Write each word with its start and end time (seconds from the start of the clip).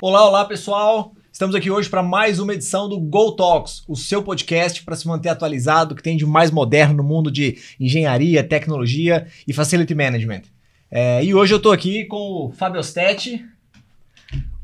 Olá, 0.00 0.28
olá 0.28 0.44
pessoal! 0.46 1.12
Estamos 1.30 1.54
aqui 1.54 1.70
hoje 1.70 1.90
para 1.90 2.02
mais 2.02 2.38
uma 2.38 2.54
edição 2.54 2.88
do 2.88 2.98
Go 2.98 3.32
Talks, 3.32 3.82
o 3.88 3.94
seu 3.96 4.22
podcast 4.22 4.82
para 4.82 4.96
se 4.96 5.06
manter 5.06 5.28
atualizado, 5.28 5.94
que 5.94 6.02
tem 6.02 6.16
de 6.16 6.24
mais 6.24 6.50
moderno 6.50 6.94
no 6.94 7.02
mundo 7.02 7.30
de 7.30 7.58
engenharia, 7.78 8.42
tecnologia 8.42 9.26
e 9.46 9.52
facility 9.52 9.94
management. 9.94 10.42
É, 10.90 11.22
e 11.24 11.34
hoje 11.34 11.52
eu 11.52 11.58
estou 11.58 11.72
aqui 11.72 12.04
com 12.04 12.46
o 12.46 12.52
Fábio 12.52 12.80
Ostetti, 12.80 13.44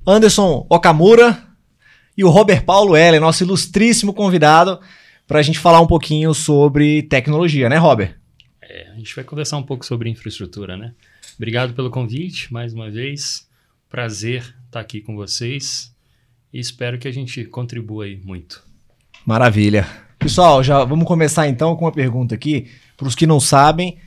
Anderson 0.07 0.65
Okamura 0.71 1.43
e 2.17 2.25
o 2.25 2.31
Robert 2.31 2.65
Paulo 2.65 2.97
Heller, 2.97 3.21
nosso 3.21 3.43
ilustríssimo 3.43 4.15
convidado, 4.15 4.81
para 5.27 5.41
a 5.41 5.43
gente 5.43 5.59
falar 5.59 5.81
um 5.81 5.87
pouquinho 5.87 6.33
sobre 6.33 7.03
tecnologia, 7.03 7.69
né, 7.69 7.77
Robert? 7.77 8.20
É, 8.73 8.87
a 8.93 8.97
gente 8.97 9.17
vai 9.17 9.25
conversar 9.25 9.57
um 9.57 9.65
pouco 9.65 9.85
sobre 9.85 10.09
infraestrutura, 10.09 10.77
né? 10.77 10.93
Obrigado 11.37 11.75
pelo 11.75 11.91
convite, 11.91 12.53
mais 12.53 12.73
uma 12.73 12.89
vez. 12.89 13.49
Prazer 13.89 14.55
estar 14.67 14.79
aqui 14.79 15.01
com 15.01 15.17
vocês 15.17 15.93
e 16.53 16.61
espero 16.61 16.97
que 16.97 17.09
a 17.09 17.13
gente 17.13 17.45
contribua 17.47 18.05
aí 18.05 18.21
muito. 18.25 18.63
Maravilha. 19.27 19.89
Pessoal, 20.21 20.63
já 20.63 20.85
vamos 20.85 21.05
começar 21.05 21.49
então 21.49 21.75
com 21.75 21.85
uma 21.85 21.91
pergunta 21.91 22.33
aqui. 22.33 22.71
Para 22.97 23.09
os 23.09 23.17
que 23.17 23.27
não 23.27 23.41
sabem, 23.41 23.99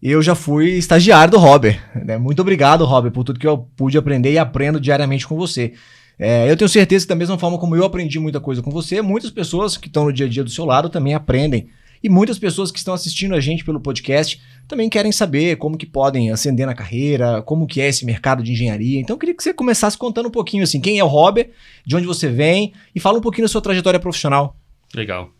eu 0.00 0.22
já 0.22 0.36
fui 0.36 0.74
estagiário 0.74 1.32
do 1.32 1.38
Robert. 1.38 1.82
Né? 2.04 2.16
Muito 2.16 2.40
obrigado, 2.40 2.84
Robert, 2.84 3.10
por 3.10 3.24
tudo 3.24 3.40
que 3.40 3.46
eu 3.48 3.58
pude 3.76 3.98
aprender 3.98 4.32
e 4.32 4.38
aprendo 4.38 4.78
diariamente 4.78 5.26
com 5.26 5.34
você. 5.34 5.72
É, 6.16 6.48
eu 6.48 6.56
tenho 6.56 6.68
certeza 6.68 7.04
que 7.04 7.08
da 7.08 7.16
mesma 7.16 7.36
forma 7.36 7.58
como 7.58 7.74
eu 7.74 7.84
aprendi 7.84 8.20
muita 8.20 8.38
coisa 8.38 8.62
com 8.62 8.70
você, 8.70 9.02
muitas 9.02 9.32
pessoas 9.32 9.76
que 9.76 9.88
estão 9.88 10.04
no 10.04 10.12
dia 10.12 10.26
a 10.26 10.28
dia 10.28 10.44
do 10.44 10.50
seu 10.50 10.64
lado 10.64 10.88
também 10.88 11.14
aprendem. 11.14 11.68
E 12.04 12.08
muitas 12.10 12.38
pessoas 12.38 12.70
que 12.70 12.76
estão 12.76 12.92
assistindo 12.92 13.34
a 13.34 13.40
gente 13.40 13.64
pelo 13.64 13.80
podcast 13.80 14.38
também 14.68 14.90
querem 14.90 15.10
saber 15.10 15.56
como 15.56 15.78
que 15.78 15.86
podem 15.86 16.30
ascender 16.30 16.66
na 16.66 16.74
carreira, 16.74 17.40
como 17.40 17.66
que 17.66 17.80
é 17.80 17.88
esse 17.88 18.04
mercado 18.04 18.42
de 18.42 18.52
engenharia. 18.52 19.00
Então 19.00 19.14
eu 19.14 19.18
queria 19.18 19.34
que 19.34 19.42
você 19.42 19.54
começasse 19.54 19.96
contando 19.96 20.26
um 20.26 20.30
pouquinho 20.30 20.62
assim, 20.62 20.82
quem 20.82 20.98
é 20.98 21.04
o 21.04 21.06
Robert, 21.06 21.48
de 21.86 21.96
onde 21.96 22.06
você 22.06 22.28
vem 22.28 22.74
e 22.94 23.00
fala 23.00 23.16
um 23.16 23.22
pouquinho 23.22 23.46
da 23.46 23.48
sua 23.48 23.62
trajetória 23.62 23.98
profissional. 23.98 24.54
Legal. 24.94 25.30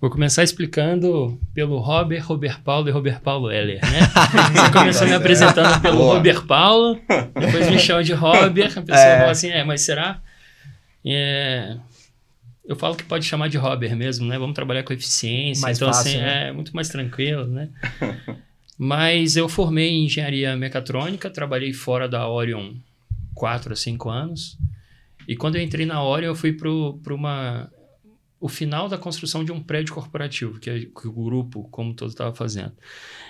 Vou 0.00 0.10
começar 0.10 0.42
explicando 0.42 1.38
pelo 1.54 1.78
Robert, 1.78 2.26
Robert 2.26 2.60
Paulo 2.64 2.88
e 2.88 2.90
Robert 2.90 3.20
Paulo 3.20 3.48
Heller, 3.48 3.80
né? 3.80 4.00
Você 4.52 4.72
começou 4.72 5.06
me 5.06 5.14
apresentando 5.14 5.80
pelo 5.80 5.98
Boa. 5.98 6.14
Robert 6.16 6.44
Paulo, 6.44 7.00
depois 7.38 7.70
me 7.70 7.78
chama 7.78 8.02
de 8.02 8.12
Robert, 8.12 8.76
a 8.76 8.82
pessoa 8.82 9.06
é. 9.06 9.18
fala 9.20 9.30
assim, 9.30 9.50
é, 9.50 9.62
mas 9.62 9.82
será? 9.82 10.20
É, 11.06 11.76
eu 12.64 12.76
falo 12.76 12.96
que 12.96 13.04
pode 13.04 13.24
chamar 13.24 13.48
de 13.48 13.58
Robert 13.58 13.96
mesmo, 13.96 14.26
né? 14.26 14.38
Vamos 14.38 14.54
trabalhar 14.54 14.82
com 14.82 14.92
eficiência. 14.92 15.62
Mais 15.62 15.78
então, 15.78 15.92
fácil, 15.92 16.10
assim, 16.10 16.18
né? 16.20 16.48
é 16.48 16.52
muito 16.52 16.74
mais 16.74 16.88
tranquilo, 16.88 17.46
né? 17.46 17.68
Mas 18.78 19.36
eu 19.36 19.48
formei 19.48 19.90
em 19.90 20.06
engenharia 20.06 20.56
mecatrônica, 20.56 21.28
trabalhei 21.30 21.72
fora 21.72 22.08
da 22.08 22.28
Orion 22.28 22.74
4 23.34 23.72
a 23.72 23.76
5 23.76 24.10
anos. 24.10 24.58
E 25.26 25.36
quando 25.36 25.56
eu 25.56 25.62
entrei 25.62 25.86
na 25.86 26.02
Orion, 26.02 26.28
eu 26.28 26.34
fui 26.34 26.52
para 26.52 27.14
uma 27.14 27.70
o 28.40 28.48
final 28.48 28.88
da 28.88 28.98
construção 28.98 29.44
de 29.44 29.52
um 29.52 29.62
prédio 29.62 29.94
corporativo, 29.94 30.58
que, 30.58 30.68
é, 30.68 30.80
que 30.80 31.06
o 31.06 31.12
grupo, 31.12 31.68
como 31.70 31.94
todo, 31.94 32.10
estava 32.10 32.34
fazendo. 32.34 32.72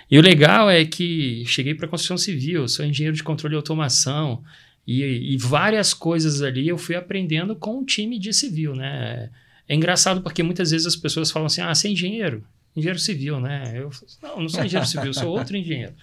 E 0.09 0.17
o 0.17 0.21
legal 0.23 0.71
é 0.71 0.83
que 0.85 1.43
cheguei 1.45 1.75
para 1.75 1.85
a 1.85 1.89
construção 1.89 2.17
civil, 2.17 2.67
sou 2.67 2.83
engenheiro 2.83 3.15
de 3.15 3.21
controle 3.21 3.53
e 3.53 3.57
automação, 3.57 4.43
e, 4.85 5.33
e, 5.33 5.37
várias 5.37 5.93
coisas 5.93 6.41
ali 6.41 6.67
eu 6.67 6.77
fui 6.77 6.95
aprendendo 6.95 7.55
com 7.55 7.79
o 7.79 7.85
time 7.85 8.19
de 8.19 8.33
civil, 8.33 8.75
né? 8.75 9.29
É 9.67 9.73
engraçado 9.73 10.21
porque 10.21 10.43
muitas 10.43 10.71
vezes 10.71 10.85
as 10.85 10.95
pessoas 10.95 11.31
falam 11.31 11.45
assim, 11.45 11.61
ah, 11.61 11.73
você 11.73 11.87
é 11.87 11.91
engenheiro? 11.91 12.43
Engenheiro 12.75 12.99
civil, 12.99 13.39
né? 13.39 13.71
Eu 13.75 13.89
não, 14.21 14.41
não 14.41 14.49
sou 14.49 14.63
engenheiro 14.63 14.89
civil, 14.89 15.13
sou 15.13 15.29
outro 15.29 15.55
engenheiro. 15.55 15.93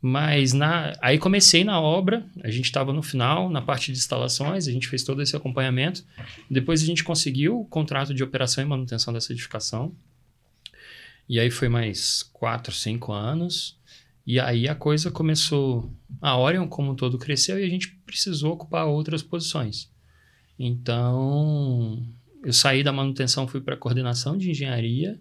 Mas 0.00 0.52
na, 0.52 0.96
aí 1.02 1.18
comecei 1.18 1.64
na 1.64 1.80
obra, 1.80 2.24
a 2.42 2.50
gente 2.50 2.66
estava 2.66 2.92
no 2.92 3.02
final, 3.02 3.50
na 3.50 3.60
parte 3.60 3.92
de 3.92 3.98
instalações, 3.98 4.68
a 4.68 4.72
gente 4.72 4.88
fez 4.88 5.02
todo 5.02 5.20
esse 5.20 5.36
acompanhamento. 5.36 6.04
Depois 6.48 6.82
a 6.82 6.86
gente 6.86 7.02
conseguiu 7.02 7.60
o 7.60 7.64
contrato 7.64 8.14
de 8.14 8.22
operação 8.22 8.62
e 8.62 8.66
manutenção 8.66 9.12
dessa 9.12 9.32
edificação. 9.32 9.92
E 11.28 11.38
aí 11.38 11.50
foi 11.50 11.68
mais 11.68 12.22
quatro, 12.32 12.72
cinco 12.72 13.12
anos. 13.12 13.77
E 14.28 14.38
aí 14.38 14.68
a 14.68 14.74
coisa 14.74 15.10
começou. 15.10 15.90
A 16.20 16.36
Orion, 16.36 16.68
como 16.68 16.90
um 16.92 16.94
todo, 16.94 17.16
cresceu 17.16 17.58
e 17.58 17.64
a 17.64 17.68
gente 17.68 17.88
precisou 18.04 18.52
ocupar 18.52 18.86
outras 18.86 19.22
posições. 19.22 19.90
Então, 20.58 22.06
eu 22.44 22.52
saí 22.52 22.82
da 22.82 22.92
manutenção, 22.92 23.48
fui 23.48 23.62
para 23.62 23.72
a 23.72 23.78
coordenação 23.78 24.36
de 24.36 24.50
engenharia. 24.50 25.18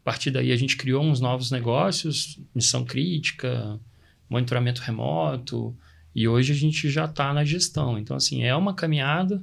A 0.00 0.04
partir 0.04 0.32
daí, 0.32 0.50
a 0.50 0.56
gente 0.56 0.76
criou 0.76 1.00
uns 1.00 1.20
novos 1.20 1.52
negócios, 1.52 2.40
missão 2.52 2.84
crítica, 2.84 3.78
monitoramento 4.28 4.80
remoto. 4.80 5.72
E 6.12 6.26
hoje 6.26 6.50
a 6.50 6.56
gente 6.56 6.90
já 6.90 7.04
está 7.04 7.32
na 7.32 7.44
gestão. 7.44 7.96
Então, 8.00 8.16
assim, 8.16 8.42
é 8.42 8.56
uma 8.56 8.74
caminhada. 8.74 9.40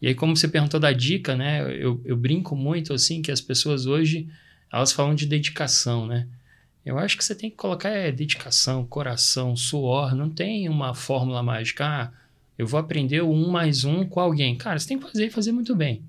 E 0.00 0.06
aí, 0.06 0.14
como 0.14 0.36
você 0.36 0.46
perguntou 0.46 0.78
da 0.78 0.92
dica, 0.92 1.34
né? 1.34 1.62
Eu, 1.82 2.00
eu 2.04 2.16
brinco 2.16 2.54
muito, 2.54 2.92
assim, 2.92 3.22
que 3.22 3.32
as 3.32 3.40
pessoas 3.40 3.86
hoje, 3.86 4.28
elas 4.72 4.92
falam 4.92 5.16
de 5.16 5.26
dedicação, 5.26 6.06
né? 6.06 6.28
Eu 6.86 7.00
acho 7.00 7.16
que 7.16 7.24
você 7.24 7.34
tem 7.34 7.50
que 7.50 7.56
colocar 7.56 7.88
é, 7.88 8.12
dedicação, 8.12 8.86
coração, 8.86 9.56
suor. 9.56 10.14
Não 10.14 10.30
tem 10.30 10.68
uma 10.68 10.94
fórmula 10.94 11.42
mágica. 11.42 11.84
Ah, 11.84 12.12
eu 12.56 12.64
vou 12.64 12.78
aprender 12.78 13.22
o 13.22 13.32
um 13.32 13.50
mais 13.50 13.82
um 13.82 14.06
com 14.06 14.20
alguém. 14.20 14.56
Cara, 14.56 14.78
você 14.78 14.86
tem 14.86 14.96
que 14.96 15.04
fazer 15.04 15.26
e 15.26 15.30
fazer 15.30 15.50
muito 15.50 15.74
bem, 15.74 16.04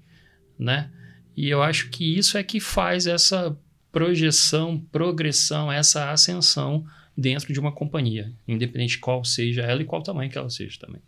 né? 0.58 0.92
E 1.36 1.50
eu 1.50 1.64
acho 1.64 1.90
que 1.90 2.16
isso 2.16 2.38
é 2.38 2.44
que 2.44 2.60
faz 2.60 3.08
essa 3.08 3.58
projeção, 3.92 4.80
progressão, 4.92 5.72
essa 5.72 6.12
ascensão 6.12 6.86
dentro 7.18 7.52
de 7.52 7.60
uma 7.60 7.72
companhia, 7.72 8.32
independente 8.48 8.92
de 8.92 9.00
qual 9.00 9.26
seja 9.26 9.64
ela 9.64 9.82
e 9.82 9.86
qual 9.86 10.04
tamanho 10.04 10.30
que 10.30 10.38
ela 10.38 10.50
seja 10.52 10.78
também. 10.80 11.02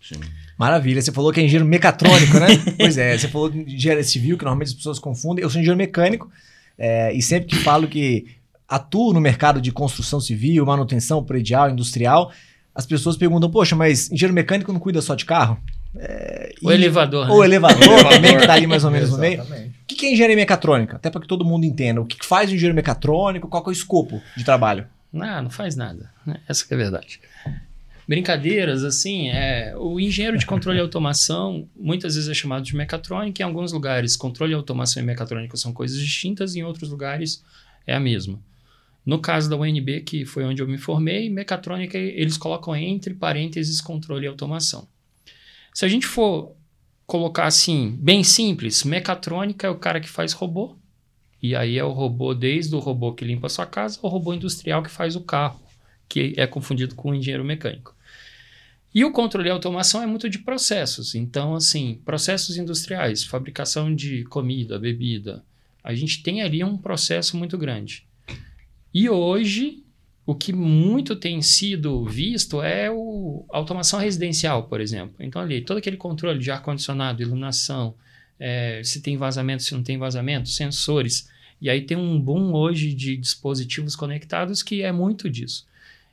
Sim. 0.00 0.20
Maravilha. 0.56 1.02
Você 1.02 1.10
falou 1.10 1.32
que 1.32 1.40
é 1.40 1.42
engenheiro 1.42 1.66
mecatrônico, 1.66 2.38
né? 2.38 2.46
pois 2.78 2.96
é, 2.96 3.18
você 3.18 3.26
falou 3.26 3.50
de 3.50 3.74
engenharia 3.74 4.04
civil, 4.04 4.38
que 4.38 4.44
normalmente 4.44 4.68
as 4.68 4.74
pessoas 4.74 5.00
confundem. 5.00 5.42
Eu 5.42 5.50
sou 5.50 5.60
engenheiro 5.60 5.76
mecânico 5.76 6.30
é, 6.78 7.12
e 7.12 7.20
sempre 7.20 7.48
que 7.48 7.56
falo 7.56 7.88
que 7.88 8.36
atuo 8.68 9.12
no 9.12 9.20
mercado 9.20 9.60
de 9.60 9.70
construção 9.70 10.20
civil, 10.20 10.66
manutenção 10.66 11.22
predial, 11.24 11.70
industrial, 11.70 12.32
as 12.74 12.84
pessoas 12.84 13.16
perguntam, 13.16 13.50
poxa, 13.50 13.74
mas 13.74 14.10
engenheiro 14.10 14.34
mecânico 14.34 14.72
não 14.72 14.80
cuida 14.80 15.00
só 15.00 15.14
de 15.14 15.24
carro? 15.24 15.58
É, 15.98 16.52
o 16.62 16.70
e, 16.70 16.74
elevador. 16.74 17.30
O 17.30 17.40
né? 17.40 17.46
elevador 17.46 18.04
também, 18.08 18.36
que 18.36 18.42
está 18.42 18.52
ali 18.52 18.66
mais 18.66 18.84
ou 18.84 18.90
menos 18.90 19.10
no 19.10 19.18
meio. 19.18 19.42
O 19.42 19.86
que 19.86 20.06
é 20.06 20.12
engenharia 20.12 20.36
mecatrônica? 20.36 20.96
Até 20.96 21.08
para 21.08 21.20
que 21.20 21.26
todo 21.26 21.44
mundo 21.44 21.64
entenda. 21.64 22.00
O 22.00 22.04
que 22.04 22.24
faz 22.26 22.50
o 22.50 22.54
engenheiro 22.54 22.74
mecatrônico? 22.74 23.48
Qual 23.48 23.64
é 23.64 23.68
o 23.68 23.72
escopo 23.72 24.20
de 24.36 24.44
trabalho? 24.44 24.86
Não, 25.12 25.44
não 25.44 25.50
faz 25.50 25.74
nada. 25.74 26.10
Né? 26.26 26.36
Essa 26.46 26.66
é 26.70 26.74
a 26.74 26.76
verdade. 26.76 27.20
Brincadeiras, 28.06 28.84
assim, 28.84 29.30
é, 29.30 29.74
o 29.76 29.98
engenheiro 29.98 30.38
de 30.38 30.46
controle 30.46 30.78
e 30.78 30.80
automação 30.80 31.66
muitas 31.74 32.14
vezes 32.14 32.28
é 32.28 32.34
chamado 32.34 32.62
de 32.62 32.76
mecatrônica. 32.76 33.42
Em 33.42 33.44
alguns 33.44 33.72
lugares, 33.72 34.16
controle, 34.16 34.54
automação 34.54 35.02
e 35.02 35.06
mecatrônica 35.06 35.56
são 35.56 35.72
coisas 35.72 35.98
distintas, 35.98 36.54
em 36.54 36.62
outros 36.62 36.90
lugares 36.90 37.42
é 37.86 37.94
a 37.94 38.00
mesma. 38.00 38.38
No 39.06 39.20
caso 39.20 39.48
da 39.48 39.56
UNB, 39.56 40.00
que 40.00 40.24
foi 40.26 40.44
onde 40.44 40.60
eu 40.60 40.66
me 40.66 40.76
formei, 40.76 41.30
mecatrônica 41.30 41.96
eles 41.96 42.36
colocam 42.36 42.74
entre 42.74 43.14
parênteses 43.14 43.80
controle 43.80 44.26
e 44.26 44.28
automação. 44.28 44.88
Se 45.72 45.84
a 45.84 45.88
gente 45.88 46.06
for 46.06 46.56
colocar 47.06 47.46
assim, 47.46 47.96
bem 48.00 48.24
simples, 48.24 48.82
mecatrônica 48.82 49.64
é 49.64 49.70
o 49.70 49.78
cara 49.78 50.00
que 50.00 50.08
faz 50.08 50.32
robô, 50.32 50.76
e 51.40 51.54
aí 51.54 51.78
é 51.78 51.84
o 51.84 51.92
robô 51.92 52.34
desde 52.34 52.74
o 52.74 52.80
robô 52.80 53.12
que 53.12 53.24
limpa 53.24 53.46
a 53.46 53.50
sua 53.50 53.64
casa 53.64 54.00
ao 54.02 54.10
robô 54.10 54.34
industrial 54.34 54.82
que 54.82 54.90
faz 54.90 55.14
o 55.14 55.20
carro, 55.20 55.62
que 56.08 56.34
é 56.36 56.44
confundido 56.44 56.96
com 56.96 57.10
o 57.10 57.14
engenheiro 57.14 57.44
mecânico. 57.44 57.94
E 58.92 59.04
o 59.04 59.12
controle 59.12 59.48
e 59.48 59.52
automação 59.52 60.02
é 60.02 60.06
muito 60.06 60.28
de 60.28 60.38
processos. 60.40 61.14
Então, 61.14 61.54
assim, 61.54 62.00
processos 62.04 62.56
industriais, 62.56 63.22
fabricação 63.22 63.94
de 63.94 64.24
comida, 64.24 64.78
bebida, 64.78 65.44
a 65.84 65.94
gente 65.94 66.22
tem 66.22 66.42
ali 66.42 66.64
um 66.64 66.76
processo 66.76 67.36
muito 67.36 67.56
grande. 67.56 68.06
E 68.98 69.10
hoje, 69.10 69.84
o 70.24 70.34
que 70.34 70.54
muito 70.54 71.14
tem 71.14 71.42
sido 71.42 72.06
visto 72.06 72.62
é 72.62 72.90
o, 72.90 73.44
a 73.52 73.58
automação 73.58 74.00
residencial, 74.00 74.62
por 74.62 74.80
exemplo. 74.80 75.16
Então, 75.20 75.42
ali, 75.42 75.60
todo 75.60 75.76
aquele 75.76 75.98
controle 75.98 76.38
de 76.38 76.50
ar-condicionado, 76.50 77.20
iluminação, 77.20 77.94
é, 78.40 78.80
se 78.82 79.02
tem 79.02 79.18
vazamento, 79.18 79.62
se 79.62 79.74
não 79.74 79.82
tem 79.82 79.98
vazamento, 79.98 80.48
sensores. 80.48 81.28
E 81.60 81.68
aí 81.68 81.82
tem 81.82 81.94
um 81.94 82.18
boom 82.18 82.54
hoje 82.54 82.94
de 82.94 83.18
dispositivos 83.18 83.94
conectados 83.94 84.62
que 84.62 84.80
é 84.80 84.90
muito 84.90 85.28
disso. 85.28 85.66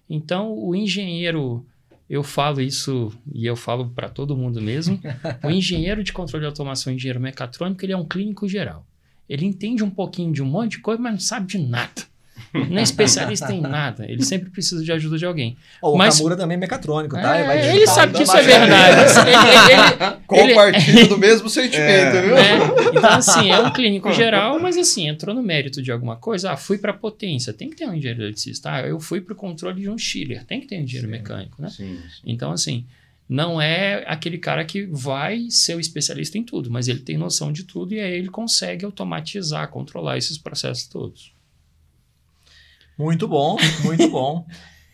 Então, 0.10 0.54
o 0.54 0.76
engenheiro, 0.76 1.66
eu 2.10 2.22
falo 2.22 2.60
isso 2.60 3.18
e 3.34 3.46
eu 3.46 3.56
falo 3.56 3.92
para 3.92 4.10
todo 4.10 4.36
mundo 4.36 4.62
mesmo, 4.62 5.00
o 5.42 5.48
engenheiro 5.50 6.04
de 6.04 6.12
controle 6.12 6.42
de 6.42 6.48
automação, 6.48 6.92
engenheiro 6.92 7.22
mecatrônico, 7.22 7.86
ele 7.86 7.94
é 7.94 7.98
um 7.98 8.06
clínico 8.06 8.46
geral. 8.46 8.86
Ele 9.30 9.46
entende 9.46 9.86
um 9.86 9.90
pouquinho 9.90 10.34
de 10.34 10.44
um 10.44 10.46
monte 10.46 10.72
de 10.72 10.80
coisa, 10.80 11.02
mas 11.02 11.14
não 11.14 11.20
sabe 11.22 11.48
de 11.48 11.58
nada. 11.58 12.12
Não 12.54 12.78
é 12.78 12.82
especialista 12.84 13.52
em 13.54 13.62
nada. 13.62 14.06
Ele 14.10 14.24
sempre 14.24 14.50
precisa 14.50 14.84
de 14.84 14.92
ajuda 14.92 15.18
de 15.18 15.26
alguém. 15.26 15.56
Oh, 15.82 15.96
Mas- 15.98 16.16
o 16.16 16.18
Kamura 16.20 16.36
também 16.36 16.56
é 16.56 16.60
mecatrônico, 16.60 17.16
tá? 17.16 17.36
É, 17.38 17.44
vai 17.46 17.58
ele 17.60 17.72
digitar, 17.74 17.96
sabe 17.96 18.14
que 18.14 18.24
isso 18.24 18.36
é 18.38 18.42
verdade. 18.42 19.02
Ele- 19.24 19.74
ele- 19.74 20.02
ele- 20.12 20.24
Compartilha 20.28 21.08
do 21.08 21.18
mesmo 21.18 21.50
sentimento, 21.50 22.22
viu? 22.22 22.36
né? 22.36 22.60
Então, 22.98 23.10
assim, 23.12 23.52
é 23.52 23.60
um 23.60 23.72
clínico 23.74 24.12
geral, 24.14 24.60
mas 24.60 24.78
assim, 24.78 25.08
entrou 25.08 25.34
no 25.36 25.44
mérito 25.44 25.82
de 25.82 25.92
alguma 25.92 26.16
coisa. 26.16 26.52
Ah, 26.52 26.58
fui 26.58 26.78
para 26.78 26.94
potência, 26.94 27.54
tem 27.54 27.70
que 27.70 27.76
ter 27.76 27.86
um 27.88 27.94
engenheiro 27.94 28.24
eletricista. 28.24 28.72
Ah, 28.74 28.82
eu 28.82 29.00
fui 29.00 29.22
para 29.22 29.34
o 29.34 29.36
controle 29.36 29.82
de 29.82 29.90
um 29.90 29.98
chiller, 29.98 30.44
tem 30.46 30.60
que 30.60 30.68
ter 30.68 30.78
um 30.78 30.82
engenheiro 30.84 31.08
Sim. 31.08 31.12
mecânico, 31.12 31.62
né? 31.62 31.70
Sim, 31.70 31.98
sim. 31.98 32.22
Então, 32.26 32.52
assim, 32.52 32.86
não 33.30 33.62
é 33.62 34.04
aquele 34.08 34.38
cara 34.38 34.64
que 34.66 34.86
vai 34.86 35.48
ser 35.50 35.76
o 35.76 35.80
especialista 35.80 36.38
em 36.38 36.44
tudo, 36.44 36.70
mas 36.72 36.88
ele 36.88 37.00
tem 37.00 37.18
noção 37.18 37.52
de 37.52 37.64
tudo 37.64 37.94
e 37.94 38.00
aí 38.00 38.14
ele 38.14 38.30
consegue 38.30 38.86
automatizar, 38.86 39.68
controlar 39.70 40.18
esses 40.18 40.38
processos 40.38 40.88
todos. 40.88 41.32
Muito 42.98 43.28
bom, 43.28 43.58
muito 43.84 44.10
bom. 44.10 44.46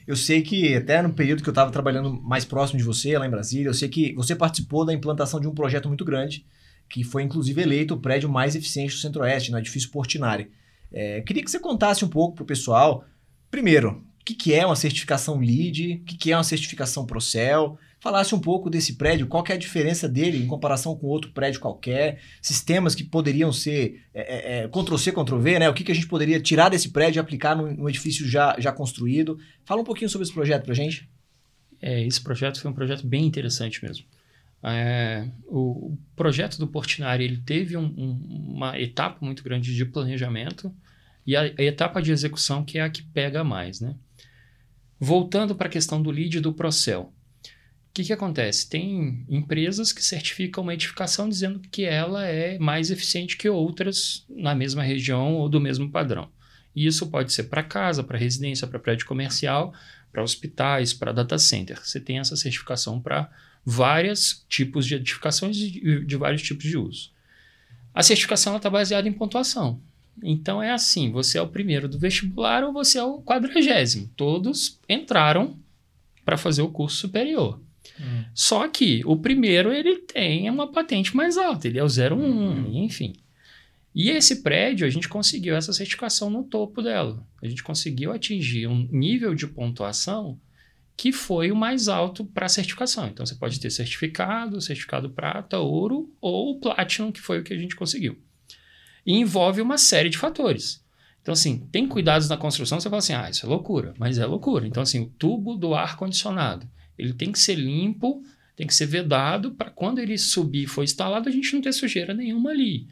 Eu 0.07 0.15
sei 0.15 0.41
que 0.41 0.75
até 0.75 1.01
no 1.01 1.13
período 1.13 1.43
que 1.43 1.49
eu 1.49 1.51
estava 1.51 1.71
trabalhando 1.71 2.19
mais 2.21 2.43
próximo 2.43 2.79
de 2.79 2.83
você, 2.83 3.17
lá 3.17 3.27
em 3.27 3.29
Brasília, 3.29 3.69
eu 3.69 3.73
sei 3.73 3.87
que 3.87 4.13
você 4.13 4.35
participou 4.35 4.83
da 4.83 4.93
implantação 4.93 5.39
de 5.39 5.47
um 5.47 5.53
projeto 5.53 5.87
muito 5.87 6.03
grande, 6.03 6.45
que 6.89 7.03
foi 7.03 7.21
inclusive 7.21 7.61
eleito 7.61 7.93
o 7.93 7.99
prédio 7.99 8.27
mais 8.27 8.55
eficiente 8.55 8.95
do 8.95 8.99
Centro-Oeste, 8.99 9.51
no 9.51 9.59
edifício 9.59 9.91
Portinari. 9.91 10.49
É, 10.91 11.21
queria 11.21 11.43
que 11.43 11.51
você 11.51 11.59
contasse 11.59 12.03
um 12.03 12.07
pouco 12.07 12.35
para 12.35 12.43
o 12.43 12.47
pessoal, 12.47 13.05
primeiro, 13.51 14.03
o 14.21 14.25
que, 14.25 14.33
que 14.33 14.53
é 14.53 14.65
uma 14.65 14.75
certificação 14.75 15.37
LEED, 15.39 16.01
o 16.01 16.05
que, 16.05 16.17
que 16.17 16.31
é 16.31 16.37
uma 16.37 16.43
certificação 16.43 17.05
Procel, 17.05 17.77
falasse 17.99 18.33
um 18.33 18.39
pouco 18.39 18.69
desse 18.69 18.95
prédio, 18.95 19.27
qual 19.27 19.43
é 19.49 19.53
a 19.53 19.57
diferença 19.57 20.07
dele 20.07 20.37
em 20.37 20.47
comparação 20.47 20.95
com 20.95 21.07
outro 21.07 21.31
prédio 21.31 21.59
qualquer, 21.59 22.21
sistemas 22.41 22.95
que 22.95 23.03
poderiam 23.03 23.51
ser 23.51 24.03
é, 24.13 24.21
é, 24.21 24.63
é, 24.63 24.67
Ctrl-C, 24.67 25.11
Ctrl-V, 25.11 25.59
né? 25.59 25.69
O 25.69 25.73
que, 25.73 25.83
que 25.83 25.91
a 25.91 25.95
gente 25.95 26.07
poderia 26.07 26.39
tirar 26.39 26.69
desse 26.69 26.89
prédio 26.89 27.19
e 27.19 27.21
aplicar 27.21 27.55
num, 27.55 27.73
num 27.75 27.89
edifício 27.89 28.27
já, 28.27 28.55
já 28.59 28.71
construído. 28.71 29.37
Fala 29.65 29.81
um 29.81 29.85
pouquinho 29.85 30.09
sobre 30.09 30.23
esse 30.25 30.33
projeto 30.33 30.63
pra 30.63 30.73
gente. 30.73 31.09
É, 31.81 32.01
esse 32.05 32.21
projeto 32.21 32.61
foi 32.61 32.71
um 32.71 32.73
projeto 32.73 33.05
bem 33.05 33.25
interessante 33.25 33.83
mesmo. 33.83 34.05
É, 34.61 35.29
o, 35.45 35.93
o 35.93 35.97
projeto 36.15 36.57
do 36.57 36.67
Portinari 36.67 37.23
ele 37.23 37.37
teve 37.37 37.77
um- 37.77 37.93
um- 37.97 38.53
uma 38.55 38.77
etapa 38.79 39.17
muito 39.25 39.41
grande 39.41 39.73
de 39.73 39.85
planejamento 39.85 40.73
e 41.25 41.33
a, 41.35 41.43
a 41.43 41.63
etapa 41.63 42.01
de 42.01 42.11
execução 42.11 42.63
que 42.65 42.77
é 42.77 42.81
a 42.81 42.89
que 42.89 43.01
pega 43.01 43.41
mais, 43.43 43.79
né? 43.79 43.95
Voltando 44.99 45.55
para 45.55 45.67
a 45.67 45.71
questão 45.71 46.01
do 46.01 46.11
lead 46.11 46.37
e 46.37 46.41
do 46.41 46.51
Procel. 46.53 47.13
O 47.89 47.93
que, 47.93 48.03
que 48.03 48.13
acontece? 48.13 48.69
Tem 48.69 49.25
empresas 49.27 49.91
que 49.91 50.03
certificam 50.03 50.63
uma 50.63 50.73
edificação 50.73 51.27
dizendo 51.27 51.59
que 51.59 51.83
ela 51.83 52.25
é 52.25 52.57
mais 52.59 52.91
eficiente 52.91 53.35
que 53.35 53.49
outras 53.49 54.25
na 54.29 54.53
mesma 54.53 54.83
região 54.83 55.35
ou 55.35 55.49
do 55.49 55.59
mesmo 55.59 55.89
padrão. 55.89 56.29
E 56.75 56.85
isso 56.85 57.07
pode 57.07 57.33
ser 57.33 57.43
para 57.43 57.63
casa, 57.63 58.03
para 58.03 58.17
residência, 58.17 58.67
para 58.67 58.79
prédio 58.79 59.05
comercial, 59.05 59.73
para 60.11 60.23
hospitais, 60.23 60.93
para 60.93 61.11
data 61.11 61.37
center. 61.37 61.79
Você 61.83 61.99
tem 61.99 62.19
essa 62.19 62.35
certificação 62.35 63.01
para 63.01 63.29
vários 63.65 64.45
tipos 64.47 64.85
de 64.85 64.95
edificações 64.95 65.57
e 65.57 66.05
de, 66.05 66.15
vários 66.15 66.41
tipos 66.41 66.63
de 66.63 66.77
uso. 66.77 67.11
A 67.93 68.03
certificação 68.03 68.55
está 68.55 68.69
baseada 68.69 69.07
em 69.07 69.13
pontuação. 69.13 69.81
Então 70.23 70.61
é 70.61 70.71
assim: 70.71 71.11
você 71.11 71.37
é 71.37 71.41
o 71.41 71.47
primeiro 71.47 71.87
do 71.87 71.99
vestibular 71.99 72.63
ou 72.63 72.71
você 72.71 72.97
é 72.97 73.03
o 73.03 73.21
quadragésimo. 73.21 74.09
Todos 74.15 74.79
entraram 74.87 75.57
para 76.23 76.37
fazer 76.37 76.61
o 76.61 76.69
curso 76.69 76.97
superior. 76.97 77.59
Só 78.33 78.67
que 78.67 79.01
o 79.05 79.17
primeiro 79.17 79.73
ele 79.73 79.97
tem 79.97 80.49
uma 80.49 80.71
patente 80.71 81.15
mais 81.15 81.37
alta, 81.37 81.67
ele 81.67 81.79
é 81.79 81.83
o 81.83 81.87
01, 81.87 82.83
enfim. 82.83 83.13
E 83.93 84.09
esse 84.09 84.41
prédio, 84.41 84.85
a 84.85 84.89
gente 84.89 85.09
conseguiu 85.09 85.55
essa 85.55 85.73
certificação 85.73 86.29
no 86.29 86.43
topo 86.43 86.81
dela. 86.81 87.25
A 87.41 87.47
gente 87.47 87.63
conseguiu 87.63 88.11
atingir 88.11 88.67
um 88.67 88.87
nível 88.91 89.33
de 89.33 89.47
pontuação 89.47 90.39
que 90.95 91.11
foi 91.11 91.49
o 91.51 91.55
mais 91.55 91.87
alto 91.87 92.25
para 92.25 92.45
a 92.45 92.49
certificação. 92.49 93.07
Então 93.07 93.25
você 93.25 93.35
pode 93.35 93.59
ter 93.59 93.69
certificado, 93.69 94.59
certificado 94.61 95.09
prata, 95.09 95.57
ouro 95.57 96.13
ou 96.19 96.59
platinum, 96.59 97.11
que 97.11 97.21
foi 97.21 97.39
o 97.39 97.43
que 97.43 97.53
a 97.53 97.57
gente 97.57 97.75
conseguiu. 97.75 98.17
E 99.05 99.13
envolve 99.13 99.61
uma 99.61 99.77
série 99.77 100.09
de 100.09 100.17
fatores. 100.17 100.83
Então, 101.21 101.33
assim, 101.33 101.67
tem 101.71 101.87
cuidados 101.87 102.27
na 102.27 102.37
construção, 102.37 102.79
você 102.79 102.89
fala 102.89 102.99
assim, 102.99 103.13
ah, 103.13 103.29
isso 103.29 103.45
é 103.45 103.49
loucura, 103.49 103.93
mas 103.97 104.17
é 104.17 104.25
loucura. 104.25 104.65
Então, 104.67 104.83
assim, 104.83 105.01
o 105.01 105.05
tubo 105.05 105.55
do 105.55 105.73
ar-condicionado, 105.73 106.69
ele 106.99 107.13
tem 107.13 107.31
que 107.31 107.39
ser 107.39 107.55
limpo, 107.55 108.21
tem 108.55 108.67
que 108.67 108.75
ser 108.75 108.85
vedado, 108.85 109.51
para 109.51 109.69
quando 109.71 109.99
ele 109.99 110.17
subir 110.17 110.63
e 110.63 110.67
for 110.67 110.83
instalado, 110.83 111.29
a 111.29 111.31
gente 111.31 111.53
não 111.53 111.61
ter 111.61 111.71
sujeira 111.73 112.13
nenhuma 112.13 112.51
ali. 112.51 112.85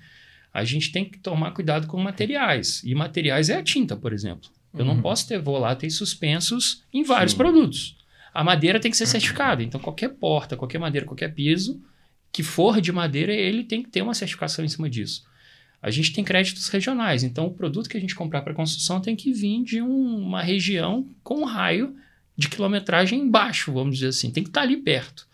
A 0.53 0.63
gente 0.63 0.91
tem 0.91 1.05
que 1.05 1.19
tomar 1.19 1.51
cuidado 1.51 1.85
com 1.87 2.01
materiais. 2.01 2.81
E 2.83 2.95
materiais 2.95 3.49
é 3.49 3.57
a 3.57 3.63
tinta, 3.63 3.95
por 3.95 4.13
exemplo. 4.13 4.49
Eu 4.73 4.85
não 4.85 4.95
Uhum. 4.95 5.01
posso 5.01 5.27
ter 5.27 5.39
voláteis 5.39 5.95
suspensos 5.95 6.83
em 6.93 7.03
vários 7.03 7.31
Sim. 7.33 7.37
produtos. 7.37 7.97
A 8.33 8.43
madeira 8.43 8.79
tem 8.79 8.89
que 8.91 8.97
ser 8.97 9.05
certificada. 9.07 9.61
Então, 9.63 9.79
qualquer 9.79 10.09
porta, 10.09 10.55
qualquer 10.55 10.79
madeira, 10.79 11.05
qualquer 11.05 11.33
piso 11.33 11.81
que 12.31 12.43
for 12.43 12.79
de 12.79 12.91
madeira, 12.91 13.33
ele 13.33 13.63
tem 13.63 13.81
que 13.83 13.89
ter 13.89 14.01
uma 14.01 14.13
certificação 14.13 14.63
em 14.63 14.67
cima 14.69 14.89
disso. 14.89 15.23
A 15.81 15.89
gente 15.91 16.11
tem 16.13 16.23
créditos 16.23 16.67
regionais. 16.69 17.23
Então, 17.23 17.45
o 17.47 17.53
produto 17.53 17.89
que 17.89 17.97
a 17.97 17.99
gente 18.01 18.15
comprar 18.15 18.41
para 18.41 18.53
construção 18.53 18.99
tem 19.01 19.15
que 19.15 19.31
vir 19.31 19.63
de 19.63 19.81
um- 19.81 20.17
uma 20.17 20.41
região 20.41 21.07
com 21.23 21.41
um 21.41 21.45
raio 21.45 21.95
de 22.37 22.47
quilometragem 22.47 23.29
baixo, 23.29 23.73
vamos 23.73 23.95
dizer 23.95 24.09
assim. 24.09 24.29
Tem 24.31 24.43
que 24.43 24.49
estar 24.49 24.61
ali 24.61 24.77
perto. 24.77 25.27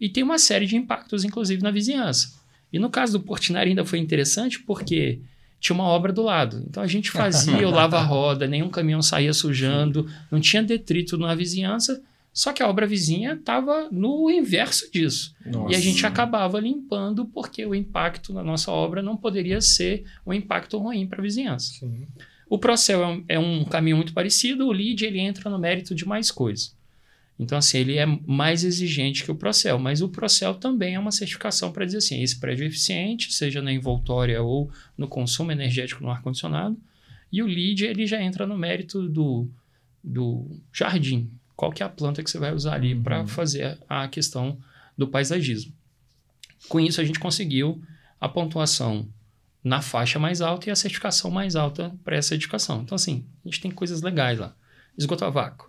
E 0.00 0.08
tem 0.08 0.22
uma 0.22 0.38
série 0.38 0.66
de 0.66 0.76
impactos, 0.76 1.24
inclusive, 1.24 1.62
na 1.62 1.70
vizinhança. 1.70 2.34
E 2.72 2.78
no 2.78 2.90
caso 2.90 3.18
do 3.18 3.24
Portinari 3.24 3.70
ainda 3.70 3.84
foi 3.84 3.98
interessante 3.98 4.60
porque 4.60 5.20
tinha 5.60 5.74
uma 5.74 5.84
obra 5.84 6.12
do 6.12 6.22
lado. 6.22 6.64
Então 6.68 6.82
a 6.82 6.86
gente 6.86 7.10
fazia 7.10 7.66
o 7.66 7.70
lava-roda, 7.70 8.46
nenhum 8.48 8.68
caminhão 8.68 9.02
saía 9.02 9.32
sujando, 9.32 10.10
não 10.30 10.40
tinha 10.40 10.62
detrito 10.62 11.16
na 11.16 11.34
vizinhança, 11.34 12.02
só 12.32 12.52
que 12.52 12.62
a 12.62 12.68
obra 12.68 12.86
vizinha 12.86 13.32
estava 13.32 13.88
no 13.90 14.30
inverso 14.30 14.90
disso. 14.92 15.34
Nossa. 15.46 15.72
E 15.72 15.76
a 15.76 15.80
gente 15.80 16.04
acabava 16.04 16.60
limpando 16.60 17.24
porque 17.24 17.64
o 17.64 17.74
impacto 17.74 18.32
na 18.34 18.44
nossa 18.44 18.70
obra 18.70 19.02
não 19.02 19.16
poderia 19.16 19.60
ser 19.62 20.04
um 20.26 20.34
impacto 20.34 20.76
ruim 20.76 21.06
para 21.06 21.20
a 21.20 21.22
vizinhança. 21.22 21.72
Sim. 21.80 22.06
O 22.48 22.58
Procel 22.58 23.02
é 23.02 23.06
um, 23.06 23.24
é 23.28 23.38
um 23.38 23.64
caminho 23.64 23.96
muito 23.96 24.12
parecido, 24.12 24.66
o 24.66 24.72
LEED 24.72 25.04
ele 25.04 25.18
entra 25.18 25.50
no 25.50 25.58
mérito 25.58 25.94
de 25.94 26.06
mais 26.06 26.30
coisa. 26.30 26.70
Então, 27.38 27.58
assim, 27.58 27.78
ele 27.78 27.98
é 27.98 28.06
mais 28.06 28.64
exigente 28.64 29.22
que 29.22 29.30
o 29.30 29.34
Procel, 29.34 29.78
mas 29.78 30.00
o 30.00 30.08
Procel 30.08 30.54
também 30.54 30.94
é 30.94 30.98
uma 30.98 31.12
certificação 31.12 31.70
para 31.70 31.84
dizer 31.84 31.98
assim, 31.98 32.22
esse 32.22 32.38
prédio 32.38 32.64
é 32.64 32.68
eficiente, 32.68 33.32
seja 33.32 33.60
na 33.60 33.72
envoltória 33.72 34.42
ou 34.42 34.70
no 34.96 35.06
consumo 35.06 35.52
energético 35.52 36.02
no 36.02 36.10
ar-condicionado, 36.10 36.78
e 37.30 37.42
o 37.42 37.46
LEED 37.46 37.84
ele 37.84 38.06
já 38.06 38.22
entra 38.22 38.46
no 38.46 38.56
mérito 38.56 39.06
do, 39.08 39.48
do 40.02 40.58
jardim, 40.72 41.30
qual 41.54 41.72
que 41.72 41.82
é 41.82 41.86
a 41.86 41.90
planta 41.90 42.22
que 42.22 42.30
você 42.30 42.38
vai 42.38 42.54
usar 42.54 42.74
ali 42.74 42.94
Uhum. 42.94 43.02
para 43.02 43.26
fazer 43.26 43.78
a 43.88 44.08
questão 44.08 44.58
do 44.96 45.08
paisagismo. 45.08 45.72
Com 46.68 46.80
isso, 46.80 47.00
a 47.00 47.04
gente 47.04 47.18
conseguiu 47.18 47.82
a 48.18 48.28
pontuação 48.28 49.06
na 49.66 49.82
faixa 49.82 50.16
mais 50.18 50.40
alta 50.40 50.68
e 50.68 50.70
a 50.70 50.76
certificação 50.76 51.28
mais 51.30 51.56
alta 51.56 51.92
para 52.04 52.16
essa 52.16 52.34
edificação. 52.36 52.82
Então, 52.82 52.94
assim, 52.94 53.24
a 53.44 53.48
gente 53.48 53.60
tem 53.60 53.70
coisas 53.70 54.00
legais 54.00 54.38
lá. 54.38 54.54
Esgoto 54.96 55.24
a 55.24 55.30
vácuo. 55.30 55.68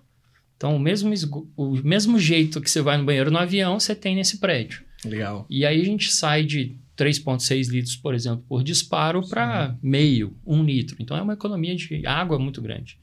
Então, 0.56 0.76
o 0.76 0.80
mesmo, 0.80 1.12
esgo- 1.14 1.50
o 1.58 1.72
mesmo 1.84 2.20
jeito 2.20 2.62
que 2.62 2.70
você 2.70 2.82
vai 2.82 2.96
no 2.98 3.06
banheiro 3.06 3.32
no 3.32 3.40
avião, 3.40 3.80
você 3.80 3.96
tem 3.96 4.16
nesse 4.16 4.38
prédio. 4.38 4.84
Legal. 5.04 5.46
E 5.50 5.66
aí 5.66 5.82
a 5.82 5.84
gente 5.84 6.12
sai 6.14 6.44
de 6.44 6.76
3,6 6.96 7.70
litros, 7.70 7.96
por 7.96 8.14
exemplo, 8.14 8.44
por 8.48 8.64
disparo 8.64 9.28
para 9.28 9.76
meio, 9.82 10.36
um 10.46 10.64
litro. 10.64 10.96
Então, 11.00 11.18
é 11.18 11.22
uma 11.22 11.34
economia 11.34 11.76
de 11.76 12.06
água 12.06 12.38
muito 12.38 12.62
grande. 12.62 13.00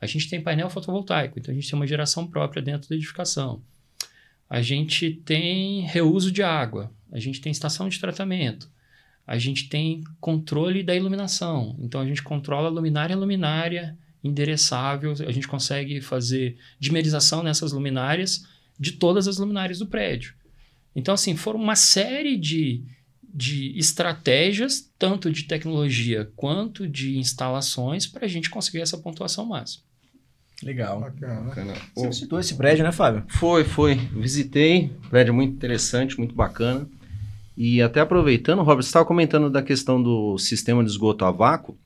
A 0.00 0.06
gente 0.06 0.28
tem 0.28 0.40
painel 0.42 0.68
fotovoltaico, 0.68 1.38
então 1.38 1.52
a 1.52 1.54
gente 1.54 1.68
tem 1.70 1.78
uma 1.78 1.86
geração 1.86 2.26
própria 2.26 2.60
dentro 2.60 2.88
da 2.88 2.94
edificação. 2.96 3.62
A 4.48 4.60
gente 4.60 5.10
tem 5.24 5.80
reuso 5.82 6.30
de 6.30 6.42
água, 6.42 6.90
a 7.10 7.18
gente 7.18 7.40
tem 7.40 7.50
estação 7.50 7.88
de 7.88 7.98
tratamento, 7.98 8.68
a 9.26 9.38
gente 9.38 9.68
tem 9.68 10.02
controle 10.20 10.82
da 10.82 10.94
iluminação. 10.94 11.76
Então 11.78 12.00
a 12.00 12.06
gente 12.06 12.22
controla 12.22 12.68
luminária 12.68 13.16
a 13.16 13.18
luminária, 13.18 13.96
endereçável, 14.22 15.12
a 15.12 15.32
gente 15.32 15.48
consegue 15.48 16.00
fazer 16.00 16.56
dimerização 16.78 17.42
nessas 17.42 17.72
luminárias 17.72 18.46
de 18.78 18.92
todas 18.92 19.28
as 19.28 19.38
luminárias 19.38 19.78
do 19.78 19.86
prédio. 19.86 20.34
Então, 20.96 21.14
assim, 21.14 21.36
foram 21.36 21.60
uma 21.60 21.76
série 21.76 22.36
de, 22.36 22.82
de 23.22 23.76
estratégias, 23.76 24.90
tanto 24.98 25.30
de 25.30 25.44
tecnologia 25.44 26.30
quanto 26.36 26.88
de 26.88 27.18
instalações, 27.18 28.06
para 28.06 28.24
a 28.24 28.28
gente 28.28 28.48
conseguir 28.48 28.80
essa 28.80 28.96
pontuação 28.96 29.44
máxima. 29.44 29.84
Legal. 30.62 31.00
Bacana. 31.00 31.40
Bacana. 31.42 31.74
Você 31.94 32.06
Ô, 32.06 32.12
citou 32.12 32.40
esse 32.40 32.54
prédio, 32.54 32.84
né, 32.84 32.92
Fábio? 32.92 33.24
Foi, 33.28 33.64
foi. 33.64 33.96
Visitei, 33.96 34.90
prédio 35.10 35.34
muito 35.34 35.52
interessante, 35.52 36.16
muito 36.16 36.34
bacana. 36.34 36.88
E 37.56 37.80
até 37.80 38.00
aproveitando, 38.00 38.62
Robert, 38.62 38.82
você 38.82 38.88
estava 38.88 39.04
comentando 39.04 39.48
da 39.48 39.62
questão 39.62 40.02
do 40.02 40.36
sistema 40.38 40.82
de 40.82 40.90
esgoto 40.90 41.24
a 41.24 41.30
vácuo. 41.30 41.78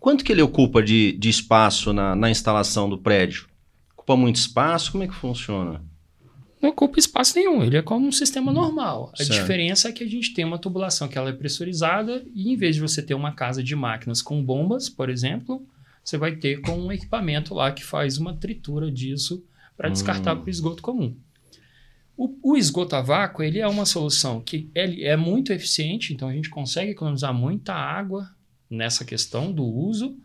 Quanto 0.00 0.24
que 0.24 0.32
ele 0.32 0.42
ocupa 0.42 0.82
de, 0.82 1.12
de 1.12 1.28
espaço 1.28 1.92
na, 1.92 2.14
na 2.14 2.30
instalação 2.30 2.88
do 2.88 2.96
prédio? 2.98 3.46
Ocupa 3.94 4.16
muito 4.16 4.36
espaço? 4.36 4.92
Como 4.92 5.04
é 5.04 5.08
que 5.08 5.14
funciona? 5.14 5.82
Não 6.60 6.70
ocupa 6.70 6.98
espaço 7.00 7.34
nenhum, 7.36 7.62
ele 7.64 7.76
é 7.76 7.82
como 7.82 8.06
um 8.06 8.12
sistema 8.12 8.52
normal. 8.52 9.10
A 9.14 9.16
Certo. 9.16 9.32
diferença 9.32 9.88
é 9.88 9.92
que 9.92 10.04
a 10.04 10.08
gente 10.08 10.32
tem 10.32 10.44
uma 10.44 10.58
tubulação 10.58 11.08
que 11.08 11.18
ela 11.18 11.30
é 11.30 11.32
pressurizada 11.32 12.24
e 12.32 12.52
em 12.52 12.56
vez 12.56 12.76
de 12.76 12.80
você 12.80 13.02
ter 13.02 13.14
uma 13.14 13.32
casa 13.32 13.62
de 13.64 13.74
máquinas 13.74 14.22
com 14.22 14.40
bombas, 14.44 14.88
por 14.88 15.10
exemplo, 15.10 15.66
você 16.04 16.16
vai 16.16 16.36
ter 16.36 16.60
com 16.60 16.72
um 16.78 16.92
equipamento 16.92 17.52
lá 17.52 17.72
que 17.72 17.84
faz 17.84 18.16
uma 18.16 18.34
tritura 18.34 18.90
disso 18.92 19.44
para 19.76 19.88
descartar 19.88 20.34
Hum. 20.34 20.38
para 20.38 20.46
o 20.46 20.50
esgoto 20.50 20.82
comum. 20.82 21.16
O, 22.22 22.52
o 22.52 22.56
esgoto 22.56 22.94
a 22.94 23.02
vácuo 23.02 23.42
ele 23.42 23.58
é 23.58 23.66
uma 23.66 23.84
solução 23.84 24.40
que 24.40 24.70
ele 24.76 25.02
é 25.02 25.16
muito 25.16 25.52
eficiente, 25.52 26.14
então 26.14 26.28
a 26.28 26.32
gente 26.32 26.48
consegue 26.48 26.92
economizar 26.92 27.34
muita 27.34 27.74
água 27.74 28.30
nessa 28.70 29.04
questão 29.04 29.50
do 29.50 29.64
uso 29.64 30.16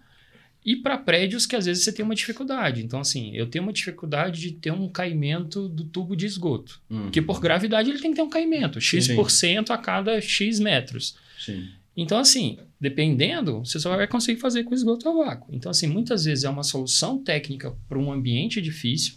e 0.64 0.76
para 0.76 0.96
prédios 0.96 1.48
que 1.48 1.56
às 1.56 1.66
vezes 1.66 1.84
você 1.84 1.92
tem 1.92 2.06
uma 2.06 2.14
dificuldade. 2.14 2.84
Então, 2.84 3.00
assim, 3.00 3.36
eu 3.36 3.48
tenho 3.48 3.64
uma 3.64 3.74
dificuldade 3.74 4.40
de 4.40 4.52
ter 4.52 4.72
um 4.72 4.88
caimento 4.88 5.68
do 5.68 5.86
tubo 5.86 6.16
de 6.16 6.28
esgoto. 6.28 6.80
Uhum. 6.88 7.04
Porque 7.04 7.20
por 7.20 7.40
gravidade 7.40 7.90
ele 7.90 8.00
tem 8.00 8.12
que 8.12 8.18
ter 8.18 8.22
um 8.22 8.30
caimento, 8.30 8.80
X% 8.80 9.72
a 9.72 9.78
cada 9.80 10.22
X 10.22 10.60
metros. 10.60 11.16
Sim. 11.40 11.68
Então, 11.96 12.20
assim, 12.20 12.60
dependendo, 12.80 13.66
você 13.66 13.80
só 13.80 13.96
vai 13.96 14.06
conseguir 14.06 14.40
fazer 14.40 14.66
com 14.66 14.76
esgoto 14.76 15.10
a 15.10 15.14
vácuo. 15.14 15.50
Então, 15.52 15.72
assim, 15.72 15.88
muitas 15.88 16.26
vezes 16.26 16.44
é 16.44 16.50
uma 16.50 16.62
solução 16.62 17.18
técnica 17.24 17.76
para 17.90 17.98
um 17.98 18.12
ambiente 18.12 18.62
difícil. 18.62 19.16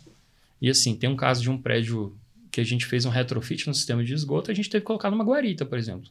E, 0.63 0.71
assim, 0.71 0.97
tem 0.97 1.11
um 1.11 1.17
caso 1.17 1.43
de 1.43 1.51
um 1.51 1.59
prédio 1.59 2.17
que 2.51 2.61
a 2.61 2.65
gente 2.65 2.87
fez 2.87 3.05
um 3.05 3.11
retrofit 3.11 3.67
no 3.67 3.75
sistema 3.75 4.03
de 4.05 4.13
esgoto, 4.13 4.51
a 4.51 4.55
gente 4.55 4.69
teve 4.69 4.83
que 4.83 4.87
colocar 4.87 5.11
numa 5.11 5.25
guarita, 5.25 5.65
por 5.65 5.79
exemplo. 5.79 6.09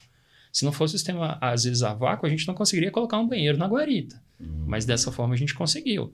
Se 0.52 0.66
não 0.66 0.72
fosse 0.72 0.96
o 0.96 0.98
sistema, 0.98 1.38
às 1.40 1.64
vezes, 1.64 1.84
a 1.84 1.94
vácuo, 1.94 2.26
a 2.26 2.30
gente 2.30 2.48
não 2.48 2.56
conseguiria 2.56 2.92
colocar 2.92 3.20
um 3.20 3.28
banheiro 3.28 3.58
na 3.58 3.68
guarita. 3.68 4.22
Uhum. 4.40 4.66
Mas 4.68 4.86
dessa 4.86 5.12
forma 5.12 5.34
a 5.34 5.38
gente 5.38 5.54
conseguiu. 5.54 6.14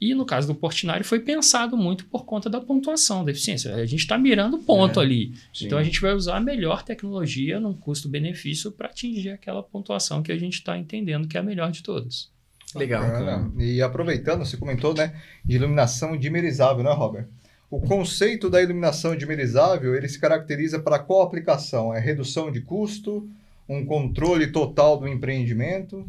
E 0.00 0.14
no 0.14 0.26
caso 0.26 0.46
do 0.46 0.54
Portinari 0.54 1.04
foi 1.04 1.20
pensado 1.20 1.76
muito 1.76 2.06
por 2.06 2.24
conta 2.24 2.50
da 2.50 2.60
pontuação 2.60 3.24
da 3.24 3.30
eficiência. 3.30 3.74
A 3.74 3.86
gente 3.86 4.00
está 4.00 4.18
mirando 4.18 4.58
ponto 4.58 5.00
É, 5.00 5.02
ali. 5.02 5.34
Sim. 5.52 5.66
Então 5.66 5.78
a 5.78 5.82
gente 5.82 6.00
vai 6.00 6.12
usar 6.12 6.36
a 6.36 6.40
melhor 6.40 6.82
tecnologia 6.82 7.60
num 7.60 7.72
custo-benefício 7.72 8.72
para 8.72 8.88
atingir 8.88 9.30
aquela 9.30 9.62
pontuação 9.62 10.22
que 10.22 10.32
a 10.32 10.36
gente 10.36 10.54
está 10.54 10.76
entendendo 10.76 11.28
que 11.28 11.36
é 11.36 11.40
a 11.40 11.42
melhor 11.42 11.70
de 11.70 11.82
todas. 11.82 12.28
Legal. 12.74 13.02
Bacana. 13.02 13.52
E 13.56 13.80
aproveitando, 13.80 14.44
você 14.44 14.56
comentou, 14.56 14.94
né, 14.94 15.14
de 15.44 15.54
iluminação 15.56 16.16
dimerizável, 16.16 16.82
né, 16.82 16.92
Robert? 16.92 17.28
O 17.70 17.80
conceito 17.80 18.48
da 18.48 18.62
iluminação 18.62 19.16
dimerizável, 19.16 19.94
ele 19.94 20.08
se 20.08 20.18
caracteriza 20.18 20.78
para 20.78 20.98
qual 20.98 21.22
aplicação? 21.22 21.92
É 21.92 21.98
redução 21.98 22.50
de 22.50 22.60
custo, 22.60 23.28
um 23.68 23.84
controle 23.84 24.48
total 24.48 24.98
do 24.98 25.08
empreendimento? 25.08 26.06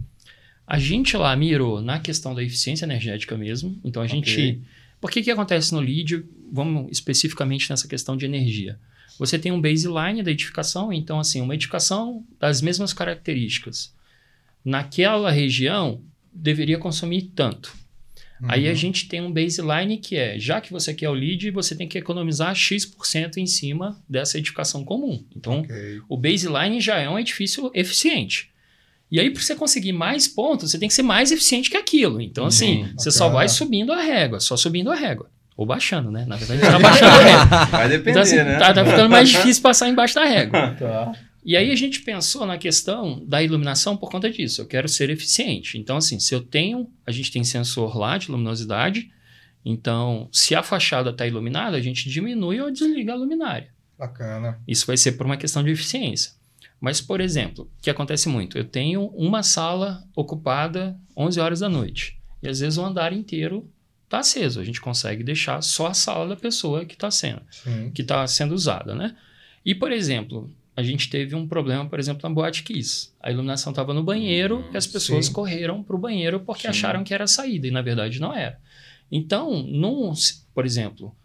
A 0.67 0.79
gente 0.79 1.15
lá 1.15 1.35
mirou 1.35 1.81
na 1.81 1.99
questão 1.99 2.33
da 2.33 2.43
eficiência 2.43 2.85
energética 2.85 3.37
mesmo. 3.37 3.79
Então 3.83 4.01
a 4.01 4.07
gente. 4.07 4.31
Ok. 4.31 4.61
Por 4.99 5.11
que 5.11 5.21
que 5.21 5.31
acontece 5.31 5.73
no 5.73 5.79
lead? 5.79 6.25
Vamos 6.51 6.91
especificamente 6.91 7.69
nessa 7.69 7.87
questão 7.87 8.17
de 8.17 8.25
energia. 8.25 8.79
Você 9.19 9.39
tem 9.39 9.51
um 9.51 9.61
baseline 9.61 10.23
da 10.23 10.31
edificação, 10.31 10.91
então 10.91 11.19
assim, 11.19 11.41
uma 11.41 11.53
edificação 11.53 12.23
das 12.39 12.61
mesmas 12.61 12.91
características. 12.91 13.93
Naquela 14.63 15.31
região 15.31 16.01
deveria 16.33 16.77
consumir 16.77 17.31
tanto. 17.35 17.73
Aí 18.47 18.67
a 18.67 18.71
Uhum. 18.71 18.75
gente 18.75 19.07
tem 19.07 19.21
um 19.21 19.31
baseline 19.31 19.97
que 19.97 20.17
é, 20.17 20.37
já 20.37 20.59
que 20.59 20.71
você 20.71 20.93
quer 20.93 21.09
o 21.09 21.13
lead, 21.13 21.49
você 21.51 21.73
tem 21.75 21.87
que 21.87 21.97
economizar 21.97 22.53
X% 22.53 23.37
em 23.37 23.45
cima 23.47 23.97
dessa 24.09 24.37
edificação 24.37 24.83
comum. 24.83 25.23
Então, 25.35 25.59
Ok. 25.61 26.01
o 26.09 26.17
baseline 26.17 26.81
já 26.81 26.97
é 26.97 27.09
um 27.09 27.17
edifício 27.17 27.71
eficiente. 27.73 28.49
E 29.11 29.19
aí, 29.19 29.29
para 29.31 29.41
você 29.41 29.55
conseguir 29.55 29.93
mais 29.93 30.27
pontos, 30.27 30.71
você 30.71 30.77
tem 30.79 30.89
que 30.89 30.93
ser 30.93 31.03
mais 31.03 31.31
eficiente 31.31 31.69
que 31.69 31.77
aquilo. 31.77 32.19
Então, 32.21 32.45
assim, 32.45 32.85
Sim, 32.85 32.93
você 32.97 33.09
só 33.11 33.25
bacana. 33.25 33.35
vai 33.39 33.49
subindo 33.49 33.93
a 33.93 34.01
régua, 34.01 34.39
só 34.41 34.57
subindo 34.57 34.91
a 34.91 34.95
régua. 34.95 35.29
Ou 35.55 35.65
baixando, 35.65 36.11
né? 36.11 36.25
Na 36.27 36.35
verdade, 36.35 36.59
tá 36.69 36.77
baixando 36.79 37.11
a 37.15 37.19
régua. 37.23 37.65
Vai 37.67 37.87
depender, 37.89 38.09
Então, 38.11 38.21
assim, 38.23 38.35
né? 38.35 38.57
tá, 38.57 38.73
tá 38.73 38.83
ficando 38.83 39.09
mais 39.09 39.29
difícil 39.29 39.63
passar 39.63 39.87
embaixo 39.87 40.15
da 40.15 40.25
régua. 40.25 40.75
Tá. 40.77 41.11
E 41.45 41.55
aí 41.55 41.71
a 41.71 41.75
gente 41.75 42.01
pensou 42.01 42.43
na 42.43 42.57
questão 42.57 43.23
da 43.23 43.41
iluminação 43.43 43.95
por 43.95 44.09
conta 44.09 44.31
disso. 44.31 44.61
Eu 44.61 44.65
quero 44.65 44.89
ser 44.89 45.11
eficiente. 45.11 45.77
Então, 45.77 45.97
assim, 45.97 46.19
se 46.19 46.33
eu 46.33 46.41
tenho, 46.41 46.91
a 47.05 47.11
gente 47.11 47.31
tem 47.31 47.43
sensor 47.43 47.95
lá 47.95 48.17
de 48.17 48.31
luminosidade. 48.31 49.11
Então, 49.63 50.27
se 50.31 50.55
a 50.55 50.63
fachada 50.63 51.11
está 51.11 51.27
iluminada, 51.27 51.77
a 51.77 51.81
gente 51.81 52.09
diminui 52.09 52.59
ou 52.59 52.71
desliga 52.71 53.13
a 53.13 53.15
luminária. 53.15 53.69
Bacana. 53.95 54.59
Isso 54.67 54.87
vai 54.87 54.97
ser 54.97 55.11
por 55.11 55.27
uma 55.27 55.37
questão 55.37 55.63
de 55.63 55.69
eficiência. 55.69 56.31
Mas, 56.81 56.99
por 56.99 57.21
exemplo, 57.21 57.71
o 57.77 57.81
que 57.81 57.91
acontece 57.91 58.27
muito? 58.27 58.57
Eu 58.57 58.65
tenho 58.65 59.05
uma 59.09 59.43
sala 59.43 60.03
ocupada 60.15 60.99
11 61.15 61.39
horas 61.39 61.59
da 61.59 61.69
noite. 61.69 62.19
E 62.41 62.47
às 62.47 62.59
vezes 62.59 62.79
o 62.79 62.83
andar 62.83 63.13
inteiro 63.13 63.71
está 64.03 64.19
aceso. 64.19 64.59
A 64.59 64.63
gente 64.63 64.81
consegue 64.81 65.23
deixar 65.23 65.61
só 65.61 65.87
a 65.87 65.93
sala 65.93 66.27
da 66.27 66.35
pessoa 66.35 66.85
que 66.85 66.95
está 66.95 67.11
sendo 67.11 67.41
Sim. 67.51 67.91
que 67.91 68.01
está 68.01 68.25
sendo 68.25 68.53
usada, 68.53 68.95
né? 68.95 69.15
E, 69.63 69.73
por 69.73 69.91
exemplo, 69.91 70.51
a 70.75 70.83
gente 70.83 71.09
teve 71.09 71.35
um 71.35 71.47
problema, 71.47 71.87
por 71.87 71.99
exemplo, 71.99 72.27
na 72.27 72.33
Boate 72.33 72.63
Kiss. 72.63 73.09
A 73.21 73.31
iluminação 73.31 73.71
estava 73.71 73.93
no 73.93 74.03
banheiro 74.03 74.59
Hum, 74.59 74.71
e 74.73 74.77
as 74.77 74.85
pessoas 74.85 75.27
sim. 75.27 75.33
correram 75.33 75.81
para 75.81 75.95
o 75.95 75.99
banheiro 75.99 76.41
porque 76.41 76.63
Sim. 76.63 76.67
acharam 76.67 77.03
que 77.03 77.13
era 77.13 77.23
a 77.23 77.27
saída, 77.27 77.67
e 77.67 77.71
na 77.71 77.81
verdade 77.81 78.19
não 78.19 78.33
era. 78.33 78.59
Então, 79.11 79.63
num, 79.63 80.11
por 80.53 80.65
exemplo, 80.65 81.15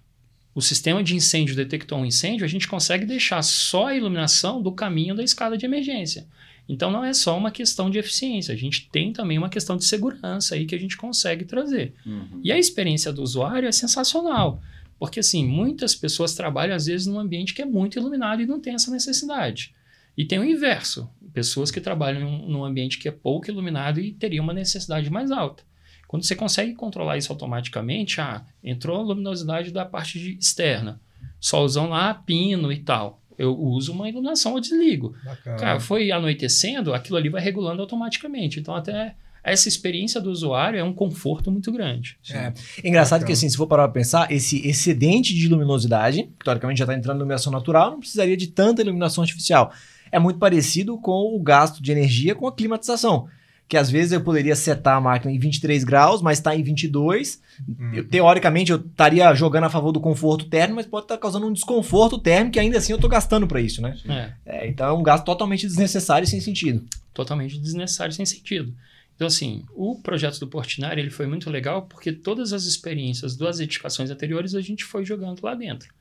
o 0.55 0.61
sistema 0.61 1.03
de 1.03 1.17
incêndio 1.17 1.57
detectou 1.57 1.99
um 1.99 2.07
incêndio, 2.07 2.45
a 2.45 2.49
gente 2.49 2.69
consegue 2.69 3.05
deixar 3.05 3.43
só 3.43 3.87
a 3.89 3.97
iluminação 3.97 4.63
do 4.63 4.73
caminho 4.73 5.15
da 5.15 5.23
escada 5.23 5.57
de 5.57 5.65
emergência. 5.65 6.27
Então 6.69 6.91
não 6.91 7.05
é 7.05 7.13
só 7.13 7.37
uma 7.37 7.51
questão 7.51 7.91
de 7.91 7.99
eficiência, 7.99 8.55
a 8.55 8.57
gente 8.57 8.89
tem 8.93 9.13
também 9.13 9.37
uma 9.37 9.49
questão 9.49 9.77
de 9.77 9.85
segurança 9.85 10.55
aí 10.55 10.67
que 10.67 10.75
a 10.75 10.79
gente 10.79 10.97
consegue 10.97 11.45
trazer. 11.45 11.95
Uhum. 12.07 12.41
E 12.45 12.53
a 12.53 12.59
experiência 12.59 13.13
do 13.13 13.23
usuário 13.23 13.69
é 13.69 13.73
sensacional. 13.73 14.63
Porque, 15.01 15.19
assim, 15.19 15.45
muitas 15.45 15.95
pessoas 15.97 16.35
trabalham, 16.35 16.77
às 16.77 16.87
vezes, 16.87 17.07
num 17.09 17.19
ambiente 17.19 17.55
que 17.55 17.63
é 17.63 17.65
muito 17.65 17.99
iluminado 17.99 18.41
e 18.43 18.47
não 18.47 18.61
tem 18.61 18.75
essa 18.75 18.91
necessidade. 18.93 19.75
E 20.17 20.25
tem 20.27 20.39
o 20.39 20.45
inverso. 20.45 21.09
Pessoas 21.33 21.71
que 21.71 21.81
trabalham 21.81 22.21
num- 22.47 22.65
ambiente 22.65 22.99
que 22.99 23.09
é 23.09 23.11
pouco 23.11 23.51
iluminado 23.51 23.99
e 23.99 24.13
teriam 24.13 24.45
uma 24.45 24.53
necessidade 24.53 25.09
mais 25.11 25.31
alta. 25.31 25.63
Quando 26.07 26.25
você 26.25 26.37
consegue 26.37 26.75
controlar 26.75 27.17
isso 27.17 27.33
automaticamente, 27.33 28.21
ah, 28.21 28.45
entrou 28.63 28.99
a 29.01 29.03
luminosidade 29.03 29.71
da 29.71 29.87
parte 29.87 30.19
de- 30.19 30.37
externa. 30.39 31.01
Solzão 31.41 31.89
lá, 31.89 32.13
pino 32.13 32.71
e 32.71 32.79
tal. 32.81 33.23
Eu 33.39 33.57
uso 33.59 33.93
uma 33.93 34.07
iluminação, 34.09 34.55
eu 34.57 34.61
desligo. 34.61 35.15
Bacana. 35.25 35.57
Cara, 35.57 35.81
foi 35.81 36.11
anoitecendo, 36.13 36.93
aquilo 36.93 37.17
ali 37.17 37.31
vai 37.31 37.41
regulando 37.41 37.81
automaticamente. 37.81 38.61
Então, 38.61 38.75
até 38.75 39.15
essa 39.43 39.69
experiência 39.69 40.21
do 40.21 40.31
usuário 40.31 40.79
é 40.79 40.85
um 40.85 40.93
conforto 40.93 41.51
muito 41.51 41.73
grande. 41.73 42.17
É. 42.31 42.53
Engraçado 42.85 43.21
Bacana. 43.21 43.27
que, 43.27 43.33
assim, 43.33 43.49
se 43.49 43.57
for 43.57 43.67
parar 43.67 43.85
pra 43.85 43.93
pensar, 43.95 44.31
esse 44.31 44.67
excedente 44.67 45.35
de 45.35 45.49
luminosidade, 45.49 46.25
que 46.39 46.45
teoricamente 46.45 46.79
já 46.79 46.85
está 46.85 46.95
entrando 46.95 47.17
em 47.17 47.21
iluminação 47.21 47.53
natural, 47.53 47.93
não 47.93 48.01
precisaria 48.01 48.37
de 48.37 48.49
tanta 48.49 48.83
iluminação 48.83 49.23
artificial. 49.23 49.73
É 50.13 50.19
muito 50.19 50.39
parecido 50.39 50.99
com 50.99 51.35
o 51.35 51.43
gasto 51.43 51.83
de 51.83 51.91
energia 51.93 52.35
com 52.35 52.47
a 52.47 52.53
climatização. 52.53 53.29
Que 53.69 53.77
às 53.77 53.89
vezes 53.89 54.11
eu 54.11 54.21
poderia 54.21 54.57
setar 54.57 54.97
a 54.97 55.01
máquina 55.01 55.33
em 55.33 55.39
23 55.39 55.85
graus, 55.85 56.21
mas 56.21 56.39
está 56.39 56.57
em 56.57 56.63
22. 56.63 57.41
Hum. 57.69 57.93
Eu, 57.95 58.09
teoricamente, 58.09 58.73
eu 58.73 58.79
estaria 58.79 59.33
jogando 59.33 59.65
a 59.65 59.71
favor 59.71 59.93
do 59.93 60.01
conforto 60.01 60.47
térmico, 60.47 60.75
mas 60.75 60.87
pode 60.87 61.05
estar 61.05 61.17
causando 61.17 61.47
um 61.47 61.53
desconforto 61.53 62.19
térmico 62.19 62.55
que 62.55 62.59
ainda 62.59 62.79
assim 62.79 62.93
eu 62.93 62.97
estou 62.97 63.09
gastando 63.09 63.47
para 63.47 63.61
isso, 63.61 63.81
né? 63.81 63.97
É, 64.09 64.33
É, 64.45 64.69
então 64.69 64.89
é 64.89 64.93
um 64.93 65.05
gasto 65.05 65.25
totalmente 65.25 65.69
desnecessário 65.69 66.25
e 66.25 66.29
sem 66.29 66.41
sentido. 66.41 66.85
totalmente 67.15 67.59
desnecessário, 67.59 68.13
sem 68.13 68.27
sentido. 68.27 68.75
Então, 69.21 69.29
assim, 69.29 69.67
o 69.75 70.01
projeto 70.01 70.41
do 70.41 70.49
Portinari 70.49 70.99
ele 70.99 71.11
foi 71.11 71.27
muito 71.27 71.51
legal 71.51 71.83
porque 71.83 72.11
todas 72.11 72.55
as 72.55 72.65
experiências 72.65 73.37
das 73.37 73.61
edificações 73.61 74.09
anteriores 74.09 74.55
a 74.55 74.63
gente 74.63 74.83
foi 74.83 75.05
jogando 75.05 75.43
lá 75.43 75.55
dentro. 75.55 75.93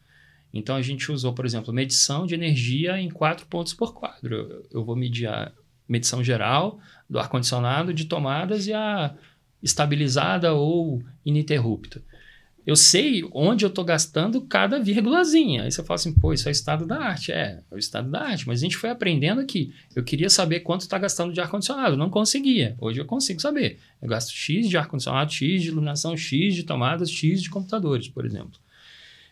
Então, 0.53 0.77
a 0.77 0.81
gente 0.81 1.11
usou, 1.11 1.33
por 1.33 1.45
exemplo, 1.45 1.73
medição 1.73 2.25
de 2.25 2.33
energia 2.33 2.97
em 2.97 3.09
quatro 3.09 3.45
pontos 3.47 3.73
por 3.73 3.93
quadro. 3.93 4.65
Eu, 4.71 4.85
vou 4.85 4.95
medir 4.95 5.27
a 5.27 5.51
medição 5.85 6.23
geral 6.23 6.79
do 7.09 7.19
ar-condicionado, 7.19 7.93
de 7.93 8.05
tomadas 8.05 8.67
e 8.67 8.73
a 8.73 9.13
estabilizada 9.61 10.53
ou 10.53 11.03
ininterrupta. 11.25 12.01
Eu 12.69 12.75
sei 12.75 13.27
onde 13.33 13.65
eu 13.65 13.69
estou 13.69 13.83
gastando 13.83 14.39
cada 14.41 14.77
vírgulazinha. 14.79 15.63
Aí 15.63 15.71
você 15.71 15.83
fala 15.83 15.95
assim, 15.95 16.13
pô, 16.13 16.31
isso 16.33 16.47
é 16.47 16.51
estado 16.51 16.85
da 16.85 16.99
arte. 16.99 17.31
É, 17.31 17.63
é 17.71 17.73
o 17.73 17.79
estado 17.79 18.11
da 18.11 18.21
arte. 18.21 18.47
Mas 18.47 18.59
a 18.59 18.61
gente 18.61 18.77
foi 18.77 18.91
aprendendo 18.91 19.41
aqui. 19.41 19.73
Eu 19.95 20.03
queria 20.03 20.29
saber 20.29 20.59
quanto 20.59 20.81
está 20.81 20.99
gastando 20.99 21.33
de 21.33 21.41
ar-condicionado. 21.41 21.97
Não 21.97 22.11
conseguia. 22.11 22.75
Hoje 22.79 23.01
eu 23.01 23.05
consigo 23.05 23.41
saber. 23.41 23.79
Eu 23.99 24.07
gasto 24.07 24.31
X 24.31 24.69
de 24.69 24.77
ar-condicionado, 24.77 25.31
X 25.31 25.63
de 25.63 25.69
iluminação, 25.69 26.15
X 26.15 26.53
de 26.53 26.61
tomadas, 26.61 27.09
X 27.09 27.41
de 27.41 27.49
computadores, 27.49 28.07
por 28.07 28.23
exemplo. 28.23 28.59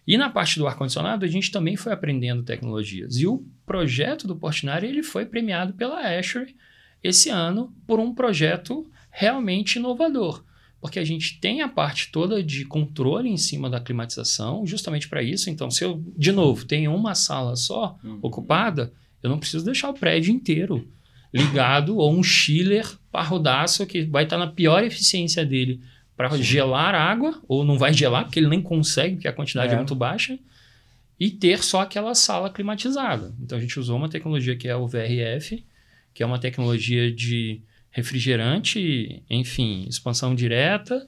E 0.08 0.17
na 0.17 0.32
parte 0.32 0.58
do 0.58 0.65
ar-condicionado, 0.65 1.24
a 1.24 1.27
gente 1.27 1.51
também 1.51 1.75
foi 1.75 1.94
aprendendo 1.94 2.41
tecnologias. 2.41 3.17
E 3.17 3.27
o 3.27 3.46
projeto 3.67 4.27
do 4.27 4.36
Portinari 4.36 4.88
ele 4.88 5.03
foi 5.03 5.27
premiado 5.27 5.74
pela 5.74 6.00
Asher 6.00 6.56
esse 7.03 7.29
ano 7.29 7.72
por 7.86 8.00
um 8.00 8.15
projeto 8.15 8.89
realmente 9.12 9.75
inovador. 9.75 10.44
Porque 10.79 11.00
a 11.00 11.03
gente 11.03 11.39
tem 11.39 11.62
a 11.62 11.67
parte 11.67 12.12
toda 12.12 12.41
de 12.43 12.63
controle 12.65 13.29
em 13.29 13.38
cima 13.38 13.69
da 13.69 13.79
climatização, 13.79 14.65
justamente 14.65 15.10
para 15.10 15.24
isso. 15.24 15.50
Então, 15.50 15.72
se 15.72 15.84
eu, 15.84 16.03
de 16.15 16.31
novo, 16.31 16.65
tenho 16.65 16.93
uma 16.93 17.15
sala 17.15 17.55
só 17.55 17.98
Uhum. 18.03 18.19
ocupada, 18.22 18.93
eu 19.24 19.29
não 19.29 19.39
preciso 19.39 19.65
deixar 19.65 19.89
o 19.89 19.93
prédio 19.93 20.31
inteiro 20.34 20.88
ligado 21.34 21.98
ou 21.98 22.13
um 22.13 22.24
chiller 22.24 22.88
parrudaço 23.12 23.86
que 23.86 24.03
vai 24.03 24.24
estar 24.24 24.38
na 24.38 24.48
pior 24.48 24.84
eficiência 24.84 25.46
dele 25.46 25.81
para 26.15 26.36
gelar 26.38 26.96
água, 26.96 27.39
ou 27.48 27.63
não 27.65 27.77
vai 27.77 27.93
gelar, 27.93 28.24
porque 28.24 28.39
ele 28.39 28.48
nem 28.48 28.62
consegue, 28.62 29.15
porque 29.15 29.27
a 29.27 29.34
quantidade 29.34 29.72
é, 29.72 29.74
É. 29.74 29.77
muito 29.77 29.93
baixa, 29.93 30.38
e 31.19 31.29
ter 31.31 31.63
só 31.63 31.81
aquela 31.81 32.13
sala 32.15 32.50
climatizada. 32.50 33.34
Então 33.41 33.57
a 33.57 33.62
gente 33.62 33.79
usou 33.79 33.98
uma 33.98 34.10
tecnologia 34.10 34.55
que 34.55 34.67
é 34.67 34.75
o 34.75 34.88
VRF, 34.88 35.63
que 36.13 36.24
é 36.24 36.25
uma 36.25 36.39
tecnologia 36.39 37.12
de 37.12 37.62
refrigerante, 37.91 39.24
enfim, 39.29 39.86
expansão 39.88 40.36
direta. 40.36 41.06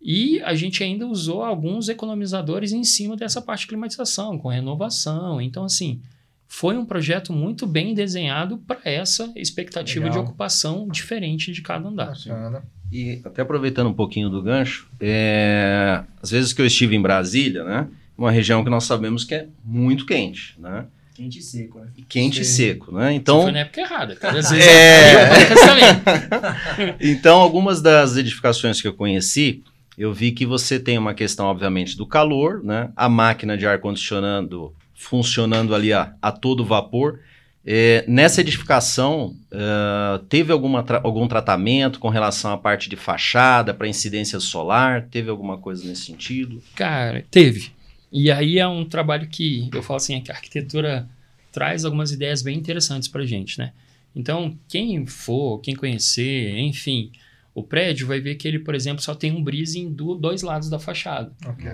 E 0.00 0.40
a 0.42 0.54
gente 0.54 0.82
ainda 0.84 1.06
usou 1.06 1.42
alguns 1.42 1.88
economizadores 1.88 2.72
em 2.72 2.84
cima 2.84 3.16
dessa 3.16 3.40
parte 3.40 3.62
de 3.62 3.68
climatização, 3.68 4.38
com 4.38 4.48
renovação. 4.48 5.40
Então, 5.40 5.64
assim, 5.64 6.00
foi 6.46 6.76
um 6.76 6.84
projeto 6.84 7.32
muito 7.32 7.66
bem 7.66 7.94
desenhado 7.94 8.58
para 8.58 8.78
essa 8.84 9.32
expectativa 9.34 10.04
Legal. 10.04 10.22
de 10.22 10.28
ocupação 10.28 10.86
diferente 10.88 11.52
de 11.52 11.62
cada 11.62 11.88
andar. 11.88 12.12
Bacana. 12.12 12.62
E 12.92 13.20
até 13.24 13.42
aproveitando 13.42 13.88
um 13.88 13.94
pouquinho 13.94 14.28
do 14.28 14.42
gancho, 14.42 14.88
é, 15.00 16.04
às 16.22 16.30
vezes 16.30 16.52
que 16.52 16.62
eu 16.62 16.66
estive 16.66 16.94
em 16.94 17.02
Brasília, 17.02 17.64
né? 17.64 17.88
Uma 18.16 18.30
região 18.30 18.62
que 18.62 18.70
nós 18.70 18.84
sabemos 18.84 19.24
que 19.24 19.34
é 19.34 19.48
muito 19.64 20.06
quente, 20.06 20.54
né? 20.60 20.86
Quente 21.14 21.38
e 21.38 21.42
seco, 21.42 21.78
né? 21.78 21.86
E 21.96 22.02
quente 22.02 22.40
e 22.40 22.44
Sim. 22.44 22.52
seco, 22.56 22.92
né? 22.92 23.12
Então, 23.12 23.36
Então, 23.36 23.42
foi 23.44 23.52
na 23.52 23.58
época 23.60 23.80
errada. 23.80 24.16
Cara. 24.16 24.38
Às 24.40 24.50
vezes 24.50 24.66
É. 24.66 25.12
é. 25.12 25.54
também. 25.54 26.94
então, 27.00 27.40
algumas 27.40 27.80
das 27.80 28.16
edificações 28.16 28.80
que 28.80 28.88
eu 28.88 28.94
conheci, 28.94 29.62
eu 29.96 30.12
vi 30.12 30.32
que 30.32 30.44
você 30.44 30.78
tem 30.80 30.98
uma 30.98 31.14
questão, 31.14 31.46
obviamente, 31.46 31.96
do 31.96 32.04
calor, 32.06 32.62
né? 32.64 32.90
A 32.96 33.08
máquina 33.08 33.56
de 33.56 33.64
ar-condicionando 33.66 34.74
funcionando 34.94 35.74
ali 35.74 35.92
a, 35.92 36.14
a 36.20 36.32
todo 36.32 36.64
vapor. 36.64 37.20
É, 37.66 38.04
nessa 38.06 38.40
edificação, 38.42 39.34
ah, 39.52 40.20
teve 40.28 40.52
alguma 40.52 40.82
tra- 40.82 41.00
algum 41.02 41.26
tratamento 41.26 41.98
com 41.98 42.08
relação 42.10 42.52
à 42.52 42.58
parte 42.58 42.90
de 42.90 42.96
fachada, 42.96 43.72
para 43.72 43.88
incidência 43.88 44.38
solar? 44.40 45.06
Teve 45.10 45.30
alguma 45.30 45.56
coisa 45.58 45.86
nesse 45.86 46.02
sentido? 46.06 46.62
Cara, 46.74 47.24
teve. 47.30 47.70
E 48.14 48.30
aí 48.30 48.58
é 48.60 48.66
um 48.68 48.84
trabalho 48.84 49.28
que 49.28 49.68
eu 49.74 49.82
falo 49.82 49.96
assim, 49.96 50.14
é 50.14 50.20
que 50.20 50.30
a 50.30 50.34
arquitetura 50.36 51.08
traz 51.52 51.84
algumas 51.84 52.12
ideias 52.12 52.42
bem 52.42 52.56
interessantes 52.56 53.08
pra 53.08 53.26
gente, 53.26 53.58
né? 53.58 53.72
Então, 54.14 54.56
quem 54.68 55.04
for, 55.06 55.58
quem 55.60 55.74
conhecer, 55.74 56.56
enfim, 56.58 57.10
o 57.52 57.62
prédio 57.64 58.06
vai 58.06 58.20
ver 58.20 58.36
que 58.36 58.46
ele, 58.46 58.60
por 58.60 58.74
exemplo, 58.74 59.02
só 59.02 59.14
tem 59.16 59.32
um 59.32 59.42
brise 59.42 59.80
em 59.80 59.92
do- 59.92 60.14
dois 60.14 60.42
lados 60.42 60.70
da 60.70 60.78
fachada. 60.78 61.32
Ok. 61.44 61.68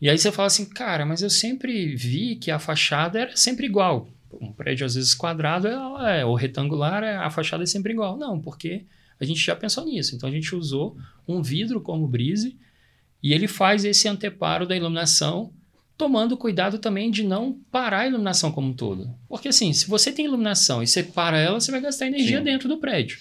E 0.00 0.08
aí 0.10 0.18
você 0.18 0.30
fala 0.30 0.46
assim, 0.48 0.66
cara, 0.66 1.06
mas 1.06 1.22
eu 1.22 1.30
sempre 1.30 1.96
vi 1.96 2.36
que 2.36 2.50
a 2.50 2.58
fachada 2.58 3.18
era 3.18 3.36
sempre 3.36 3.64
igual. 3.66 4.08
Um 4.40 4.52
prédio, 4.52 4.84
às 4.84 4.94
vezes, 4.94 5.14
quadrado 5.14 5.66
ela 5.66 6.12
é, 6.12 6.24
ou 6.24 6.34
retangular, 6.34 7.02
é- 7.02 7.16
a 7.16 7.30
fachada 7.30 7.62
é 7.62 7.66
sempre 7.66 7.92
igual. 7.94 8.16
Não, 8.18 8.38
porque 8.38 8.84
a 9.18 9.24
gente 9.24 9.40
já 9.40 9.56
pensou 9.56 9.84
nisso. 9.86 10.14
Então 10.14 10.28
a 10.28 10.32
gente 10.32 10.54
usou 10.54 10.96
um 11.26 11.42
vidro 11.42 11.80
como 11.80 12.06
brise 12.06 12.56
e 13.22 13.32
ele 13.32 13.48
faz 13.48 13.84
esse 13.84 14.08
anteparo 14.08 14.66
da 14.66 14.76
iluminação, 14.76 15.52
tomando 15.96 16.36
cuidado 16.36 16.78
também 16.78 17.10
de 17.10 17.24
não 17.24 17.58
parar 17.70 18.00
a 18.00 18.06
iluminação 18.06 18.52
como 18.52 18.68
um 18.68 18.74
todo. 18.74 19.12
Porque 19.28 19.48
assim, 19.48 19.72
se 19.72 19.88
você 19.88 20.12
tem 20.12 20.26
iluminação 20.26 20.82
e 20.82 20.86
você 20.86 21.02
para 21.02 21.38
ela, 21.38 21.60
você 21.60 21.70
vai 21.70 21.80
gastar 21.80 22.06
energia 22.06 22.38
Sim. 22.38 22.44
dentro 22.44 22.68
do 22.68 22.78
prédio. 22.78 23.18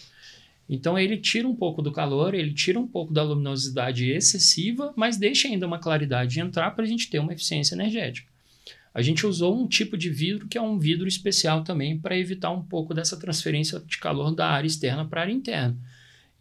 Então 0.70 1.00
ele 1.00 1.18
tira 1.18 1.48
um 1.48 1.56
pouco 1.56 1.82
do 1.82 1.92
calor, 1.92 2.36
ele 2.36 2.54
tira 2.54 2.80
um 2.80 2.88
pouco 2.88 3.14
da 3.14 3.24
luminosidade 3.24 4.10
excessiva, 4.12 4.94
mas 4.96 5.18
deixa 5.18 5.48
ainda 5.48 5.66
uma 5.66 5.80
claridade 5.80 6.40
entrar 6.40 6.72
para 6.72 6.84
a 6.84 6.88
gente 6.88 7.10
ter 7.10 7.20
uma 7.20 7.34
eficiência 7.34 7.74
energética. 7.74 8.30
A 8.94 9.02
gente 9.02 9.26
usou 9.26 9.56
um 9.56 9.68
tipo 9.68 9.96
de 9.96 10.10
vidro 10.10 10.48
que 10.48 10.58
é 10.58 10.62
um 10.62 10.78
vidro 10.78 11.08
especial 11.08 11.64
também 11.64 11.98
para 11.98 12.18
evitar 12.18 12.52
um 12.52 12.64
pouco 12.64 12.94
dessa 12.94 13.18
transferência 13.18 13.80
de 13.80 13.98
calor 13.98 14.34
da 14.34 14.48
área 14.48 14.68
externa 14.68 15.06
para 15.06 15.22
a 15.22 15.24
área 15.24 15.34
interna. 15.34 15.78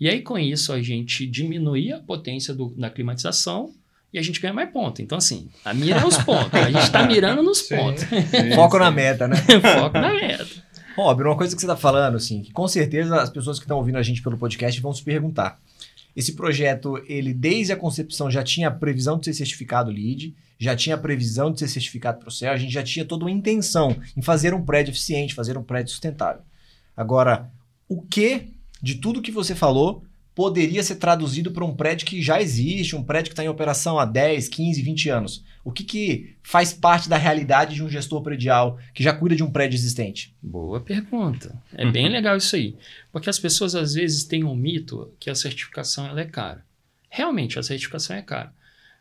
E 0.00 0.08
aí 0.08 0.20
com 0.22 0.38
isso 0.38 0.72
a 0.72 0.82
gente 0.82 1.26
diminui 1.26 1.92
a 1.92 1.98
potência 1.98 2.54
do- 2.54 2.74
da 2.76 2.90
climatização 2.90 3.72
e 4.12 4.18
a 4.18 4.22
gente 4.22 4.40
ganha 4.40 4.52
mais 4.54 4.70
ponto. 4.70 5.00
Então 5.02 5.18
assim, 5.18 5.48
a 5.64 5.72
mira 5.72 6.00
é 6.00 6.04
os 6.06 6.18
pontos, 6.18 6.52
a 6.54 6.70
gente 6.70 6.82
está 6.84 7.06
mirando 7.06 7.42
nos 7.42 7.58
Sim. 7.60 7.76
pontos. 7.76 8.04
Foco 8.54 8.78
na 8.78 8.90
meta, 8.90 9.26
né? 9.26 9.36
Foco 9.80 9.98
na 9.98 10.12
meta. 10.14 10.46
Rob, 10.96 11.22
uma 11.22 11.36
coisa 11.36 11.54
que 11.54 11.60
você 11.60 11.66
está 11.66 11.76
falando, 11.76 12.16
assim, 12.16 12.40
que 12.42 12.52
com 12.52 12.66
certeza 12.66 13.20
as 13.20 13.28
pessoas 13.28 13.58
que 13.58 13.64
estão 13.64 13.76
ouvindo 13.76 13.98
a 13.98 14.02
gente 14.02 14.22
pelo 14.22 14.38
podcast 14.38 14.80
vão 14.80 14.92
se 14.94 15.02
perguntar. 15.02 15.60
Esse 16.14 16.32
projeto, 16.32 16.96
ele 17.06 17.34
desde 17.34 17.72
a 17.74 17.76
concepção 17.76 18.30
já 18.30 18.42
tinha 18.42 18.68
a 18.68 18.70
previsão 18.70 19.18
de 19.18 19.26
ser 19.26 19.34
certificado 19.34 19.90
LEED, 19.90 20.34
já 20.58 20.74
tinha 20.74 20.94
a 20.94 20.98
previsão 20.98 21.52
de 21.52 21.58
ser 21.58 21.68
certificado 21.68 22.18
para 22.18 22.28
o 22.28 22.32
céu, 22.32 22.50
a 22.50 22.56
gente 22.56 22.72
já 22.72 22.82
tinha 22.82 23.04
toda 23.04 23.24
uma 23.26 23.30
intenção 23.30 23.94
em 24.16 24.22
fazer 24.22 24.54
um 24.54 24.64
prédio 24.64 24.92
eficiente, 24.92 25.34
fazer 25.34 25.58
um 25.58 25.62
prédio 25.62 25.90
sustentável. 25.90 26.40
Agora, 26.96 27.50
o 27.86 28.00
que 28.00 28.48
de 28.86 28.94
tudo 28.94 29.20
que 29.20 29.32
você 29.32 29.52
falou 29.52 30.04
poderia 30.32 30.80
ser 30.80 30.94
traduzido 30.96 31.50
para 31.50 31.64
um 31.64 31.74
prédio 31.74 32.06
que 32.06 32.22
já 32.22 32.40
existe, 32.40 32.94
um 32.94 33.02
prédio 33.02 33.30
que 33.30 33.32
está 33.32 33.42
em 33.42 33.48
operação 33.48 33.98
há 33.98 34.04
10, 34.04 34.48
15, 34.48 34.80
20 34.80 35.08
anos? 35.08 35.44
O 35.64 35.72
que, 35.72 35.82
que 35.82 36.36
faz 36.40 36.72
parte 36.72 37.08
da 37.08 37.16
realidade 37.16 37.74
de 37.74 37.82
um 37.82 37.88
gestor 37.88 38.22
predial 38.22 38.78
que 38.94 39.02
já 39.02 39.12
cuida 39.12 39.34
de 39.34 39.42
um 39.42 39.50
prédio 39.50 39.76
existente? 39.76 40.32
Boa 40.40 40.78
pergunta. 40.78 41.60
É 41.74 41.90
bem 41.90 42.06
legal 42.08 42.36
isso 42.36 42.54
aí. 42.54 42.76
Porque 43.10 43.28
as 43.28 43.40
pessoas 43.40 43.74
às 43.74 43.94
vezes 43.94 44.22
têm 44.22 44.44
um 44.44 44.54
mito 44.54 45.12
que 45.18 45.30
a 45.30 45.34
certificação 45.34 46.16
é 46.16 46.24
cara. 46.24 46.64
Realmente, 47.10 47.58
a 47.58 47.62
certificação 47.64 48.14
é 48.14 48.22
cara. 48.22 48.54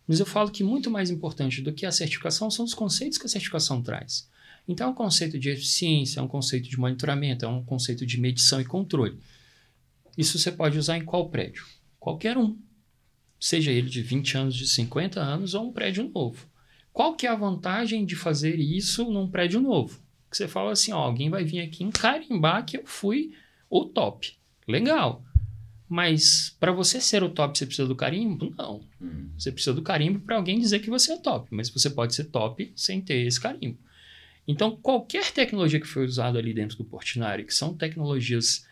Mas 0.07 0.19
eu 0.19 0.25
falo 0.25 0.49
que 0.49 0.63
muito 0.63 0.89
mais 0.89 1.11
importante 1.11 1.61
do 1.61 1.73
que 1.73 1.85
a 1.85 1.91
certificação 1.91 2.49
são 2.49 2.65
os 2.65 2.73
conceitos 2.73 3.19
que 3.19 3.27
a 3.27 3.29
certificação 3.29 3.83
traz. 3.83 4.27
Então, 4.67 4.87
é 4.87 4.89
um 4.89 4.95
conceito 4.95 5.37
de 5.37 5.49
eficiência, 5.49 6.19
é 6.19 6.23
um 6.23 6.27
conceito 6.27 6.67
de 6.67 6.79
monitoramento, 6.79 7.45
é 7.45 7.47
um 7.47 7.63
conceito 7.63 8.03
de 8.03 8.19
medição 8.19 8.59
e 8.59 8.65
controle. 8.65 9.19
Isso 10.17 10.39
você 10.39 10.51
pode 10.51 10.77
usar 10.77 10.97
em 10.97 11.05
qual 11.05 11.29
prédio? 11.29 11.65
Qualquer 11.99 12.37
um. 12.37 12.57
Seja 13.39 13.71
ele 13.71 13.89
de 13.89 14.01
20 14.01 14.37
anos, 14.37 14.55
de 14.55 14.67
50 14.67 15.19
anos 15.19 15.53
ou 15.53 15.67
um 15.67 15.73
prédio 15.73 16.09
novo. 16.13 16.47
Qual 16.93 17.15
que 17.15 17.27
é 17.27 17.29
a 17.29 17.35
vantagem 17.35 18.05
de 18.05 18.15
fazer 18.15 18.57
isso 18.57 19.11
num 19.11 19.29
prédio 19.29 19.59
novo? 19.59 19.99
Que 20.31 20.37
você 20.37 20.47
fala 20.47 20.71
assim, 20.71 20.91
ó, 20.91 20.99
alguém 20.99 21.29
vai 21.29 21.43
vir 21.43 21.59
aqui 21.59 21.83
encarimbar 21.83 22.65
que 22.65 22.77
eu 22.77 22.85
fui 22.85 23.33
o 23.69 23.85
top. 23.85 24.33
Legal. 24.67 25.23
Mas 25.87 26.55
para 26.59 26.71
você 26.71 26.99
ser 26.99 27.21
o 27.21 27.29
top, 27.29 27.57
você 27.57 27.65
precisa 27.65 27.87
do 27.87 27.95
carimbo? 27.95 28.53
Não. 28.57 28.81
Você 29.37 29.51
precisa 29.51 29.73
do 29.73 29.81
carimbo 29.81 30.19
para 30.19 30.37
alguém 30.37 30.59
dizer 30.59 30.79
que 30.79 30.89
você 30.89 31.13
é 31.13 31.17
top, 31.17 31.47
mas 31.51 31.69
você 31.69 31.89
pode 31.89 32.15
ser 32.15 32.25
top 32.25 32.71
sem 32.75 33.01
ter 33.01 33.25
esse 33.27 33.39
carimbo. 33.39 33.77
Então, 34.47 34.75
qualquer 34.77 35.31
tecnologia 35.31 35.79
que 35.79 35.87
foi 35.87 36.05
usada 36.05 36.37
ali 36.37 36.53
dentro 36.53 36.77
do 36.77 36.85
Portinari, 36.85 37.43
que 37.43 37.53
são 37.53 37.73
tecnologias 37.73 38.67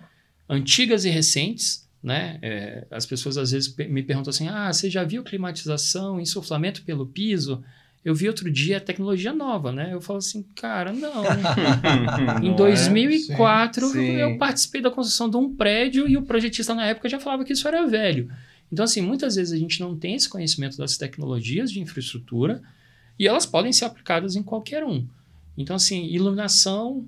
antigas 0.49 1.05
e 1.05 1.09
recentes, 1.09 1.87
né? 2.01 2.37
É, 2.41 2.85
as 2.91 3.05
pessoas 3.05 3.37
às 3.37 3.51
vezes 3.51 3.75
me 3.75 4.03
perguntam 4.03 4.29
assim: 4.29 4.47
ah, 4.47 4.71
você 4.71 4.89
já 4.89 5.03
viu 5.03 5.23
climatização, 5.23 6.19
insuflamento 6.19 6.83
pelo 6.83 7.05
piso? 7.05 7.63
Eu 8.03 8.13
vi 8.13 8.27
outro 8.27 8.51
dia 8.51 8.81
tecnologia 8.81 9.31
nova, 9.31 9.71
né? 9.71 9.93
Eu 9.93 10.01
falo 10.01 10.19
assim, 10.19 10.43
cara, 10.55 10.91
não. 10.91 11.23
Em 12.43 12.47
Não 12.47 12.53
é? 12.53 12.57
2004, 12.57 13.87
Sim, 13.87 13.93
sim. 13.93 14.11
eu 14.17 14.37
participei 14.37 14.81
da 14.81 14.91
construção 14.91 15.29
de 15.29 15.37
um 15.37 15.55
prédio 15.55 16.05
e 16.07 16.17
o 16.17 16.23
projetista 16.23 16.75
na 16.75 16.85
época 16.85 17.07
já 17.07 17.17
falava 17.17 17.45
que 17.45 17.53
isso 17.53 17.65
era 17.65 17.87
velho. 17.87 18.29
Então, 18.69 18.83
assim, 18.83 19.01
muitas 19.01 19.35
vezes 19.35 19.53
a 19.53 19.57
gente 19.57 19.79
não 19.79 19.95
tem 19.95 20.15
esse 20.15 20.27
conhecimento 20.27 20.77
das 20.77 20.97
tecnologias 20.97 21.71
de 21.71 21.79
infraestrutura 21.79 22.61
e 23.17 23.25
elas 23.25 23.45
podem 23.45 23.71
ser 23.71 23.85
aplicadas 23.85 24.35
em 24.35 24.43
qualquer 24.43 24.83
um. 24.83 25.07
Então, 25.57 25.75
assim, 25.77 26.05
iluminação 26.07 27.07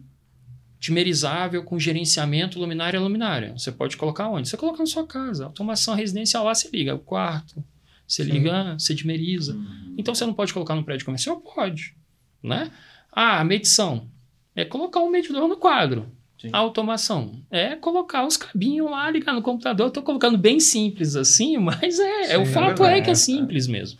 dimerizável 0.80 1.64
com 1.64 1.80
gerenciamento 1.80 2.60
luminária 2.60 3.00
a 3.00 3.04
luminária. 3.04 3.54
Você 3.58 3.72
pode 3.72 3.98
colocar 3.98 4.30
onde? 4.30 4.48
Você 4.48 4.58
coloca 4.58 4.80
na 4.80 4.86
sua 4.86 5.06
casa. 5.06 5.46
Automação 5.46 5.96
residencial 5.96 6.44
lá, 6.44 6.54
você 6.54 6.70
liga 6.72 6.94
o 6.94 7.00
quarto, 7.00 7.64
você 8.08 8.24
Sim. 8.24 8.32
liga, 8.32 8.76
você 8.78 8.94
dimeriza. 8.94 9.58
Então 9.98 10.14
você 10.14 10.26
não 10.26 10.34
pode 10.34 10.54
colocar 10.54 10.76
no 10.76 10.84
prédio 10.84 11.06
comercial? 11.06 11.38
Pode. 11.38 11.96
Né? 12.44 12.72
Ah, 13.12 13.40
a 13.40 13.44
medição. 13.44 14.08
É 14.56 14.64
colocar 14.64 15.00
um 15.00 15.10
medidor 15.10 15.48
no 15.48 15.58
quadro. 15.58 16.12
Sim. 16.40 16.50
A 16.52 16.58
automação. 16.60 17.42
É 17.50 17.76
colocar 17.76 18.26
os 18.26 18.38
cabinhos 18.38 18.90
lá, 18.90 19.10
ligar 19.10 19.34
no 19.34 19.42
computador. 19.42 19.90
Tô 19.90 20.02
colocando 20.02 20.38
bem 20.38 20.60
simples 20.60 21.16
assim, 21.16 21.58
mas 21.58 22.00
é. 22.00 22.34
é 22.34 22.38
o 22.38 22.46
Sim, 22.46 22.52
é 22.52 22.54
fato 22.54 22.84
é, 22.84 22.86
verdade, 22.86 23.02
que 23.04 23.10
é 23.10 23.14
é. 23.14 23.16
simples 23.16 23.68
mesmo. 23.68 24.00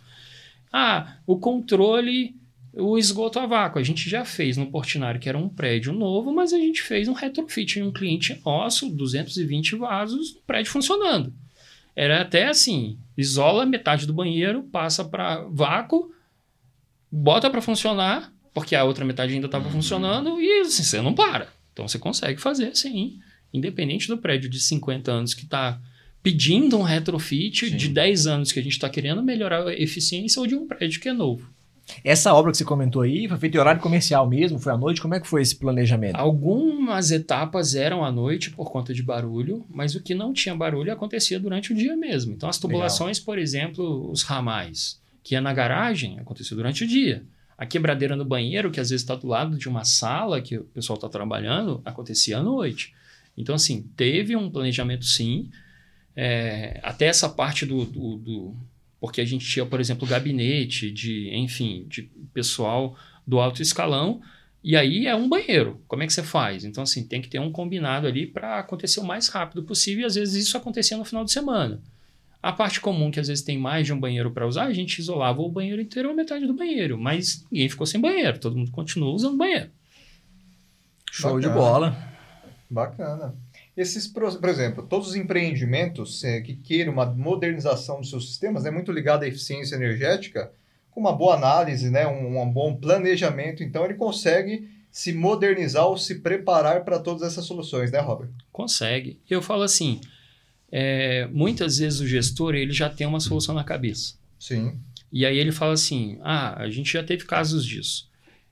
Ah, 0.72 1.16
o 1.26 1.38
controle, 1.38 2.36
o 2.76 2.98
esgoto 2.98 3.38
a 3.38 3.46
vácuo. 3.46 3.78
A 3.78 3.82
gente 3.82 4.08
já 4.08 4.24
fez 4.24 4.56
no 4.56 4.70
Portinari, 4.70 5.18
que 5.18 5.28
era 5.28 5.38
um 5.38 5.48
prédio 5.48 5.92
novo, 5.92 6.32
mas 6.32 6.52
a 6.52 6.58
gente 6.58 6.82
fez 6.82 7.08
um 7.08 7.12
retrofit 7.12 7.78
em 7.78 7.82
um 7.82 7.92
cliente 7.92 8.38
nosso, 8.44 8.90
220 8.90 9.76
vasos, 9.76 10.36
um 10.36 10.40
prédio 10.46 10.70
funcionando. 10.70 11.32
Era 11.94 12.20
até 12.20 12.46
assim, 12.46 12.98
isola 13.16 13.64
metade 13.64 14.06
do 14.06 14.12
banheiro, 14.12 14.62
passa 14.64 15.04
para 15.04 15.42
vácuo, 15.50 16.12
bota 17.10 17.48
para 17.48 17.62
funcionar, 17.62 18.32
porque 18.52 18.76
a 18.76 18.84
outra 18.84 19.04
metade 19.04 19.32
ainda 19.32 19.46
estava 19.46 19.70
funcionando 19.70 20.40
e 20.40 20.60
assim, 20.60 20.82
você 20.82 21.00
não 21.00 21.14
para. 21.14 21.48
Então 21.72 21.88
você 21.88 21.98
consegue 21.98 22.40
fazer 22.40 22.76
sim, 22.76 23.18
independente 23.52 24.08
do 24.08 24.18
prédio 24.18 24.50
de 24.50 24.60
50 24.60 25.10
anos 25.10 25.32
que 25.32 25.44
está 25.44 25.80
pedindo 26.22 26.76
um 26.76 26.82
retrofit 26.82 27.70
Sim. 27.70 27.76
de 27.76 27.88
10 27.88 28.26
anos 28.26 28.52
que 28.52 28.58
a 28.58 28.62
gente 28.62 28.72
está 28.72 28.90
querendo 28.90 29.22
melhorar 29.22 29.64
a 29.64 29.72
eficiência 29.72 30.40
ou 30.40 30.46
de 30.46 30.56
um 30.56 30.66
prédio 30.66 31.00
que 31.00 31.08
é 31.08 31.12
novo. 31.12 31.48
Essa 32.02 32.34
obra 32.34 32.50
que 32.50 32.58
você 32.58 32.64
comentou 32.64 33.02
aí 33.02 33.28
foi 33.28 33.38
feita 33.38 33.56
em 33.56 33.60
horário 33.60 33.80
comercial 33.80 34.28
mesmo? 34.28 34.58
Foi 34.58 34.72
à 34.72 34.76
noite? 34.76 35.00
Como 35.00 35.14
é 35.14 35.20
que 35.20 35.26
foi 35.26 35.42
esse 35.42 35.56
planejamento? 35.56 36.16
Algumas 36.16 37.10
etapas 37.10 37.74
eram 37.74 38.04
à 38.04 38.10
noite 38.10 38.50
por 38.50 38.70
conta 38.70 38.92
de 38.92 39.02
barulho, 39.02 39.64
mas 39.68 39.94
o 39.94 40.02
que 40.02 40.14
não 40.14 40.32
tinha 40.32 40.54
barulho 40.54 40.92
acontecia 40.92 41.38
durante 41.38 41.72
o 41.72 41.76
dia 41.76 41.96
mesmo. 41.96 42.32
Então, 42.32 42.48
as 42.48 42.58
tubulações, 42.58 43.20
por 43.20 43.38
exemplo, 43.38 44.10
os 44.10 44.22
ramais, 44.22 45.00
que 45.22 45.36
é 45.36 45.40
na 45.40 45.52
garagem, 45.52 46.18
acontecia 46.18 46.56
durante 46.56 46.84
o 46.84 46.86
dia. 46.86 47.24
A 47.56 47.64
quebradeira 47.64 48.16
no 48.16 48.24
banheiro, 48.24 48.70
que 48.70 48.80
às 48.80 48.90
vezes 48.90 49.02
está 49.02 49.14
do 49.14 49.26
lado 49.26 49.56
de 49.56 49.68
uma 49.68 49.84
sala 49.84 50.40
que 50.40 50.58
o 50.58 50.64
pessoal 50.64 50.96
está 50.96 51.08
trabalhando, 51.08 51.80
acontecia 51.84 52.38
à 52.38 52.42
noite. 52.42 52.92
Então, 53.36 53.54
assim, 53.54 53.82
teve 53.96 54.36
um 54.36 54.50
planejamento 54.50 55.04
sim. 55.04 55.50
É, 56.14 56.80
até 56.82 57.06
essa 57.06 57.28
parte 57.28 57.64
do, 57.64 57.84
do, 57.84 58.16
do, 58.16 58.56
Porque 59.06 59.20
a 59.20 59.24
gente 59.24 59.46
tinha, 59.46 59.64
por 59.64 59.80
exemplo, 59.80 60.06
gabinete 60.06 60.90
de, 60.90 61.30
enfim, 61.34 61.86
de 61.88 62.02
pessoal 62.34 62.96
do 63.26 63.38
alto 63.38 63.62
escalão. 63.62 64.20
E 64.62 64.76
aí 64.76 65.06
é 65.06 65.14
um 65.14 65.28
banheiro. 65.28 65.80
Como 65.86 66.02
é 66.02 66.06
que 66.06 66.12
você 66.12 66.22
faz? 66.22 66.64
Então, 66.64 66.82
assim, 66.82 67.06
tem 67.06 67.22
que 67.22 67.28
ter 67.28 67.38
um 67.38 67.52
combinado 67.52 68.06
ali 68.06 68.26
para 68.26 68.58
acontecer 68.58 69.00
o 69.00 69.04
mais 69.04 69.28
rápido 69.28 69.62
possível. 69.62 70.02
E 70.02 70.06
às 70.06 70.16
vezes 70.16 70.46
isso 70.46 70.56
acontecia 70.56 70.96
no 70.96 71.04
final 71.04 71.24
de 71.24 71.32
semana. 71.32 71.80
A 72.42 72.52
parte 72.52 72.80
comum, 72.80 73.10
que 73.10 73.20
às 73.20 73.28
vezes 73.28 73.44
tem 73.44 73.56
mais 73.56 73.86
de 73.86 73.92
um 73.92 73.98
banheiro 73.98 74.30
para 74.30 74.46
usar, 74.46 74.64
a 74.64 74.72
gente 74.72 74.98
isolava 74.98 75.40
o 75.40 75.48
banheiro 75.48 75.80
inteiro 75.80 76.08
ou 76.08 76.14
metade 76.14 76.46
do 76.46 76.54
banheiro. 76.54 76.98
Mas 76.98 77.46
ninguém 77.50 77.68
ficou 77.68 77.86
sem 77.86 78.00
banheiro. 78.00 78.38
Todo 78.38 78.56
mundo 78.56 78.70
continuou 78.70 79.14
usando 79.14 79.36
banheiro. 79.36 79.70
Show 81.12 81.34
Bacana. 81.34 81.52
de 81.52 81.58
bola. 81.58 82.16
Bacana. 82.68 83.34
Esses, 83.76 84.06
por 84.06 84.48
exemplo, 84.48 84.82
todos 84.82 85.08
os 85.08 85.14
empreendimentos 85.14 86.24
eh, 86.24 86.40
que 86.40 86.56
queiram 86.56 86.94
uma 86.94 87.04
modernização 87.04 88.00
dos 88.00 88.08
seus 88.08 88.28
sistemas 88.28 88.64
é 88.64 88.70
muito 88.70 88.90
ligado 88.90 89.24
à 89.24 89.28
eficiência 89.28 89.76
energética, 89.76 90.50
com 90.90 91.00
uma 91.00 91.12
boa 91.12 91.34
análise, 91.34 91.90
né, 91.90 92.06
um, 92.06 92.40
um 92.40 92.50
bom 92.50 92.74
planejamento, 92.74 93.62
então 93.62 93.84
ele 93.84 93.94
consegue 93.94 94.66
se 94.90 95.12
modernizar 95.12 95.84
ou 95.84 95.98
se 95.98 96.20
preparar 96.20 96.82
para 96.84 96.98
todas 96.98 97.22
essas 97.22 97.44
soluções, 97.44 97.92
né, 97.92 98.00
Robert? 98.00 98.30
Consegue. 98.50 99.20
Eu 99.28 99.42
falo 99.42 99.62
assim, 99.62 100.00
é, 100.72 101.26
muitas 101.26 101.76
vezes 101.76 102.00
o 102.00 102.06
gestor 102.06 102.54
ele 102.54 102.72
já 102.72 102.88
tem 102.88 103.06
uma 103.06 103.20
solução 103.20 103.54
na 103.54 103.62
cabeça. 103.62 104.14
Sim. 104.40 104.78
E 105.12 105.26
aí 105.26 105.36
ele 105.36 105.52
fala 105.52 105.74
assim, 105.74 106.18
ah, 106.22 106.62
a 106.62 106.70
gente 106.70 106.90
já 106.90 107.04
teve 107.04 107.26
casos 107.26 107.64
disso. 107.66 108.08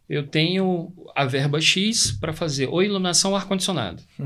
Eu 0.08 0.26
tenho 0.26 0.92
a 1.16 1.24
verba 1.24 1.60
X 1.60 2.12
para 2.12 2.32
fazer 2.32 2.66
ou 2.68 2.82
iluminação 2.82 3.30
ou 3.30 3.36
ar-condicionado. 3.36 4.02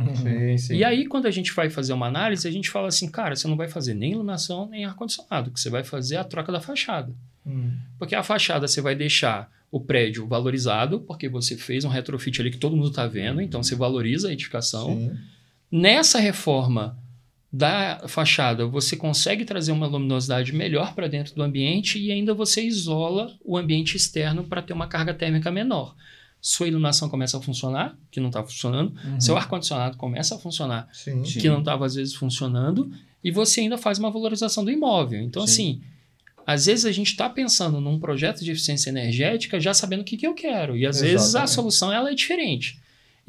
E 0.77 0.83
aí, 0.85 1.07
quando 1.07 1.27
a 1.27 1.31
gente 1.31 1.53
vai 1.53 1.71
fazer 1.71 1.93
uma 1.93 2.07
análise, 2.07 2.49
a 2.49 2.51
gente 2.51 2.69
fala 2.69 2.88
assim, 2.88 3.09
cara, 3.11 3.37
você 3.37 3.47
não 3.47 3.57
vai 3.57 3.69
fazer 3.69 3.95
nem 3.95 4.12
iluminação 4.12 4.69
nem 4.69 4.85
ar-condicionado, 4.85 5.51
o 5.51 5.53
que 5.53 5.61
você 5.61 5.71
vai 5.71 5.85
fazer 5.85 6.17
é 6.17 6.19
a 6.19 6.25
troca 6.25 6.51
da 6.51 6.61
fachada. 6.61 7.12
Hum, 7.47 7.73
Porque 7.99 8.14
a 8.14 8.23
fachada 8.23 8.67
você 8.67 8.81
vai 8.81 8.95
deixar 8.95 9.51
o 9.71 9.81
prédio 9.81 10.27
valorizado, 10.27 11.01
porque 11.01 11.29
você 11.29 11.57
fez 11.57 11.85
um 11.85 11.88
retrofit 11.88 12.41
ali 12.41 12.51
que 12.51 12.57
todo 12.59 12.75
mundo 12.77 12.88
está 12.88 13.07
vendo, 13.07 13.41
então 13.41 13.62
você 13.62 13.75
valoriza 13.77 14.29
a 14.29 14.33
edificação. 14.33 14.97
sim. 14.97 15.17
Nessa 15.71 16.19
reforma 16.19 16.97
da 17.51 18.05
fachada, 18.07 18.67
você 18.67 18.95
consegue 18.95 19.45
trazer 19.45 19.73
uma 19.73 19.87
luminosidade 19.87 20.53
melhor 20.53 20.95
para 20.95 21.09
dentro 21.09 21.35
do 21.35 21.43
ambiente 21.43 21.99
e 21.99 22.13
ainda 22.13 22.35
você 22.35 22.63
isola 22.63 23.35
o 23.43 23.57
ambiente 23.57 23.97
externo 23.97 24.45
para 24.45 24.61
ter 24.61 24.75
uma 24.75 24.87
carga 24.87 25.15
térmica 25.15 25.51
menor. 25.51 25.95
Sua 26.41 26.69
iluminação 26.69 27.09
começa 27.09 27.39
a 27.39 27.41
funcionar, 27.41 27.99
que 28.11 28.21
não 28.21 28.29
está 28.29 28.45
funcionando. 28.45 28.95
Uhum. 29.03 29.21
Seu 29.21 29.37
ar-condicionado 29.37 29.97
começa 29.97 30.37
a 30.37 30.39
funcionar, 30.39 30.89
Sim. 30.93 31.25
Sim. 31.25 31.41
que 31.41 31.49
não 31.49 31.61
estava 31.61 31.87
às 31.87 31.95
vezes 31.95 32.15
funcionando. 32.15 32.93
E 33.25 33.31
você 33.31 33.63
ainda 33.63 33.77
faz 33.77 33.99
uma 33.99 34.11
valorização 34.11 34.65
do 34.65 34.71
imóvel. 34.71 35.21
Então, 35.21 35.45
Sim. 35.47 35.53
assim, 35.53 35.83
às 36.47 36.67
vezes 36.67 36.85
a 36.85 36.93
gente 36.93 37.09
está 37.09 37.29
pensando 37.29 37.81
num 37.81 37.99
projeto 37.99 38.45
de 38.45 38.53
eficiência 38.53 38.91
energética 38.91 39.59
já 39.59 39.75
sabendo 39.75 40.03
o 40.03 40.05
que, 40.05 40.17
que 40.17 40.27
eu 40.27 40.35
quero. 40.35 40.77
E 40.77 40.87
às 40.87 41.01
vezes 41.01 41.17
a 41.17 41.29
Exatamente. 41.29 41.51
solução 41.55 41.93
ela 41.93 42.11
é 42.11 42.15
diferente. 42.15 42.79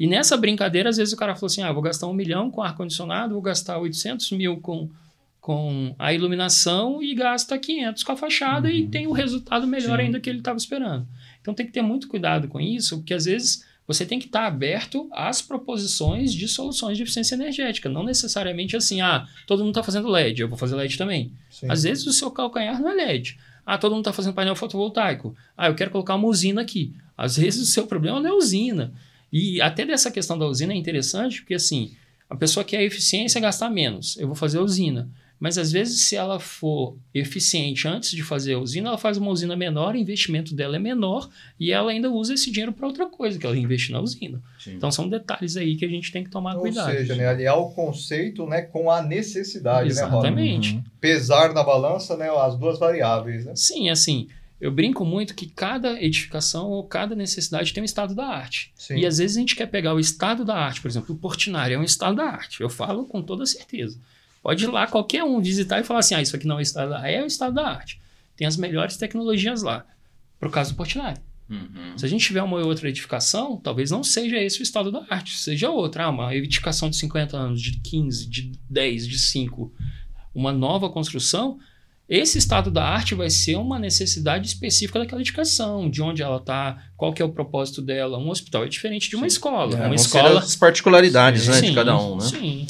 E 0.00 0.06
nessa 0.06 0.34
brincadeira, 0.34 0.88
às 0.88 0.96
vezes 0.96 1.12
o 1.12 1.16
cara 1.16 1.34
falou 1.34 1.48
assim: 1.48 1.60
ah, 1.60 1.70
vou 1.70 1.82
gastar 1.82 2.06
um 2.06 2.14
milhão 2.14 2.50
com 2.50 2.62
ar-condicionado, 2.62 3.34
vou 3.34 3.42
gastar 3.42 3.76
800 3.76 4.30
mil 4.30 4.56
com, 4.56 4.88
com 5.42 5.94
a 5.98 6.14
iluminação 6.14 7.02
e 7.02 7.14
gasta 7.14 7.58
500 7.58 8.02
com 8.02 8.12
a 8.12 8.16
fachada 8.16 8.72
e 8.72 8.88
tem 8.88 9.06
o 9.06 9.12
resultado 9.12 9.66
melhor 9.66 9.98
Sim. 9.98 10.06
ainda 10.06 10.18
que 10.18 10.30
ele 10.30 10.38
estava 10.38 10.56
esperando. 10.56 11.06
Então 11.42 11.52
tem 11.52 11.66
que 11.66 11.72
ter 11.72 11.82
muito 11.82 12.08
cuidado 12.08 12.48
com 12.48 12.58
isso, 12.58 12.96
porque 12.96 13.12
às 13.12 13.26
vezes 13.26 13.62
você 13.86 14.06
tem 14.06 14.18
que 14.18 14.24
estar 14.24 14.46
aberto 14.46 15.06
às 15.12 15.42
proposições 15.42 16.32
de 16.32 16.48
soluções 16.48 16.96
de 16.96 17.02
eficiência 17.02 17.34
energética. 17.34 17.86
Não 17.86 18.02
necessariamente 18.02 18.78
assim, 18.78 19.02
ah, 19.02 19.28
todo 19.46 19.58
mundo 19.58 19.72
está 19.72 19.82
fazendo 19.82 20.08
LED, 20.08 20.40
eu 20.40 20.48
vou 20.48 20.56
fazer 20.56 20.76
LED 20.76 20.96
também. 20.96 21.30
sim. 21.50 21.66
Às 21.68 21.82
vezes 21.82 22.06
o 22.06 22.12
seu 22.12 22.30
calcanhar 22.30 22.80
não 22.80 22.88
é 22.88 22.94
LED. 22.94 23.38
Ah, 23.66 23.76
todo 23.76 23.92
mundo 23.92 24.00
está 24.00 24.14
fazendo 24.14 24.32
painel 24.32 24.56
fotovoltaico. 24.56 25.36
Ah, 25.54 25.68
eu 25.68 25.74
quero 25.74 25.90
colocar 25.90 26.14
uma 26.14 26.26
usina 26.26 26.62
aqui. 26.62 26.94
Às 27.18 27.36
vezes 27.36 27.68
o 27.68 27.70
seu 27.70 27.86
problema 27.86 28.18
não 28.18 28.30
é 28.30 28.32
usina. 28.32 28.94
E 29.32 29.60
até 29.60 29.84
dessa 29.84 30.10
questão 30.10 30.38
da 30.38 30.46
usina 30.46 30.72
é 30.72 30.76
interessante, 30.76 31.40
porque 31.40 31.54
assim, 31.54 31.92
a 32.28 32.36
pessoa 32.36 32.64
quer 32.64 32.82
eficiência 32.82 33.40
gastar 33.40 33.70
menos. 33.70 34.16
Eu 34.16 34.26
vou 34.26 34.36
fazer 34.36 34.58
a 34.58 34.62
usina. 34.62 35.08
Mas 35.40 35.56
às 35.56 35.72
vezes, 35.72 36.02
se 36.02 36.14
ela 36.14 36.38
for 36.38 36.98
eficiente 37.14 37.88
antes 37.88 38.10
de 38.10 38.22
fazer 38.22 38.52
a 38.54 38.58
usina, 38.58 38.88
ela 38.90 38.98
faz 38.98 39.16
uma 39.16 39.30
usina 39.30 39.56
menor, 39.56 39.94
o 39.94 39.98
investimento 39.98 40.54
dela 40.54 40.76
é 40.76 40.78
menor 40.78 41.30
e 41.58 41.72
ela 41.72 41.90
ainda 41.90 42.10
usa 42.10 42.34
esse 42.34 42.50
dinheiro 42.50 42.74
para 42.74 42.86
outra 42.86 43.06
coisa, 43.06 43.38
que 43.38 43.46
ela 43.46 43.56
investe 43.56 43.90
na 43.90 44.00
usina. 44.00 44.42
Sim. 44.58 44.74
Então 44.74 44.92
são 44.92 45.08
detalhes 45.08 45.56
aí 45.56 45.76
que 45.76 45.84
a 45.86 45.88
gente 45.88 46.12
tem 46.12 46.22
que 46.22 46.28
tomar 46.28 46.56
Ou 46.56 46.60
cuidado. 46.60 46.92
seja, 46.92 47.14
né, 47.14 47.26
aliar 47.26 47.58
o 47.58 47.70
conceito 47.70 48.46
né, 48.46 48.60
com 48.60 48.90
a 48.90 49.02
necessidade, 49.02 49.84
né? 49.84 49.92
Exatamente. 49.92 50.74
Uhum. 50.74 50.84
Pesar 51.00 51.54
na 51.54 51.64
balança 51.64 52.18
né, 52.18 52.28
as 52.28 52.58
duas 52.58 52.78
variáveis, 52.78 53.46
né? 53.46 53.52
Sim, 53.56 53.88
assim, 53.88 54.28
eu 54.60 54.70
brinco 54.70 55.04
muito 55.04 55.34
que 55.34 55.46
cada 55.46 56.00
edificação 56.02 56.68
ou 56.68 56.84
cada 56.84 57.14
necessidade 57.14 57.72
tem 57.72 57.82
um 57.82 57.84
estado 57.84 58.14
da 58.14 58.26
arte. 58.26 58.72
Sim. 58.76 58.98
E 58.98 59.06
às 59.06 59.18
vezes 59.18 59.36
a 59.36 59.40
gente 59.40 59.56
quer 59.56 59.66
pegar 59.66 59.94
o 59.94 60.00
estado 60.00 60.44
da 60.44 60.54
arte, 60.54 60.80
por 60.80 60.88
exemplo, 60.88 61.14
o 61.14 61.18
Portinari 61.18 61.74
é 61.74 61.78
um 61.78 61.82
estado 61.82 62.16
da 62.16 62.24
arte. 62.24 62.60
Eu 62.60 62.68
falo 62.68 63.06
com 63.06 63.22
toda 63.22 63.46
certeza. 63.46 63.98
Pode 64.42 64.64
ir 64.64 64.68
lá 64.68 64.86
qualquer 64.86 65.24
um 65.24 65.40
visitar 65.40 65.80
e 65.80 65.84
falar 65.84 66.00
assim: 66.00 66.14
ah, 66.14 66.22
isso 66.22 66.36
aqui 66.36 66.46
não 66.46 66.56
é 66.56 66.58
o 66.58 66.62
estado 66.62 66.90
da 66.90 66.98
arte. 66.98 67.14
É 67.14 67.22
o 67.22 67.26
estado 67.26 67.54
da 67.54 67.68
arte. 67.68 68.00
Tem 68.36 68.46
as 68.46 68.56
melhores 68.56 68.96
tecnologias 68.96 69.62
lá. 69.62 69.86
Pro 70.38 70.50
caso 70.50 70.72
do 70.72 70.76
Portinari. 70.76 71.20
Uhum. 71.48 71.98
Se 71.98 72.06
a 72.06 72.08
gente 72.08 72.24
tiver 72.24 72.42
uma 72.42 72.64
outra 72.64 72.88
edificação, 72.88 73.56
talvez 73.56 73.90
não 73.90 74.04
seja 74.04 74.38
esse 74.38 74.60
o 74.60 74.62
estado 74.62 74.92
da 74.92 75.04
arte, 75.10 75.36
seja 75.36 75.68
outra. 75.68 76.04
Ah, 76.04 76.10
uma 76.10 76.34
edificação 76.34 76.88
de 76.88 76.96
50 76.96 77.36
anos, 77.36 77.60
de 77.60 77.78
15, 77.80 78.28
de 78.28 78.52
10, 78.68 79.08
de 79.08 79.18
5, 79.18 79.72
uma 80.34 80.52
nova 80.52 80.88
construção. 80.88 81.58
Esse 82.10 82.38
estado 82.38 82.72
da 82.72 82.82
arte 82.84 83.14
vai 83.14 83.30
ser 83.30 83.54
uma 83.54 83.78
necessidade 83.78 84.48
específica 84.48 84.98
daquela 84.98 85.20
edificação, 85.20 85.88
de 85.88 86.02
onde 86.02 86.22
ela 86.22 86.38
está, 86.38 86.76
qual 86.96 87.12
que 87.12 87.22
é 87.22 87.24
o 87.24 87.30
propósito 87.30 87.80
dela. 87.80 88.18
Um 88.18 88.28
hospital 88.30 88.64
é 88.64 88.68
diferente 88.68 89.08
de 89.08 89.14
uma 89.14 89.28
escola. 89.28 89.74
É, 89.76 89.80
uma 89.82 89.88
vão 89.90 89.96
ser 89.98 90.04
escola. 90.18 90.40
as 90.40 90.56
particularidades 90.56 91.46
né, 91.46 91.60
de 91.60 91.68
Sim, 91.68 91.74
cada 91.74 91.96
um, 91.96 92.16
né? 92.16 92.22
Sim. 92.24 92.66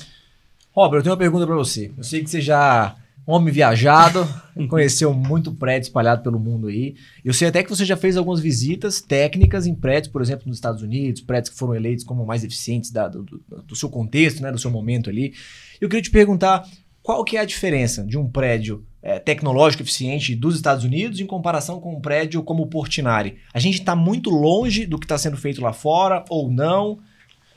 Robert, 0.72 0.98
eu 0.98 1.02
tenho 1.04 1.12
uma 1.14 1.18
pergunta 1.18 1.46
pra 1.46 1.56
você. 1.56 1.90
Eu 1.96 2.04
sei 2.04 2.22
que 2.22 2.28
você 2.28 2.38
já 2.40 2.94
é 3.26 3.30
homem 3.32 3.50
viajado, 3.52 4.28
conheceu 4.68 5.14
muito 5.14 5.52
prédio 5.54 5.86
espalhado 5.86 6.22
pelo 6.22 6.38
mundo 6.38 6.66
aí. 6.68 6.94
Eu 7.24 7.32
sei 7.32 7.48
até 7.48 7.62
que 7.62 7.70
você 7.70 7.84
já 7.86 7.96
fez 7.96 8.18
algumas 8.18 8.40
visitas 8.40 9.00
técnicas 9.00 9.66
em 9.66 9.74
prédios, 9.74 10.12
por 10.12 10.20
exemplo, 10.20 10.44
nos 10.48 10.58
Estados 10.58 10.82
Unidos, 10.82 11.22
prédios 11.22 11.48
que 11.50 11.58
foram 11.58 11.74
eleitos 11.74 12.04
como 12.04 12.26
mais 12.26 12.44
eficientes 12.44 12.90
da- 12.90 13.08
do, 13.08 13.22
do- 13.22 13.42
do 13.66 13.74
seu 13.76 13.88
contexto, 13.88 14.42
né, 14.42 14.52
do 14.52 14.58
seu 14.58 14.70
momento 14.70 15.08
ali. 15.08 15.32
Eu 15.80 15.88
queria 15.88 16.02
te 16.02 16.10
perguntar 16.10 16.68
qual 17.02 17.24
que 17.24 17.38
é 17.38 17.40
a 17.40 17.44
diferença 17.46 18.04
de 18.04 18.18
um 18.18 18.28
prédio 18.28 18.84
eh, 19.02 19.18
tecnológico 19.18 19.82
eficiente 19.82 20.34
dos 20.34 20.56
Estados 20.56 20.84
Unidos 20.84 21.20
em 21.20 21.26
comparação 21.26 21.80
com 21.80 21.94
um 21.94 22.00
prédio 22.00 22.42
como 22.42 22.62
o 22.62 22.66
Portinari. 22.66 23.38
A 23.52 23.58
gente 23.58 23.78
está 23.78 23.96
muito 23.96 24.30
longe 24.30 24.86
do 24.86 24.98
que 24.98 25.04
está 25.04 25.16
sendo 25.16 25.36
feito 25.36 25.60
lá 25.60 25.72
fora 25.72 26.24
ou 26.28 26.50
não? 26.50 26.98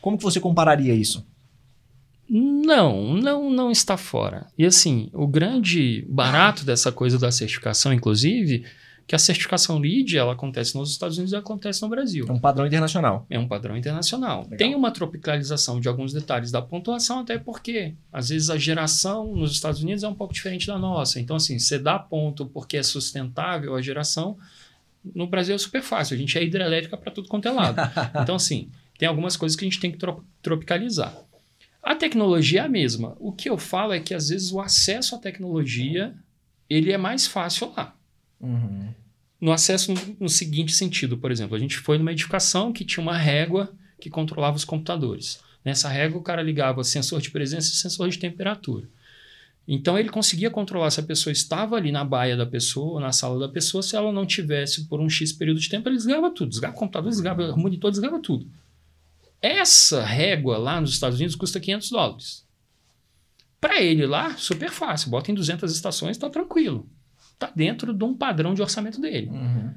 Como 0.01 0.17
que 0.17 0.23
você 0.23 0.39
compararia 0.39 0.93
isso? 0.93 1.25
Não, 2.29 3.13
não, 3.13 3.49
não 3.49 3.69
está 3.69 3.97
fora. 3.97 4.47
E 4.57 4.65
assim, 4.65 5.09
o 5.13 5.27
grande 5.27 6.05
barato 6.09 6.65
dessa 6.65 6.91
coisa 6.91 7.19
da 7.19 7.31
certificação, 7.31 7.93
inclusive, 7.93 8.65
que 9.05 9.15
a 9.15 9.19
certificação 9.19 9.79
LEED, 9.79 10.17
ela 10.17 10.33
acontece 10.33 10.75
nos 10.77 10.91
Estados 10.91 11.17
Unidos 11.17 11.33
e 11.33 11.35
acontece 11.35 11.81
no 11.81 11.89
Brasil. 11.89 12.25
É 12.27 12.31
um 12.31 12.39
padrão 12.39 12.65
internacional. 12.65 13.25
É 13.29 13.37
um 13.37 13.47
padrão 13.47 13.75
internacional. 13.75 14.43
Legal. 14.43 14.57
Tem 14.57 14.75
uma 14.75 14.91
tropicalização 14.91 15.79
de 15.79 15.87
alguns 15.89 16.13
detalhes 16.13 16.51
da 16.51 16.61
pontuação, 16.61 17.19
até 17.19 17.37
porque, 17.37 17.93
às 18.11 18.29
vezes, 18.29 18.49
a 18.49 18.57
geração 18.57 19.35
nos 19.35 19.51
Estados 19.51 19.83
Unidos 19.83 20.03
é 20.03 20.07
um 20.07 20.13
pouco 20.15 20.33
diferente 20.33 20.67
da 20.67 20.77
nossa. 20.79 21.19
Então, 21.19 21.35
assim, 21.35 21.59
você 21.59 21.77
dá 21.77 21.99
ponto 21.99 22.45
porque 22.45 22.77
é 22.77 22.83
sustentável 22.83 23.75
a 23.75 23.81
geração. 23.81 24.37
No 25.13 25.27
Brasil 25.27 25.53
é 25.53 25.57
super 25.57 25.81
fácil, 25.81 26.15
a 26.15 26.17
gente 26.17 26.37
é 26.37 26.43
hidrelétrica 26.43 26.95
para 26.95 27.11
tudo 27.11 27.27
quanto 27.27 27.47
é 27.47 27.51
lado. 27.51 27.75
Então, 28.23 28.35
assim, 28.35 28.69
tem 28.97 29.07
algumas 29.07 29.35
coisas 29.35 29.57
que 29.57 29.65
a 29.65 29.67
gente 29.67 29.81
tem 29.81 29.91
que 29.91 29.97
tro- 29.97 30.23
tropicalizar. 30.41 31.13
A 31.83 31.93
tecnologia 31.93 32.61
é 32.61 32.63
a 32.63 32.69
mesma. 32.69 33.17
O 33.19 33.33
que 33.33 33.49
eu 33.49 33.57
falo 33.57 33.91
é 33.91 33.99
que, 33.99 34.13
às 34.13 34.29
vezes, 34.29 34.53
o 34.53 34.61
acesso 34.61 35.13
à 35.15 35.17
tecnologia 35.17 36.15
ele 36.69 36.89
é 36.93 36.97
mais 36.97 37.27
fácil 37.27 37.73
lá 37.75 37.93
Uhum. 38.43 38.89
no 39.39 39.53
acesso 39.53 39.93
no, 39.93 40.17
no 40.19 40.29
seguinte 40.29 40.73
sentido, 40.73 41.17
por 41.17 41.31
exemplo, 41.31 41.55
a 41.55 41.59
gente 41.59 41.77
foi 41.77 41.97
numa 41.97 42.11
edificação 42.11 42.73
que 42.73 42.83
tinha 42.83 43.01
uma 43.01 43.17
régua 43.17 43.73
que 43.99 44.09
controlava 44.09 44.57
os 44.57 44.65
computadores. 44.65 45.39
Nessa 45.63 45.87
régua, 45.87 46.19
o 46.19 46.23
cara 46.23 46.41
ligava 46.41 46.83
sensor 46.83 47.21
de 47.21 47.31
presença 47.31 47.71
e 47.71 47.75
sensor 47.75 48.09
de 48.09 48.19
temperatura. 48.19 48.85
Então, 49.65 49.97
ele 49.97 50.09
conseguia 50.09 50.49
controlar 50.49 50.91
se 50.91 50.99
a 50.99 51.03
pessoa 51.03 51.31
estava 51.31 51.77
ali 51.77 51.89
na 51.89 52.03
baia 52.03 52.35
da 52.35 52.45
pessoa, 52.45 52.99
na 52.99 53.13
sala 53.13 53.39
da 53.39 53.47
pessoa, 53.47 53.81
se 53.81 53.95
ela 53.95 54.11
não 54.11 54.25
tivesse 54.25 54.85
por 54.89 54.99
um 54.99 55.09
X 55.09 55.31
período 55.31 55.61
de 55.61 55.69
tempo, 55.69 55.87
ele 55.87 55.95
desligava 55.95 56.29
tudo. 56.31 56.49
Desligava 56.49 56.75
o 56.75 56.79
computador, 56.79 57.09
desligava 57.09 57.53
o 57.53 57.57
monitor, 57.57 57.91
desligava 57.91 58.19
tudo. 58.21 58.45
Essa 59.41 60.03
régua 60.03 60.57
lá 60.57 60.81
nos 60.81 60.91
Estados 60.91 61.17
Unidos 61.17 61.35
custa 61.35 61.61
500 61.61 61.89
dólares. 61.89 62.45
Para 63.61 63.81
ele 63.81 64.05
lá, 64.05 64.35
super 64.35 64.69
fácil. 64.69 65.09
Bota 65.09 65.31
em 65.31 65.33
200 65.33 65.73
estações, 65.73 66.17
está 66.17 66.29
tranquilo. 66.29 66.85
Está 67.43 67.53
dentro 67.55 67.93
de 67.93 68.03
um 68.03 68.13
padrão 68.13 68.53
de 68.53 68.61
orçamento 68.61 68.99
dele. 69.01 69.27
Uhum. 69.31 69.71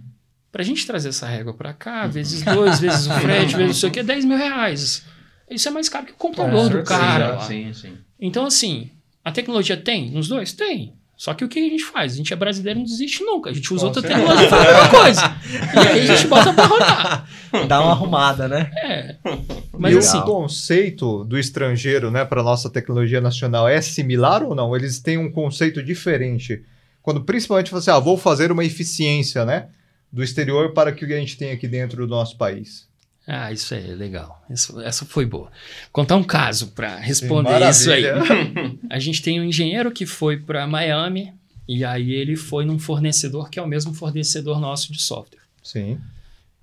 Para 0.52 0.62
a 0.62 0.64
gente 0.64 0.86
trazer 0.86 1.10
essa 1.10 1.26
régua 1.26 1.52
para 1.54 1.72
cá, 1.72 2.06
vezes 2.06 2.42
dois, 2.42 2.80
vezes 2.80 3.06
o 3.06 3.10
frete, 3.20 3.56
vezes 3.56 3.66
não 3.66 3.74
sei 3.74 3.88
o 3.90 3.92
que, 3.92 4.02
10 4.02 4.24
mil 4.24 4.38
reais. 4.38 5.04
isso 5.50 5.68
é 5.68 5.70
mais 5.70 5.88
caro 5.88 6.06
que 6.06 6.12
o 6.12 6.16
computador 6.16 6.70
É, 6.70 6.76
do 6.78 6.82
cara. 6.84 7.40
Sim, 7.40 7.72
sim. 7.74 7.92
Então, 8.20 8.46
assim, 8.46 8.90
a 9.24 9.30
tecnologia 9.30 9.76
tem 9.76 10.10
nos 10.10 10.28
dois? 10.28 10.52
Tem. 10.52 10.94
Só 11.16 11.32
que 11.32 11.42
o 11.44 11.48
que 11.48 11.58
a 11.58 11.62
gente 11.62 11.82
faz? 11.84 12.12
A 12.12 12.16
gente 12.16 12.32
é 12.32 12.36
brasileiro, 12.36 12.78
não 12.78 12.84
desiste 12.86 13.22
nunca. 13.24 13.48
A 13.48 13.52
gente 13.52 13.72
usa 13.72 13.80
Com 13.82 13.86
outra 13.86 14.02
certeza. 14.02 14.20
tecnologia 14.20 14.46
e 14.46 14.50
faz 14.50 14.68
a 14.68 14.72
mesma 14.72 14.88
coisa. 14.90 15.36
E 15.74 15.88
aí 15.88 16.00
a 16.02 16.04
gente 16.16 16.26
bota 16.28 16.52
pra 16.52 16.66
rodar. 16.66 17.28
Dá 17.66 17.80
uma 17.80 17.92
arrumada, 17.92 18.46
né? 18.48 18.70
É. 18.76 19.16
Mas 19.24 19.40
Mas 19.78 19.94
e 19.94 19.98
assim, 19.98 20.18
o 20.18 20.22
conceito 20.24 21.24
do 21.24 21.38
estrangeiro, 21.38 22.10
né, 22.10 22.22
para 22.24 22.42
nossa 22.42 22.68
tecnologia 22.68 23.20
nacional 23.20 23.66
é 23.66 23.80
similar 23.80 24.42
ou 24.42 24.54
não? 24.54 24.76
Eles 24.76 25.00
têm 25.00 25.16
um 25.16 25.30
conceito 25.30 25.82
diferente. 25.82 26.62
Quando 27.06 27.22
principalmente 27.22 27.70
você, 27.70 27.88
ah, 27.88 28.00
vou 28.00 28.18
fazer 28.18 28.50
uma 28.50 28.64
eficiência, 28.64 29.44
né, 29.44 29.68
do 30.12 30.24
exterior 30.24 30.72
para 30.72 30.90
que 30.90 31.04
o 31.04 31.06
que 31.06 31.14
a 31.14 31.18
gente 31.20 31.36
tem 31.36 31.52
aqui 31.52 31.68
dentro 31.68 32.04
do 32.04 32.10
nosso 32.10 32.36
país. 32.36 32.88
Ah, 33.24 33.52
isso 33.52 33.72
é 33.74 33.78
legal. 33.78 34.44
Isso- 34.50 34.80
essa 34.80 35.04
foi 35.04 35.24
boa. 35.24 35.48
Contar 35.92 36.16
um 36.16 36.24
caso 36.24 36.72
para 36.72 36.96
responder 36.96 37.50
Maravilha. 37.50 37.70
isso 37.70 37.90
aí. 37.92 38.78
A 38.90 38.98
gente 38.98 39.22
tem 39.22 39.40
um 39.40 39.44
engenheiro 39.44 39.92
que 39.92 40.04
foi 40.04 40.36
para 40.36 40.66
Miami 40.66 41.32
e 41.68 41.84
aí 41.84 42.10
ele 42.12 42.34
foi 42.34 42.64
num 42.64 42.78
fornecedor 42.78 43.48
que 43.50 43.60
é 43.60 43.62
o 43.62 43.68
mesmo 43.68 43.94
fornecedor 43.94 44.58
nosso 44.60 44.92
de 44.92 45.00
software. 45.00 45.42
Sim. 45.62 46.00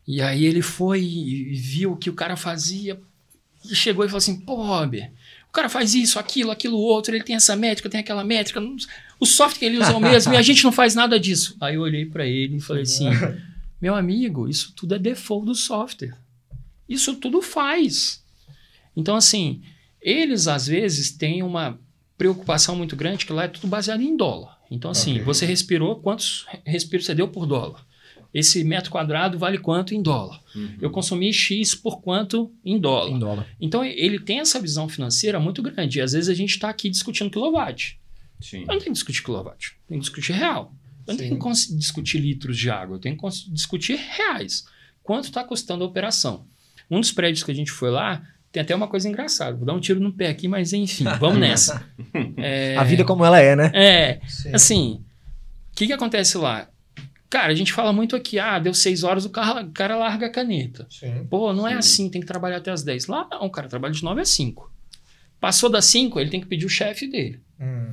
E 0.06 0.22
aí 0.22 0.44
ele 0.44 0.62
foi 0.62 1.02
e 1.02 1.54
viu 1.56 1.94
o 1.94 1.98
que 1.98 2.10
o 2.10 2.14
cara 2.14 2.36
fazia 2.36 3.00
e 3.64 3.74
chegou 3.74 4.04
e 4.04 4.10
falou 4.10 4.18
assim: 4.18 4.38
pô, 4.42 4.56
Rober, 4.56 5.10
o 5.50 5.54
cara 5.54 5.70
faz 5.70 5.94
isso, 5.94 6.20
aquilo, 6.20 6.52
aquilo 6.52 6.78
outro, 6.78 7.16
ele 7.16 7.24
tem 7.24 7.36
essa 7.38 7.56
métrica, 7.56 7.90
tem 7.90 8.00
aquela 8.02 8.24
métrica, 8.24 8.60
não- 8.60 8.76
o 9.24 9.26
software 9.26 9.60
que 9.60 9.66
ele 9.66 9.78
usa 9.78 9.92
é 9.92 9.96
o 9.96 10.00
mesmo 10.00 10.34
e 10.34 10.38
a 10.38 10.42
gente 10.42 10.64
não 10.64 10.72
faz 10.72 10.94
nada 10.96 11.20
disso. 11.20 11.56
Aí 11.60 11.76
eu 11.76 11.82
olhei 11.82 12.06
para 12.06 12.26
ele 12.28 12.58
e 12.58 12.60
falei 12.62 12.84
assim: 12.84 13.06
meu 13.82 13.96
amigo, 13.96 14.48
isso 14.48 14.74
tudo 14.76 14.96
é 14.96 15.00
default 15.00 15.46
do 15.46 15.56
software. 15.56 16.14
Isso 16.88 17.16
tudo 17.16 17.42
faz. 17.42 18.24
Então, 18.96 19.16
assim, 19.16 19.62
eles 20.02 20.48
às 20.48 20.68
vezes 20.68 21.12
têm 21.12 21.42
uma 21.42 21.80
preocupação 22.18 22.76
muito 22.76 22.96
grande 22.96 23.26
que 23.26 23.34
lá 23.34 23.46
é 23.46 23.48
tudo 23.48 23.68
baseado 23.68 24.02
em 24.02 24.16
dólar. 24.16 24.58
Então, 24.70 24.92
assim, 24.92 25.14
Ok. 25.14 25.24
você 25.24 25.46
respirou, 25.46 25.96
quantos 25.98 26.46
respiros 26.66 27.06
você 27.06 27.16
deu 27.16 27.28
por 27.28 27.46
dólar? 27.46 27.86
Esse 28.34 28.64
metro 28.64 28.90
quadrado 28.92 29.38
vale 29.38 29.60
quanto 29.60 29.94
em 29.94 30.02
dólar? 30.02 30.42
Eu 30.82 30.90
consumi 30.90 31.32
X 31.32 31.76
por 31.76 32.02
quanto 32.02 32.52
em 32.66 32.80
dólar? 32.80 33.12
Em 33.12 33.20
dólar. 33.20 33.48
Então, 33.62 33.84
ele 33.86 34.20
tem 34.20 34.40
essa 34.40 34.60
visão 34.60 34.90
financeira 34.90 35.40
muito 35.40 35.62
grande. 35.62 36.00
E 36.00 36.02
às 36.02 36.14
vezes 36.14 36.30
a 36.30 36.34
gente 36.34 36.50
está 36.52 36.70
aqui 36.70 36.90
discutindo 36.90 37.30
quilowatt. 37.30 38.00
Sim. 38.44 38.62
Eu 38.62 38.68
não 38.68 38.80
tenho 38.80 38.82
que 38.84 38.92
discutir 38.92 39.24
quilowatt, 39.24 39.72
eu 39.72 39.88
tenho 39.88 40.00
que 40.02 40.06
discutir 40.08 40.34
real. 40.34 40.74
Eu 41.08 41.14
não 41.14 41.20
Sim. 41.20 41.30
tenho 41.38 41.40
que 41.40 41.76
discutir 41.78 42.18
litros 42.20 42.58
de 42.58 42.70
água, 42.70 42.96
eu 42.96 43.00
tenho 43.00 43.18
que 43.18 43.52
discutir 43.52 43.96
reais. 43.98 44.66
Quanto 45.02 45.26
está 45.26 45.44
custando 45.44 45.84
a 45.84 45.88
operação? 45.88 46.46
Um 46.90 47.00
dos 47.00 47.12
prédios 47.12 47.44
que 47.44 47.52
a 47.52 47.56
gente 47.56 47.72
foi 47.72 47.90
lá, 47.92 48.22
tem 48.52 48.62
até 48.62 48.76
uma 48.76 48.88
coisa 48.88 49.10
engraçada. 49.10 49.56
Vou 49.58 49.66
dar 49.66 49.74
um 49.74 49.80
tiro 49.80 50.00
no 50.00 50.14
pé 50.14 50.28
aqui, 50.30 50.48
mas 50.48 50.74
enfim, 50.74 51.06
vamos 51.20 51.40
nessa. 51.40 51.86
É, 52.38 52.78
A 52.78 52.84
vida 52.84 53.04
como 53.04 53.26
ela 53.26 53.40
é, 53.40 53.56
né? 53.56 53.72
é, 53.74 54.20
Sim. 54.28 54.54
assim, 54.54 55.06
o 55.72 55.76
que, 55.76 55.88
que 55.88 55.94
acontece 55.94 56.38
lá? 56.38 56.70
Cara, 57.30 57.52
a 57.52 57.56
gente 57.56 57.74
fala 57.74 57.92
muito 57.92 58.16
aqui, 58.16 58.38
ah, 58.38 58.60
deu 58.60 58.74
seis 58.76 59.04
horas, 59.04 59.26
o 59.26 59.30
cara, 59.32 59.64
o 59.66 59.72
cara 59.72 59.96
larga 59.98 60.28
a 60.28 60.30
caneta. 60.30 60.86
Sim. 60.90 61.26
Pô, 61.30 61.52
não 61.52 61.68
é 61.68 61.72
Sim. 61.72 61.78
assim, 61.80 62.10
tem 62.10 62.22
que 62.22 62.28
trabalhar 62.28 62.58
até 62.58 62.70
as 62.70 62.84
10. 62.84 63.08
Lá 63.08 63.28
não, 63.32 63.48
o 63.48 63.50
cara 63.50 63.68
trabalha 63.68 63.92
de 63.94 64.04
9 64.04 64.22
às 64.22 64.30
5. 64.30 64.72
Passou 65.40 65.68
das 65.70 65.86
5, 65.86 66.20
ele 66.20 66.30
tem 66.30 66.40
que 66.40 66.46
pedir 66.46 66.66
o 66.66 66.70
chefe 66.70 67.08
dele. 67.08 67.42
Hum. 67.60 67.92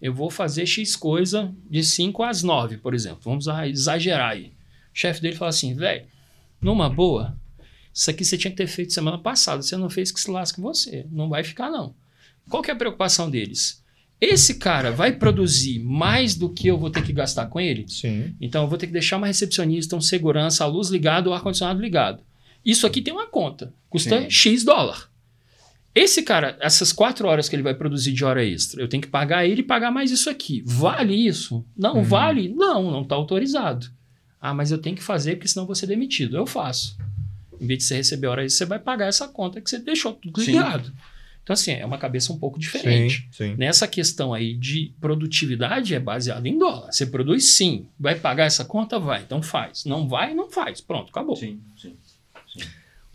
Eu 0.00 0.14
vou 0.14 0.30
fazer 0.30 0.66
X 0.66 0.96
coisa 0.96 1.54
de 1.68 1.84
5 1.84 2.22
às 2.22 2.42
9, 2.42 2.78
por 2.78 2.94
exemplo. 2.94 3.20
Vamos 3.22 3.46
exagerar 3.46 4.30
aí. 4.30 4.52
O 4.92 4.98
chefe 4.98 5.20
dele 5.20 5.36
fala 5.36 5.50
assim, 5.50 5.74
velho, 5.74 6.04
numa 6.60 6.88
boa, 6.88 7.36
isso 7.92 8.10
aqui 8.10 8.24
você 8.24 8.38
tinha 8.38 8.50
que 8.50 8.56
ter 8.56 8.66
feito 8.66 8.92
semana 8.92 9.18
passada. 9.18 9.62
Você 9.62 9.76
não 9.76 9.90
fez 9.90 10.10
que 10.10 10.20
se 10.20 10.30
lasque 10.30 10.60
você. 10.60 11.06
Não 11.10 11.28
vai 11.28 11.44
ficar, 11.44 11.70
não. 11.70 11.94
Qual 12.48 12.62
que 12.62 12.70
é 12.70 12.74
a 12.74 12.76
preocupação 12.76 13.30
deles? 13.30 13.84
Esse 14.20 14.54
cara 14.54 14.90
vai 14.90 15.12
produzir 15.12 15.78
mais 15.78 16.34
do 16.34 16.50
que 16.52 16.68
eu 16.68 16.76
vou 16.78 16.90
ter 16.90 17.02
que 17.02 17.12
gastar 17.12 17.46
com 17.46 17.58
ele? 17.58 17.86
Sim. 17.88 18.34
Então 18.40 18.62
eu 18.62 18.68
vou 18.68 18.76
ter 18.76 18.86
que 18.86 18.92
deixar 18.92 19.16
uma 19.16 19.26
recepcionista, 19.26 19.96
um 19.96 20.00
segurança, 20.00 20.64
a 20.64 20.66
luz 20.66 20.88
ligada, 20.88 21.30
o 21.30 21.32
ar-condicionado 21.32 21.80
ligado. 21.80 22.22
Isso 22.64 22.86
aqui 22.86 23.00
tem 23.00 23.14
uma 23.14 23.26
conta. 23.26 23.72
Custa 23.88 24.22
Sim. 24.22 24.30
X 24.30 24.64
dólar. 24.64 25.09
Esse 25.94 26.22
cara, 26.22 26.56
essas 26.60 26.92
quatro 26.92 27.26
horas 27.26 27.48
que 27.48 27.56
ele 27.56 27.62
vai 27.64 27.74
produzir 27.74 28.12
de 28.12 28.24
hora 28.24 28.44
extra, 28.44 28.80
eu 28.80 28.88
tenho 28.88 29.02
que 29.02 29.08
pagar 29.08 29.44
ele 29.44 29.60
e 29.60 29.64
pagar 29.64 29.90
mais 29.90 30.10
isso 30.10 30.30
aqui. 30.30 30.62
Vale 30.64 31.14
isso? 31.14 31.64
Não, 31.76 31.96
Uhum. 31.96 32.02
vale? 32.04 32.48
Não, 32.48 32.90
não 32.90 33.02
está 33.02 33.16
autorizado. 33.16 33.90
Ah, 34.40 34.54
mas 34.54 34.70
eu 34.70 34.78
tenho 34.78 34.94
que 34.96 35.02
fazer 35.02 35.34
porque 35.36 35.48
senão 35.48 35.64
eu 35.64 35.66
vou 35.66 35.74
ser 35.74 35.86
demitido. 35.86 36.36
Eu 36.36 36.46
faço. 36.46 36.96
Em 37.60 37.66
vez 37.66 37.78
de 37.80 37.84
você 37.84 37.96
receber 37.96 38.28
hora 38.28 38.44
extra, 38.44 38.58
você 38.64 38.68
vai 38.68 38.78
pagar 38.78 39.06
essa 39.06 39.26
conta 39.28 39.60
que 39.60 39.68
você 39.68 39.78
deixou 39.78 40.12
tudo 40.14 40.40
Sim. 40.40 40.52
ligado. 40.52 40.92
Então, 41.42 41.54
assim, 41.54 41.72
é 41.72 41.84
uma 41.84 41.98
cabeça 41.98 42.32
um 42.32 42.38
pouco 42.38 42.58
diferente. 42.58 43.28
Sim. 43.32 43.48
Sim. 43.50 43.54
Nessa 43.58 43.88
questão 43.88 44.32
aí 44.32 44.54
de 44.54 44.94
produtividade 45.00 45.94
é 45.94 45.98
baseado 45.98 46.46
em 46.46 46.56
dólar. 46.56 46.92
Você 46.92 47.04
produz 47.04 47.44
sim. 47.56 47.86
Vai 47.98 48.14
pagar 48.14 48.44
essa 48.44 48.64
conta? 48.64 48.98
Vai. 48.98 49.22
Então 49.22 49.42
faz. 49.42 49.84
Não 49.84 50.06
vai? 50.08 50.32
Não 50.34 50.48
faz. 50.50 50.80
Pronto, 50.80 51.08
acabou. 51.10 51.34
Sim, 51.36 51.60
sim. 51.76 51.96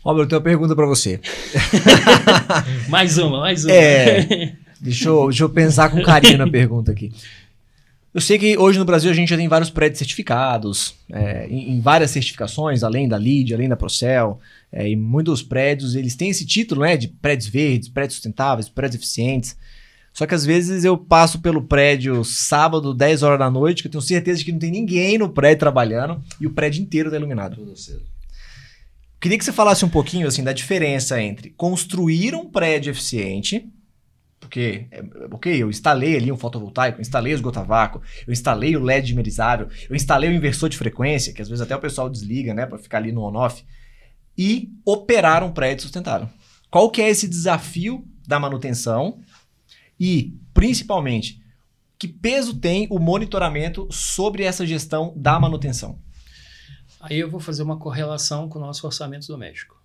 Robert, 0.06 0.22
eu 0.22 0.28
tenho 0.28 0.38
uma 0.38 0.44
pergunta 0.44 0.76
pra 0.76 0.86
você. 0.86 1.20
Mais 2.88 3.18
uma, 3.18 3.40
mais 3.40 3.64
uma. 3.64 3.74
É. 3.74 4.54
Deixa 4.80 5.08
eu, 5.08 5.24
deixa 5.26 5.42
eu 5.42 5.48
pensar 5.48 5.90
com 5.90 6.00
carinho 6.00 6.38
na 6.38 6.48
pergunta 6.48 6.92
aqui. 6.92 7.10
Eu 8.14 8.20
sei 8.20 8.38
que 8.38 8.56
hoje 8.56 8.78
no 8.78 8.84
Brasil 8.84 9.10
a 9.10 9.14
gente 9.14 9.28
já 9.28 9.36
tem 9.36 9.48
vários 9.48 9.68
prédios 9.68 9.98
certificados, 9.98 10.94
é, 11.12 11.48
em, 11.48 11.72
em 11.72 11.80
várias 11.80 12.12
certificações, 12.12 12.84
além 12.84 13.08
da 13.08 13.16
LEED, 13.16 13.52
além 13.52 13.68
da 13.68 13.74
Procel, 13.74 14.38
é, 14.70 14.88
e 14.88 14.94
muitos 14.94 15.42
prédios 15.42 15.96
eles 15.96 16.14
têm 16.14 16.30
esse 16.30 16.46
título 16.46 16.82
né, 16.82 16.96
de 16.96 17.08
prédios 17.08 17.48
verdes, 17.48 17.88
prédios 17.88 18.14
sustentáveis, 18.14 18.68
prédios 18.68 19.02
eficientes. 19.02 19.56
Só 20.12 20.24
que 20.24 20.36
às 20.36 20.46
vezes 20.46 20.84
eu 20.84 20.96
passo 20.96 21.40
pelo 21.40 21.62
prédio 21.62 22.24
sábado, 22.24 22.94
10 22.94 23.24
horas 23.24 23.40
da 23.40 23.50
noite, 23.50 23.82
que 23.82 23.88
eu 23.88 23.92
tenho 23.92 24.02
certeza 24.02 24.38
de 24.38 24.44
que 24.44 24.52
não 24.52 24.58
tem 24.60 24.70
ninguém 24.70 25.18
no 25.18 25.28
prédio 25.28 25.58
trabalhando 25.58 26.22
e 26.40 26.46
o 26.46 26.52
prédio 26.52 26.80
inteiro 26.80 27.08
está 27.08 27.18
iluminado. 27.18 27.56
Tudo 27.56 27.76
cedo. 27.76 28.15
Queria 29.26 29.38
que 29.38 29.44
você 29.44 29.52
falasse 29.52 29.84
um 29.84 29.88
pouquinho 29.88 30.28
assim 30.28 30.44
da 30.44 30.52
diferença 30.52 31.20
entre 31.20 31.50
construir 31.50 32.32
um 32.32 32.48
prédio 32.48 32.92
eficiente, 32.92 33.68
porque, 34.38 34.86
é, 34.88 35.02
ok, 35.32 35.60
eu 35.60 35.68
instalei 35.68 36.14
ali 36.14 36.30
um 36.30 36.36
fotovoltaico, 36.36 36.98
eu 36.98 37.02
instalei 37.02 37.32
o 37.32 37.34
esgoto-a-vácuo, 37.34 38.00
eu 38.24 38.32
instalei 38.32 38.76
o 38.76 38.80
LED 38.84 39.08
dimerizável, 39.08 39.66
eu 39.90 39.96
instalei 39.96 40.30
o 40.30 40.32
inversor 40.32 40.68
de 40.68 40.76
frequência, 40.76 41.32
que 41.32 41.42
às 41.42 41.48
vezes 41.48 41.60
até 41.60 41.74
o 41.74 41.80
pessoal 41.80 42.08
desliga, 42.08 42.54
né, 42.54 42.66
para 42.66 42.78
ficar 42.78 42.98
ali 42.98 43.10
no 43.10 43.22
on-off, 43.22 43.64
e 44.38 44.70
operar 44.84 45.42
um 45.42 45.50
prédio 45.50 45.82
sustentável. 45.82 46.28
Qual 46.70 46.88
que 46.88 47.02
é 47.02 47.08
esse 47.08 47.26
desafio 47.26 48.06
da 48.28 48.38
manutenção 48.38 49.18
e, 49.98 50.38
principalmente, 50.54 51.42
que 51.98 52.06
peso 52.06 52.60
tem 52.60 52.86
o 52.92 53.00
monitoramento 53.00 53.88
sobre 53.90 54.44
essa 54.44 54.64
gestão 54.64 55.12
da 55.16 55.40
manutenção? 55.40 56.05
Aí 57.08 57.18
eu 57.20 57.30
vou 57.30 57.38
fazer 57.38 57.62
uma 57.62 57.78
correlação 57.78 58.48
com 58.48 58.58
o 58.58 58.62
nosso 58.62 58.84
orçamento 58.84 59.28
doméstico. 59.28 59.80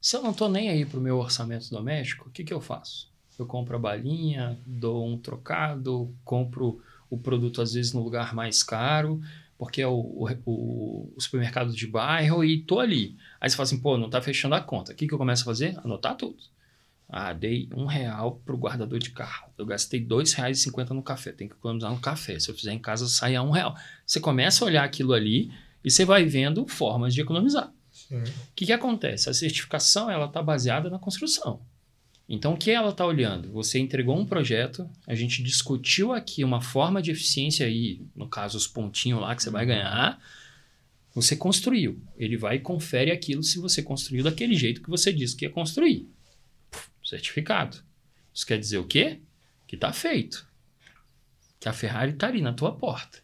Se 0.00 0.16
eu 0.16 0.22
não 0.22 0.32
estou 0.32 0.50
nem 0.50 0.68
aí 0.68 0.84
para 0.84 0.98
o 0.98 1.02
meu 1.02 1.16
orçamento 1.18 1.70
doméstico, 1.70 2.28
o 2.28 2.30
que, 2.30 2.44
que 2.44 2.52
eu 2.52 2.60
faço? 2.60 3.10
Eu 3.38 3.46
compro 3.46 3.74
a 3.76 3.78
balinha, 3.78 4.58
dou 4.66 5.06
um 5.06 5.16
trocado, 5.16 6.14
compro 6.22 6.80
o 7.08 7.16
produto 7.16 7.62
às 7.62 7.72
vezes 7.72 7.94
no 7.94 8.02
lugar 8.02 8.34
mais 8.34 8.62
caro, 8.62 9.18
porque 9.56 9.80
é 9.80 9.86
o, 9.86 9.94
o- 10.44 11.12
o 11.16 11.20
supermercado 11.20 11.72
de 11.72 11.86
bairro 11.86 12.44
e 12.44 12.60
tô 12.60 12.80
ali. 12.80 13.16
Aí 13.40 13.48
você 13.48 13.56
fala 13.56 13.64
assim, 13.64 13.80
pô, 13.80 13.96
não 13.96 14.10
tá 14.10 14.20
fechando 14.20 14.54
a 14.54 14.60
conta. 14.60 14.92
O 14.92 14.94
que, 14.94 15.08
que 15.08 15.14
eu 15.14 15.18
começo 15.18 15.42
a 15.42 15.46
fazer? 15.46 15.78
Anotar 15.78 16.16
tudo. 16.16 16.36
Ah, 17.08 17.32
dei 17.32 17.68
um 17.74 17.86
real 17.86 18.42
pro 18.44 18.56
guardador 18.58 18.98
de 18.98 19.10
carro. 19.10 19.50
Eu 19.56 19.64
gastei 19.64 20.00
dois 20.00 20.32
reais 20.34 20.58
e 20.58 20.62
cinquenta 20.62 20.92
no 20.92 21.02
café. 21.02 21.32
Tem 21.32 21.48
que 21.48 21.54
economizar 21.54 21.90
no 21.90 22.00
café. 22.00 22.38
Se 22.38 22.50
eu 22.50 22.54
fizer 22.54 22.72
em 22.72 22.78
casa, 22.78 23.06
sai 23.08 23.36
a 23.36 23.42
um 23.42 23.50
real. 23.50 23.74
Você 24.06 24.20
começa 24.20 24.64
a 24.64 24.66
olhar 24.66 24.84
aquilo 24.84 25.12
ali 25.12 25.50
e 25.84 25.90
você 25.90 26.04
vai 26.04 26.24
vendo 26.24 26.66
formas 26.66 27.12
de 27.12 27.20
economizar. 27.20 27.72
O 28.10 28.54
que, 28.54 28.66
que 28.66 28.72
acontece? 28.72 29.28
A 29.28 29.34
certificação 29.34 30.10
ela 30.10 30.26
está 30.26 30.42
baseada 30.42 30.88
na 30.88 30.98
construção. 30.98 31.60
Então, 32.28 32.54
o 32.54 32.56
que 32.56 32.70
ela 32.70 32.88
está 32.88 33.04
olhando? 33.04 33.52
Você 33.52 33.78
entregou 33.78 34.18
um 34.18 34.24
projeto, 34.24 34.88
a 35.06 35.14
gente 35.14 35.42
discutiu 35.42 36.12
aqui 36.12 36.42
uma 36.42 36.60
forma 36.60 37.02
de 37.02 37.10
eficiência 37.10 37.66
aí, 37.66 38.00
no 38.16 38.28
caso, 38.28 38.56
os 38.56 38.66
pontinhos 38.66 39.20
lá 39.20 39.36
que 39.36 39.42
você 39.42 39.50
vai 39.50 39.66
ganhar. 39.66 40.18
Você 41.14 41.36
construiu. 41.36 42.02
Ele 42.16 42.36
vai 42.36 42.56
e 42.56 42.60
confere 42.60 43.10
aquilo 43.10 43.42
se 43.42 43.58
você 43.58 43.82
construiu 43.82 44.24
daquele 44.24 44.54
jeito 44.54 44.82
que 44.82 44.88
você 44.88 45.12
disse 45.12 45.36
que 45.36 45.44
ia 45.44 45.50
construir. 45.50 46.08
Certificado. 47.04 47.76
Isso 48.32 48.46
quer 48.46 48.58
dizer 48.58 48.78
o 48.78 48.86
quê? 48.86 49.20
Que 49.66 49.74
está 49.74 49.92
feito. 49.92 50.48
Que 51.60 51.68
a 51.68 51.72
Ferrari 51.74 52.12
está 52.12 52.26
ali 52.28 52.40
na 52.40 52.54
tua 52.54 52.72
porta. 52.72 53.22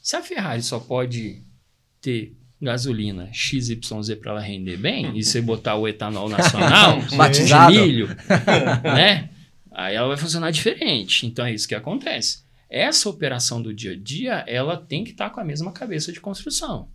Se 0.00 0.16
a 0.16 0.22
Ferrari 0.22 0.62
só 0.62 0.80
pode 0.80 1.44
ter 2.00 2.34
gasolina 2.60 3.28
XYZ 3.32 4.16
para 4.20 4.32
ela 4.32 4.40
render 4.40 4.76
bem, 4.76 5.16
e 5.16 5.22
você 5.22 5.40
botar 5.40 5.76
o 5.76 5.86
etanol 5.86 6.28
nacional, 6.28 7.00
Batizado. 7.16 7.72
de 7.72 7.80
milho, 7.80 8.08
né? 8.82 9.30
Aí 9.70 9.94
ela 9.94 10.08
vai 10.08 10.16
funcionar 10.16 10.50
diferente. 10.50 11.24
Então 11.24 11.46
é 11.46 11.54
isso 11.54 11.68
que 11.68 11.74
acontece. 11.74 12.42
Essa 12.68 13.08
operação 13.08 13.62
do 13.62 13.72
dia 13.72 13.92
a 13.92 13.96
dia, 13.96 14.44
ela 14.46 14.76
tem 14.76 15.04
que 15.04 15.12
estar 15.12 15.30
com 15.30 15.40
a 15.40 15.44
mesma 15.44 15.72
cabeça 15.72 16.12
de 16.12 16.20
construção. 16.20 16.88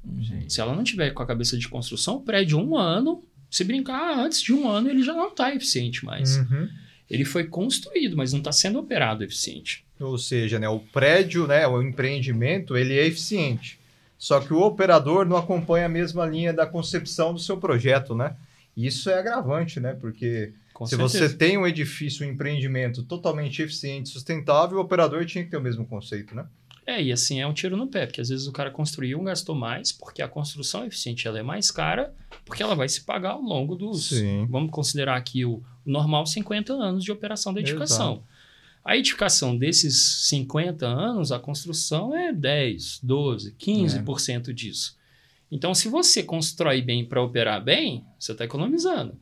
Se 0.48 0.62
ela 0.62 0.76
não 0.76 0.84
tiver 0.84 1.12
com 1.12 1.24
a 1.24 1.26
cabeça 1.26 1.58
de 1.58 1.68
construção, 1.68 2.18
o 2.18 2.22
prédio 2.22 2.60
um 2.60 2.78
ano 2.78 3.24
Se 3.50 3.64
brincar, 3.64 3.96
ah, 3.96 4.24
antes 4.24 4.42
de 4.42 4.52
um 4.52 4.68
ano 4.68 4.90
ele 4.90 5.02
já 5.04 5.14
não 5.14 5.30
está 5.30 5.54
eficiente 5.56 6.04
mais. 6.04 6.38
Uhum. 6.38 6.68
Ele 7.10 7.24
foi 7.24 7.46
construído, 7.46 8.18
mas 8.18 8.34
não 8.34 8.40
está 8.40 8.52
sendo 8.52 8.80
operado 8.80 9.24
eficiente. 9.24 9.86
Ou 10.00 10.18
seja, 10.18 10.60
né, 10.60 10.68
o 10.68 10.80
prédio, 10.80 11.48
né, 11.48 11.68
o 11.68 11.82
empreendimento, 11.82 12.76
ele 12.76 12.98
é 12.98 13.06
eficiente. 13.06 13.80
Só 14.18 14.40
que 14.40 14.54
o 14.54 14.62
operador 14.62 15.26
não 15.26 15.38
acompanha 15.38 15.86
a 15.86 15.90
mesma 15.90 16.26
linha 16.26 16.54
da 16.54 16.66
concepção 16.66 17.34
do 17.34 17.40
seu 17.40 17.58
projeto, 17.58 18.16
né? 18.16 18.36
Isso 18.76 19.10
é 19.10 19.20
agravante, 19.20 19.80
né? 19.80 19.94
Porque 19.94 20.54
Com 20.74 20.86
se 20.86 20.96
certeza. 20.96 21.30
você 21.30 21.36
tem 21.36 21.58
um 21.58 21.68
edifício, 21.68 22.26
um 22.26 22.30
empreendimento 22.30 23.04
totalmente 23.04 23.62
eficiente, 23.62 24.10
sustentável, 24.10 24.78
o 24.78 24.82
operador 24.82 25.26
tinha 25.26 25.44
que 25.44 25.52
ter 25.52 25.58
o 25.58 25.62
mesmo 25.62 25.86
conceito, 25.86 26.36
né? 26.36 26.46
É, 26.86 27.02
e 27.02 27.12
assim 27.12 27.40
é 27.40 27.48
um 27.48 27.54
tiro 27.54 27.78
no 27.78 27.88
pé, 27.88 28.06
porque 28.06 28.20
às 28.20 28.30
vezes 28.30 28.46
o 28.46 28.52
cara 28.52 28.70
construiu, 28.70 29.22
gastou 29.22 29.56
mais, 29.56 29.92
porque 29.92 30.22
a 30.22 30.28
construção 30.28 30.86
eficiente 30.86 31.28
ela 31.28 31.40
é 31.40 31.44
mais 31.44 31.72
cara, 31.72 32.14
porque 32.44 32.62
ela 32.62 32.76
vai 32.76 32.90
se 32.90 33.02
pagar 33.02 33.32
ao 33.32 33.42
longo 33.42 33.76
dos. 33.76 34.10
Sim. 34.10 34.46
Vamos 34.50 34.70
considerar 34.72 35.16
aqui 35.16 35.46
o 35.46 35.64
normal 35.86 36.26
50 36.26 36.74
anos 36.74 37.04
de 37.04 37.12
operação 37.12 37.54
da 37.54 37.62
edificação. 37.62 38.24
A 38.84 38.98
edificação 38.98 39.58
desses 39.58 40.28
50 40.28 40.86
anos, 40.86 41.32
a 41.32 41.40
construção 41.40 42.16
é 42.16 42.34
10, 42.34 43.00
12, 43.02 43.56
15% 43.58 44.54
disso. 44.54 44.98
Então, 45.52 45.74
se 45.74 45.88
você 45.88 46.24
constrói 46.24 46.82
bem 46.82 47.06
para 47.06 47.22
operar 47.22 47.64
bem, 47.64 48.04
você 48.20 48.32
está 48.32 48.44
economizando. 48.44 49.18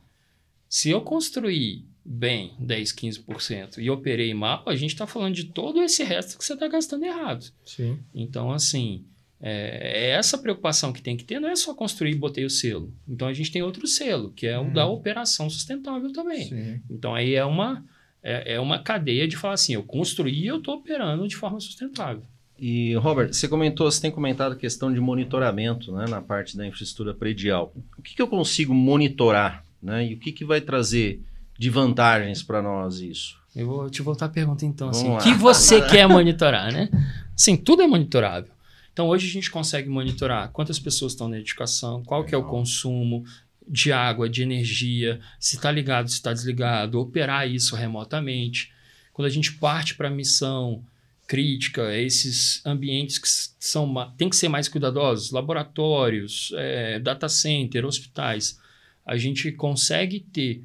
Se 0.68 0.88
eu 0.90 1.00
construir 1.02 1.84
bem 2.04 2.54
10, 2.58 2.92
15% 2.92 3.78
e 3.78 3.90
operei 3.90 4.32
mal, 4.34 4.64
a 4.66 4.74
gente 4.74 4.92
está 4.94 5.06
falando 5.06 5.34
de 5.34 5.44
todo 5.44 5.82
esse 5.82 6.02
resto 6.02 6.36
que 6.38 6.44
você 6.44 6.54
está 6.54 6.66
gastando 6.66 7.04
errado. 7.04 7.52
Sim. 7.64 7.98
Então, 8.14 8.50
assim, 8.50 9.04
é, 9.40 10.06
é 10.06 10.10
essa 10.10 10.38
preocupação 10.38 10.92
que 10.92 11.02
tem 11.02 11.16
que 11.16 11.24
ter, 11.24 11.38
não 11.38 11.48
é 11.50 11.54
só 11.54 11.74
construir 11.74 12.12
e 12.12 12.18
botei 12.18 12.44
o 12.44 12.50
selo. 12.50 12.92
Então, 13.06 13.28
a 13.28 13.32
gente 13.32 13.52
tem 13.52 13.62
outro 13.62 13.86
selo, 13.86 14.32
que 14.32 14.46
é 14.46 14.58
o 14.58 14.62
Hum. 14.62 14.72
da 14.72 14.86
operação 14.86 15.48
sustentável 15.50 16.12
também. 16.12 16.48
Sim. 16.48 16.80
Então, 16.90 17.14
aí 17.14 17.34
é 17.34 17.44
uma, 17.44 17.84
é, 18.22 18.54
é 18.54 18.60
uma 18.60 18.78
cadeia 18.78 19.26
de 19.26 19.36
falar 19.36 19.54
assim, 19.54 19.74
eu 19.74 19.82
construí 19.82 20.44
e 20.44 20.46
eu 20.46 20.58
estou 20.58 20.76
operando 20.76 21.26
de 21.26 21.36
forma 21.36 21.58
sustentável. 21.58 22.22
E, 22.58 22.94
Robert, 22.94 23.32
você 23.32 23.48
comentou, 23.48 23.90
você 23.90 24.00
tem 24.00 24.10
comentado 24.10 24.52
a 24.52 24.56
questão 24.56 24.92
de 24.92 25.00
monitoramento 25.00 25.90
né, 25.92 26.04
na 26.08 26.22
parte 26.22 26.56
da 26.56 26.64
infraestrutura 26.64 27.12
predial. 27.12 27.72
O 27.98 28.02
que, 28.02 28.14
que 28.14 28.22
eu 28.22 28.28
consigo 28.28 28.72
monitorar? 28.72 29.64
Né, 29.82 30.06
e 30.06 30.14
o 30.14 30.18
que, 30.18 30.30
que 30.30 30.44
vai 30.44 30.60
trazer 30.60 31.20
de 31.58 31.68
vantagens 31.68 32.40
para 32.40 32.62
nós 32.62 33.00
isso? 33.00 33.36
Eu 33.54 33.66
vou 33.66 33.90
te 33.90 34.00
voltar 34.00 34.26
a 34.26 34.28
pergunta 34.28 34.64
então, 34.64 34.92
Vamos 34.92 35.16
assim, 35.16 35.16
o 35.16 35.18
que 35.18 35.38
você 35.38 35.82
quer 35.90 36.08
monitorar, 36.08 36.72
né? 36.72 36.88
Sim, 37.36 37.56
tudo 37.56 37.82
é 37.82 37.86
monitorável. 37.86 38.50
Então 38.92 39.08
hoje 39.08 39.26
a 39.26 39.30
gente 39.30 39.50
consegue 39.50 39.88
monitorar 39.88 40.50
quantas 40.52 40.78
pessoas 40.78 41.12
estão 41.12 41.28
na 41.28 41.38
edificação, 41.38 42.02
qual 42.04 42.24
que 42.24 42.34
é 42.34 42.38
o 42.38 42.44
consumo 42.44 43.24
de 43.68 43.92
água, 43.92 44.28
de 44.28 44.42
energia, 44.42 45.20
se 45.38 45.56
está 45.56 45.70
ligado, 45.70 46.08
se 46.08 46.14
está 46.14 46.32
desligado, 46.32 47.00
operar 47.00 47.48
isso 47.48 47.76
remotamente. 47.76 48.72
Quando 49.12 49.26
a 49.26 49.30
gente 49.30 49.52
parte 49.52 49.94
para 49.94 50.08
a 50.08 50.10
missão 50.10 50.84
crítica, 51.26 51.94
esses 51.96 52.64
ambientes 52.66 53.18
que 53.18 53.28
são 53.28 54.12
tem 54.16 54.28
que 54.28 54.36
ser 54.36 54.48
mais 54.48 54.68
cuidadosos, 54.68 55.30
laboratórios, 55.30 56.52
eh, 56.56 56.98
data 56.98 57.28
center, 57.28 57.86
hospitais, 57.86 58.58
a 59.06 59.16
gente 59.16 59.50
consegue 59.52 60.20
ter 60.20 60.62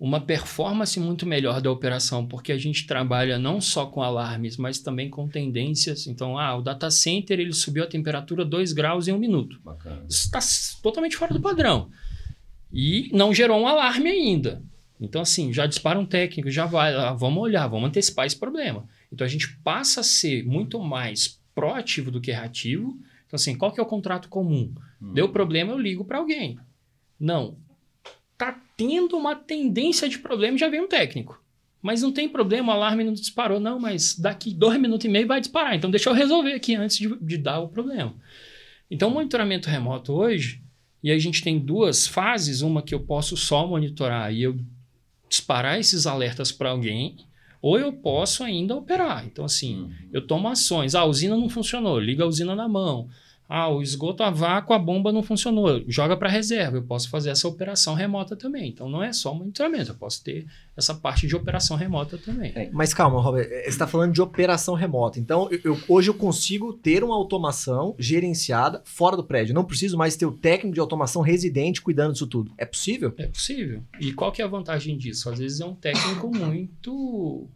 uma 0.00 0.18
performance 0.18 0.98
muito 0.98 1.26
melhor 1.26 1.60
da 1.60 1.70
operação, 1.70 2.26
porque 2.26 2.52
a 2.52 2.56
gente 2.56 2.86
trabalha 2.86 3.38
não 3.38 3.60
só 3.60 3.84
com 3.84 4.02
alarmes, 4.02 4.56
mas 4.56 4.78
também 4.78 5.10
com 5.10 5.28
tendências. 5.28 6.06
Então, 6.06 6.38
ah, 6.38 6.56
o 6.56 6.62
data 6.62 6.90
center 6.90 7.38
ele 7.38 7.52
subiu 7.52 7.84
a 7.84 7.86
temperatura 7.86 8.42
2 8.42 8.72
graus 8.72 9.06
em 9.06 9.12
um 9.12 9.18
minuto. 9.18 9.60
Bacana. 9.62 10.02
Isso 10.08 10.24
está 10.24 10.40
totalmente 10.82 11.18
fora 11.18 11.34
do 11.34 11.40
padrão. 11.40 11.90
E 12.72 13.10
não 13.12 13.34
gerou 13.34 13.60
um 13.60 13.66
alarme 13.66 14.08
ainda. 14.08 14.62
Então, 15.00 15.22
assim, 15.22 15.52
já 15.52 15.66
dispara 15.66 15.98
um 15.98 16.04
técnico, 16.04 16.50
já 16.50 16.66
vai 16.66 16.94
lá, 16.94 17.12
vamos 17.12 17.42
olhar, 17.42 17.66
vamos 17.66 17.88
antecipar 17.88 18.26
esse 18.26 18.38
problema. 18.38 18.86
Então, 19.10 19.24
a 19.24 19.28
gente 19.28 19.56
passa 19.58 20.00
a 20.00 20.04
ser 20.04 20.44
muito 20.44 20.78
mais 20.78 21.40
proativo 21.54 22.10
do 22.10 22.20
que 22.20 22.30
reativo. 22.30 22.98
Então, 23.26 23.36
assim, 23.36 23.56
qual 23.56 23.72
que 23.72 23.80
é 23.80 23.82
o 23.82 23.86
contrato 23.86 24.28
comum? 24.28 24.72
Hum. 25.00 25.14
Deu 25.14 25.28
problema, 25.30 25.72
eu 25.72 25.78
ligo 25.78 26.04
para 26.04 26.18
alguém. 26.18 26.58
Não. 27.18 27.56
Tá 28.36 28.60
tendo 28.76 29.16
uma 29.16 29.34
tendência 29.34 30.08
de 30.08 30.18
problema 30.18 30.56
e 30.56 30.60
já 30.60 30.68
vem 30.68 30.80
um 30.80 30.88
técnico. 30.88 31.42
Mas 31.82 32.02
não 32.02 32.12
tem 32.12 32.28
problema, 32.28 32.72
o 32.72 32.76
alarme 32.76 33.04
não 33.04 33.12
disparou. 33.14 33.58
Não, 33.58 33.78
mas 33.80 34.18
daqui 34.18 34.52
dois 34.52 34.78
minutos 34.78 35.06
e 35.06 35.08
meio 35.08 35.26
vai 35.26 35.40
disparar. 35.40 35.74
Então 35.74 35.90
deixa 35.90 36.10
eu 36.10 36.14
resolver 36.14 36.52
aqui 36.52 36.74
antes 36.74 36.98
de, 36.98 37.08
de 37.16 37.38
dar 37.38 37.60
o 37.60 37.68
problema. 37.68 38.14
Então, 38.90 39.08
o 39.08 39.12
monitoramento 39.12 39.68
remoto 39.68 40.12
hoje, 40.12 40.62
e 41.02 41.10
a 41.10 41.18
gente 41.18 41.42
tem 41.42 41.58
duas 41.58 42.06
fases, 42.06 42.60
uma 42.62 42.82
que 42.82 42.94
eu 42.94 43.00
posso 43.00 43.36
só 43.36 43.66
monitorar 43.66 44.32
e 44.32 44.42
eu 44.42 44.58
disparar 45.28 45.78
esses 45.78 46.06
alertas 46.06 46.50
para 46.52 46.70
alguém, 46.70 47.16
ou 47.62 47.78
eu 47.78 47.92
posso 47.92 48.42
ainda 48.42 48.74
operar. 48.74 49.24
Então, 49.26 49.44
assim, 49.44 49.76
Hum. 49.82 49.92
eu 50.12 50.26
tomo 50.26 50.48
ações. 50.48 50.94
Ah, 50.94 51.00
a 51.00 51.04
usina 51.06 51.36
não 51.36 51.48
funcionou, 51.48 51.98
liga 51.98 52.24
a 52.24 52.26
usina 52.26 52.54
na 52.54 52.68
mão. 52.68 53.08
Ah, 53.52 53.68
o 53.68 53.82
esgoto 53.82 54.22
a 54.22 54.30
vácuo, 54.30 54.72
a 54.72 54.78
bomba 54.78 55.10
não 55.10 55.24
funcionou, 55.24 55.82
joga 55.88 56.16
para 56.16 56.28
reserva. 56.28 56.76
Eu 56.76 56.84
posso 56.84 57.10
fazer 57.10 57.30
essa 57.30 57.48
operação 57.48 57.94
remota 57.94 58.36
também. 58.36 58.68
Então 58.68 58.88
não 58.88 59.02
é 59.02 59.12
só 59.12 59.34
monitoramento, 59.34 59.90
eu 59.90 59.94
posso 59.96 60.22
ter 60.22 60.46
essa 60.76 60.94
parte 60.94 61.26
de 61.26 61.34
operação 61.34 61.76
remota 61.76 62.16
também. 62.16 62.52
É. 62.54 62.70
Mas 62.72 62.94
calma, 62.94 63.20
Robert, 63.20 63.48
eh, 63.50 63.62
você 63.64 63.68
está 63.70 63.88
falando 63.88 64.12
de 64.12 64.22
operação 64.22 64.74
remota. 64.76 65.18
Então, 65.18 65.48
eu- 65.50 65.60
eu- 65.64 65.80
hoje 65.88 66.08
eu 66.10 66.14
consigo 66.14 66.72
ter 66.74 67.02
uma 67.02 67.16
automação 67.16 67.96
gerenciada 67.98 68.82
fora 68.84 69.16
do 69.16 69.24
prédio. 69.24 69.52
Não 69.52 69.64
preciso 69.64 69.98
mais 69.98 70.14
ter 70.14 70.26
o 70.26 70.32
técnico 70.32 70.74
de 70.74 70.80
automação 70.80 71.20
residente 71.20 71.82
cuidando 71.82 72.12
disso 72.12 72.28
tudo. 72.28 72.52
É 72.56 72.64
possível? 72.64 73.12
É 73.18 73.26
possível. 73.26 73.82
E 73.98 74.12
qual 74.12 74.30
que 74.30 74.40
é 74.40 74.44
a 74.44 74.48
vantagem 74.48 74.96
disso? 74.96 75.28
Às 75.28 75.40
vezes 75.40 75.60
é 75.60 75.66
um 75.66 75.74
técnico 75.74 76.30
muito 76.36 77.48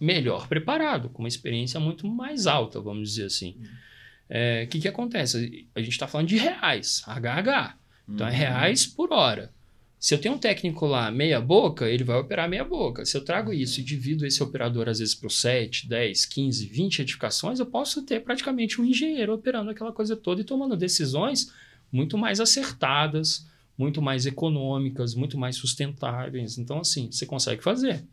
melhor 0.00 0.48
preparado, 0.48 1.08
com 1.10 1.22
uma 1.22 1.28
experiência 1.28 1.78
muito 1.78 2.06
mais 2.08 2.46
alta, 2.46 2.80
vamos 2.80 3.10
dizer 3.10 3.26
assim. 3.26 3.56
É, 4.28 4.64
O 4.64 4.68
que, 4.68 4.80
que 4.80 4.88
acontece? 4.88 5.66
A 5.74 5.80
gente 5.80 5.92
está 5.92 6.06
falando 6.08 6.28
de 6.28 6.36
reais, 6.36 7.02
HH. 7.06 7.76
Então 8.08 8.26
é 8.26 8.30
Uhum. 8.30 8.36
reais 8.36 8.86
por 8.86 9.12
hora. 9.12 9.52
Se 9.98 10.14
eu 10.14 10.18
tenho 10.18 10.34
um 10.34 10.38
técnico 10.38 10.84
lá 10.84 11.10
meia 11.10 11.40
boca, 11.40 11.88
ele 11.88 12.04
vai 12.04 12.18
operar 12.18 12.46
meia 12.48 12.64
boca. 12.64 13.06
Se 13.06 13.16
eu 13.16 13.24
trago 13.24 13.52
isso 13.54 13.80
e 13.80 13.82
divido 13.82 14.26
esse 14.26 14.42
operador 14.42 14.86
às 14.88 14.98
vezes 14.98 15.14
por 15.14 15.30
7, 15.30 15.88
10, 15.88 16.26
15, 16.26 16.66
20 16.66 16.98
edificações, 17.00 17.58
eu 17.58 17.64
posso 17.66 18.02
ter 18.02 18.20
praticamente 18.20 18.80
um 18.80 18.84
engenheiro 18.84 19.32
operando 19.32 19.70
aquela 19.70 19.92
coisa 19.92 20.14
toda 20.14 20.42
e 20.42 20.44
tomando 20.44 20.76
decisões 20.76 21.50
muito 21.90 22.18
mais 22.18 22.38
acertadas, 22.40 23.46
muito 23.78 24.02
mais 24.02 24.26
econômicas, 24.26 25.14
muito 25.14 25.38
mais 25.38 25.56
sustentáveis. 25.56 26.58
Então, 26.58 26.80
assim, 26.80 27.10
você 27.10 27.24
consegue 27.24 27.62
fazer. 27.62 28.04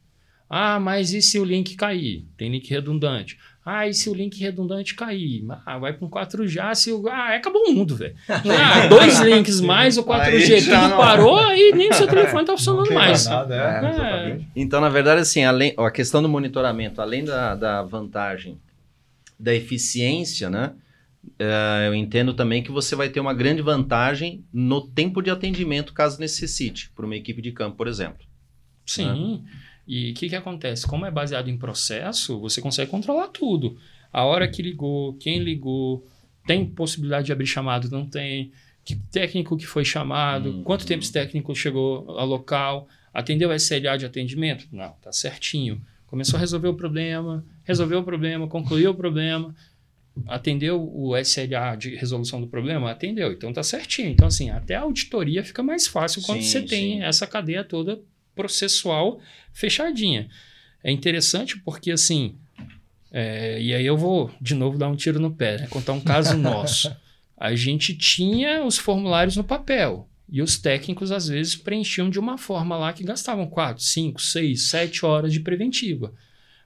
Ah, 0.53 0.79
mas 0.81 1.13
e 1.13 1.21
se 1.21 1.39
o 1.39 1.45
link 1.45 1.75
cair? 1.75 2.25
Tem 2.35 2.51
link 2.51 2.69
redundante. 2.69 3.37
Ah, 3.65 3.87
e 3.87 3.93
se 3.93 4.09
o 4.09 4.13
link 4.13 4.37
redundante 4.39 4.95
cair? 4.95 5.45
Ah, 5.65 5.77
vai 5.77 5.93
para 5.93 6.05
um 6.05 6.09
4G, 6.09 6.75
se 6.75 6.91
o... 6.91 7.07
Ah, 7.07 7.35
acabou 7.35 7.61
o 7.69 7.73
mundo, 7.73 7.95
velho. 7.95 8.15
Ah, 8.27 8.87
dois 8.87 9.19
links 9.21 9.61
mais, 9.61 9.97
o 9.97 10.03
4G, 10.03 10.53
Aí 10.55 10.61
tudo 10.63 10.71
não- 10.89 10.97
parou, 10.97 11.37
aí 11.37 11.71
nem 11.73 11.89
o 11.89 11.93
seu 11.93 12.07
telefone 12.09 12.43
tá 12.45 12.51
Não 12.51 12.57
funcionando 12.57 12.93
mais. 12.93 13.25
nada, 13.27 13.55
é. 13.55 14.31
É. 14.31 14.39
Então, 14.55 14.81
na 14.81 14.89
verdade, 14.89 15.21
assim, 15.21 15.43
além, 15.43 15.73
ó, 15.77 15.85
a 15.85 15.91
questão 15.91 16.21
do 16.21 16.27
monitoramento, 16.27 17.01
além 17.01 17.23
da, 17.23 17.55
da 17.55 17.81
vantagem 17.83 18.59
da 19.39 19.53
eficiência, 19.55 20.49
né? 20.49 20.73
eh, 21.39 21.85
eu 21.87 21.93
entendo 21.95 22.33
também 22.33 22.61
que 22.63 22.71
você 22.71 22.95
vai 22.95 23.09
ter 23.09 23.19
uma 23.19 23.33
grande 23.33 23.61
vantagem 23.61 24.43
no 24.51 24.81
tempo 24.81 25.21
de 25.21 25.29
atendimento, 25.29 25.93
caso 25.93 26.19
necessite, 26.19 26.89
por 26.95 27.05
uma 27.05 27.15
equipe 27.15 27.41
de 27.41 27.51
campo, 27.51 27.77
por 27.77 27.87
exemplo. 27.87 28.25
Sim. 28.85 29.43
E 29.93 30.11
o 30.11 30.13
que, 30.13 30.29
que 30.29 30.35
acontece? 30.37 30.87
Como 30.87 31.05
é 31.05 31.11
baseado 31.11 31.49
em 31.49 31.57
processo, 31.57 32.39
você 32.39 32.61
consegue 32.61 32.89
controlar 32.89 33.27
tudo. 33.27 33.77
A 34.09 34.23
hora 34.23 34.47
que 34.47 34.61
ligou, 34.61 35.15
quem 35.15 35.39
ligou, 35.39 36.07
tem 36.47 36.65
possibilidade 36.65 37.25
de 37.25 37.33
abrir 37.33 37.45
chamado, 37.45 37.91
não 37.91 38.05
tem. 38.05 38.53
Que 38.85 38.95
técnico 38.95 39.57
que 39.57 39.67
foi 39.67 39.83
chamado, 39.83 40.49
Hum, 40.49 40.63
quanto 40.63 40.85
tempo 40.85 41.03
esse 41.03 41.11
técnico 41.11 41.53
chegou 41.53 42.09
ao 42.17 42.25
local, 42.25 42.87
atendeu 43.13 43.49
o 43.49 43.53
SLA 43.53 43.97
de 43.97 44.05
atendimento? 44.05 44.65
Não, 44.71 44.91
tá 45.01 45.11
certinho. 45.11 45.81
Começou 46.07 46.37
a 46.37 46.39
resolver 46.39 46.69
o 46.69 46.73
problema, 46.73 47.45
resolveu 47.65 47.99
o 47.99 48.03
problema, 48.03 48.47
concluiu 48.47 48.91
o 48.91 48.95
problema, 48.95 49.53
atendeu 50.25 50.81
o 50.81 51.17
SLA 51.17 51.75
de 51.75 51.95
resolução 51.97 52.39
do 52.39 52.47
problema? 52.47 52.89
Atendeu, 52.89 53.33
então 53.33 53.51
tá 53.51 53.61
certinho. 53.61 54.11
Então, 54.11 54.29
assim, 54.29 54.49
até 54.49 54.75
a 54.75 54.83
auditoria 54.83 55.43
fica 55.43 55.61
mais 55.61 55.85
fácil 55.85 56.21
quando 56.21 56.41
Sim, 56.41 56.47
você 56.47 56.61
tem 56.61 56.93
sim. 56.93 57.03
essa 57.03 57.27
cadeia 57.27 57.61
toda 57.61 57.99
processual 58.35 59.19
fechadinha. 59.53 60.29
É 60.83 60.91
interessante 60.91 61.59
porque, 61.59 61.91
assim, 61.91 62.35
é, 63.11 63.61
e 63.61 63.73
aí 63.73 63.85
eu 63.85 63.97
vou 63.97 64.31
de 64.39 64.55
novo 64.55 64.77
dar 64.77 64.87
um 64.87 64.95
tiro 64.95 65.19
no 65.19 65.31
pé, 65.31 65.59
né? 65.59 65.67
contar 65.67 65.93
um 65.93 66.01
caso 66.01 66.35
nosso. 66.39 66.95
A 67.37 67.55
gente 67.55 67.95
tinha 67.95 68.63
os 68.63 68.77
formulários 68.77 69.35
no 69.35 69.43
papel 69.43 70.07
e 70.29 70.41
os 70.41 70.57
técnicos 70.57 71.11
às 71.11 71.27
vezes 71.27 71.55
preenchiam 71.55 72.09
de 72.09 72.19
uma 72.19 72.37
forma 72.37 72.77
lá 72.77 72.93
que 72.93 73.03
gastavam 73.03 73.45
4, 73.47 73.83
5, 73.83 74.21
6, 74.21 74.69
7 74.69 75.05
horas 75.05 75.33
de 75.33 75.41
preventiva. 75.41 76.13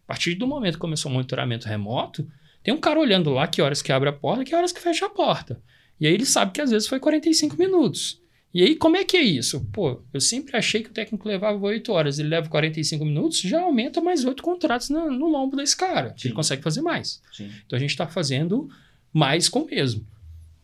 A 0.03 0.07
partir 0.07 0.35
do 0.35 0.45
momento 0.45 0.75
que 0.75 0.79
começou 0.79 1.09
o 1.09 1.13
monitoramento 1.13 1.67
remoto, 1.67 2.29
tem 2.61 2.73
um 2.73 2.79
cara 2.79 2.99
olhando 2.99 3.31
lá 3.31 3.47
que 3.47 3.61
horas 3.61 3.81
que 3.81 3.91
abre 3.91 4.09
a 4.09 4.13
porta, 4.13 4.43
que 4.43 4.53
horas 4.53 4.71
que 4.71 4.79
fecha 4.79 5.07
a 5.07 5.09
porta. 5.09 5.59
E 5.99 6.05
aí 6.05 6.13
ele 6.13 6.25
sabe 6.25 6.51
que 6.51 6.61
às 6.61 6.69
vezes 6.69 6.87
foi 6.87 6.99
45 6.99 7.57
minutos. 7.57 8.21
E 8.55 8.63
aí, 8.63 8.73
como 8.77 8.95
é 8.95 9.03
que 9.03 9.17
é 9.17 9.21
isso? 9.21 9.67
Pô, 9.73 10.01
eu 10.13 10.21
sempre 10.21 10.55
achei 10.55 10.81
que 10.81 10.89
o 10.89 10.93
técnico 10.93 11.27
levava 11.27 11.59
8 11.59 11.91
horas, 11.91 12.19
ele 12.19 12.29
leva 12.29 12.47
45 12.47 13.03
minutos, 13.03 13.41
já 13.41 13.61
aumenta 13.61 13.99
mais 13.99 14.23
8 14.23 14.41
contratos 14.41 14.89
no, 14.89 15.11
no 15.11 15.27
lombo 15.27 15.57
desse 15.57 15.75
cara. 15.75 16.15
Sim. 16.15 16.29
Ele 16.29 16.35
consegue 16.35 16.63
fazer 16.63 16.79
mais. 16.79 17.21
Sim. 17.33 17.51
Então 17.65 17.75
a 17.75 17.79
gente 17.81 17.89
está 17.89 18.07
fazendo 18.07 18.69
mais 19.11 19.49
com 19.49 19.63
o 19.63 19.65
mesmo. 19.65 20.07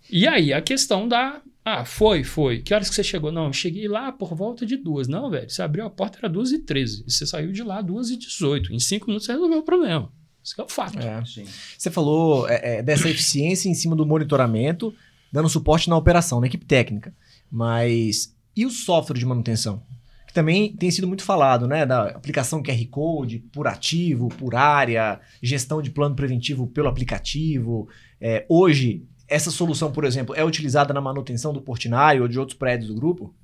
E 0.10 0.26
aí 0.26 0.54
a 0.54 0.62
questão 0.62 1.06
da. 1.06 1.42
Ah, 1.66 1.84
foi, 1.84 2.24
foi. 2.24 2.62
Que 2.62 2.74
horas 2.74 2.88
que 2.88 2.96
você 2.96 3.04
chegou? 3.04 3.30
Não, 3.30 3.48
eu 3.48 3.54
cheguei 3.54 3.90
lá 3.90 4.10
por 4.10 4.34
volta 4.36 4.66
de 4.66 4.78
duas. 4.78 5.10
Não, 5.10 5.30
velho, 5.30 5.50
você 5.50 5.62
abriu 5.62 5.86
a 5.86 5.90
porta, 5.90 6.18
era 6.20 6.30
duas 6.30 6.54
e 6.54 6.60
13. 6.60 7.04
E 7.06 7.12
você 7.12 7.28
saiu 7.28 7.52
de 7.52 7.62
lá 7.62 7.82
duas 7.82 8.10
e 8.10 8.16
18. 8.16 8.74
Em 8.74 8.80
cinco 8.80 9.08
minutos 9.08 9.26
você 9.26 9.34
resolveu 9.34 9.60
o 9.60 9.64
problema. 9.64 10.10
Isso 10.42 10.56
é 10.58 10.64
o 10.64 10.70
fato. 10.70 10.98
É. 10.98 11.26
Sim. 11.26 11.44
Você 11.78 11.92
falou 11.92 12.48
é, 12.48 12.78
é, 12.78 12.82
dessa 12.82 13.10
eficiência 13.10 13.68
em 13.68 13.74
cima 13.74 13.98
do 13.98 14.06
monitoramento, 14.06 14.96
dando 15.30 15.50
suporte 15.50 15.90
na 15.90 15.98
operação, 15.98 16.40
na 16.40 16.48
equipe 16.48 16.64
técnica. 16.64 17.14
Mas 17.52 18.36
e 18.56 18.66
o 18.66 18.70
software 18.70 19.18
de 19.18 19.26
manutenção? 19.26 19.84
Que 20.26 20.34
também 20.34 20.74
tem 20.76 20.90
sido 20.90 21.08
muito 21.08 21.24
falado, 21.24 21.68
né? 21.68 21.86
Da 21.86 22.06
aplicação 22.10 22.64
QR 22.64 22.86
Code, 22.90 23.40
por 23.52 23.68
ativo, 23.68 24.30
por 24.30 24.56
área, 24.56 25.20
gestão 25.44 25.82
de 25.82 25.90
plano 25.90 26.16
preventivo 26.16 26.68
pelo 26.68 26.88
aplicativo. 26.88 27.90
É, 28.20 28.46
hoje, 28.48 29.06
essa 29.28 29.52
solução, 29.52 29.92
por 29.92 30.06
exemplo, 30.06 30.34
é 30.36 30.44
utilizada 30.44 30.94
na 30.94 31.02
manutenção 31.02 31.52
do 31.52 31.62
Portinari 31.62 32.22
ou 32.22 32.28
de 32.28 32.40
outros 32.40 32.58
prédios 32.58 32.90
do 32.90 32.96
grupo? 32.96 33.36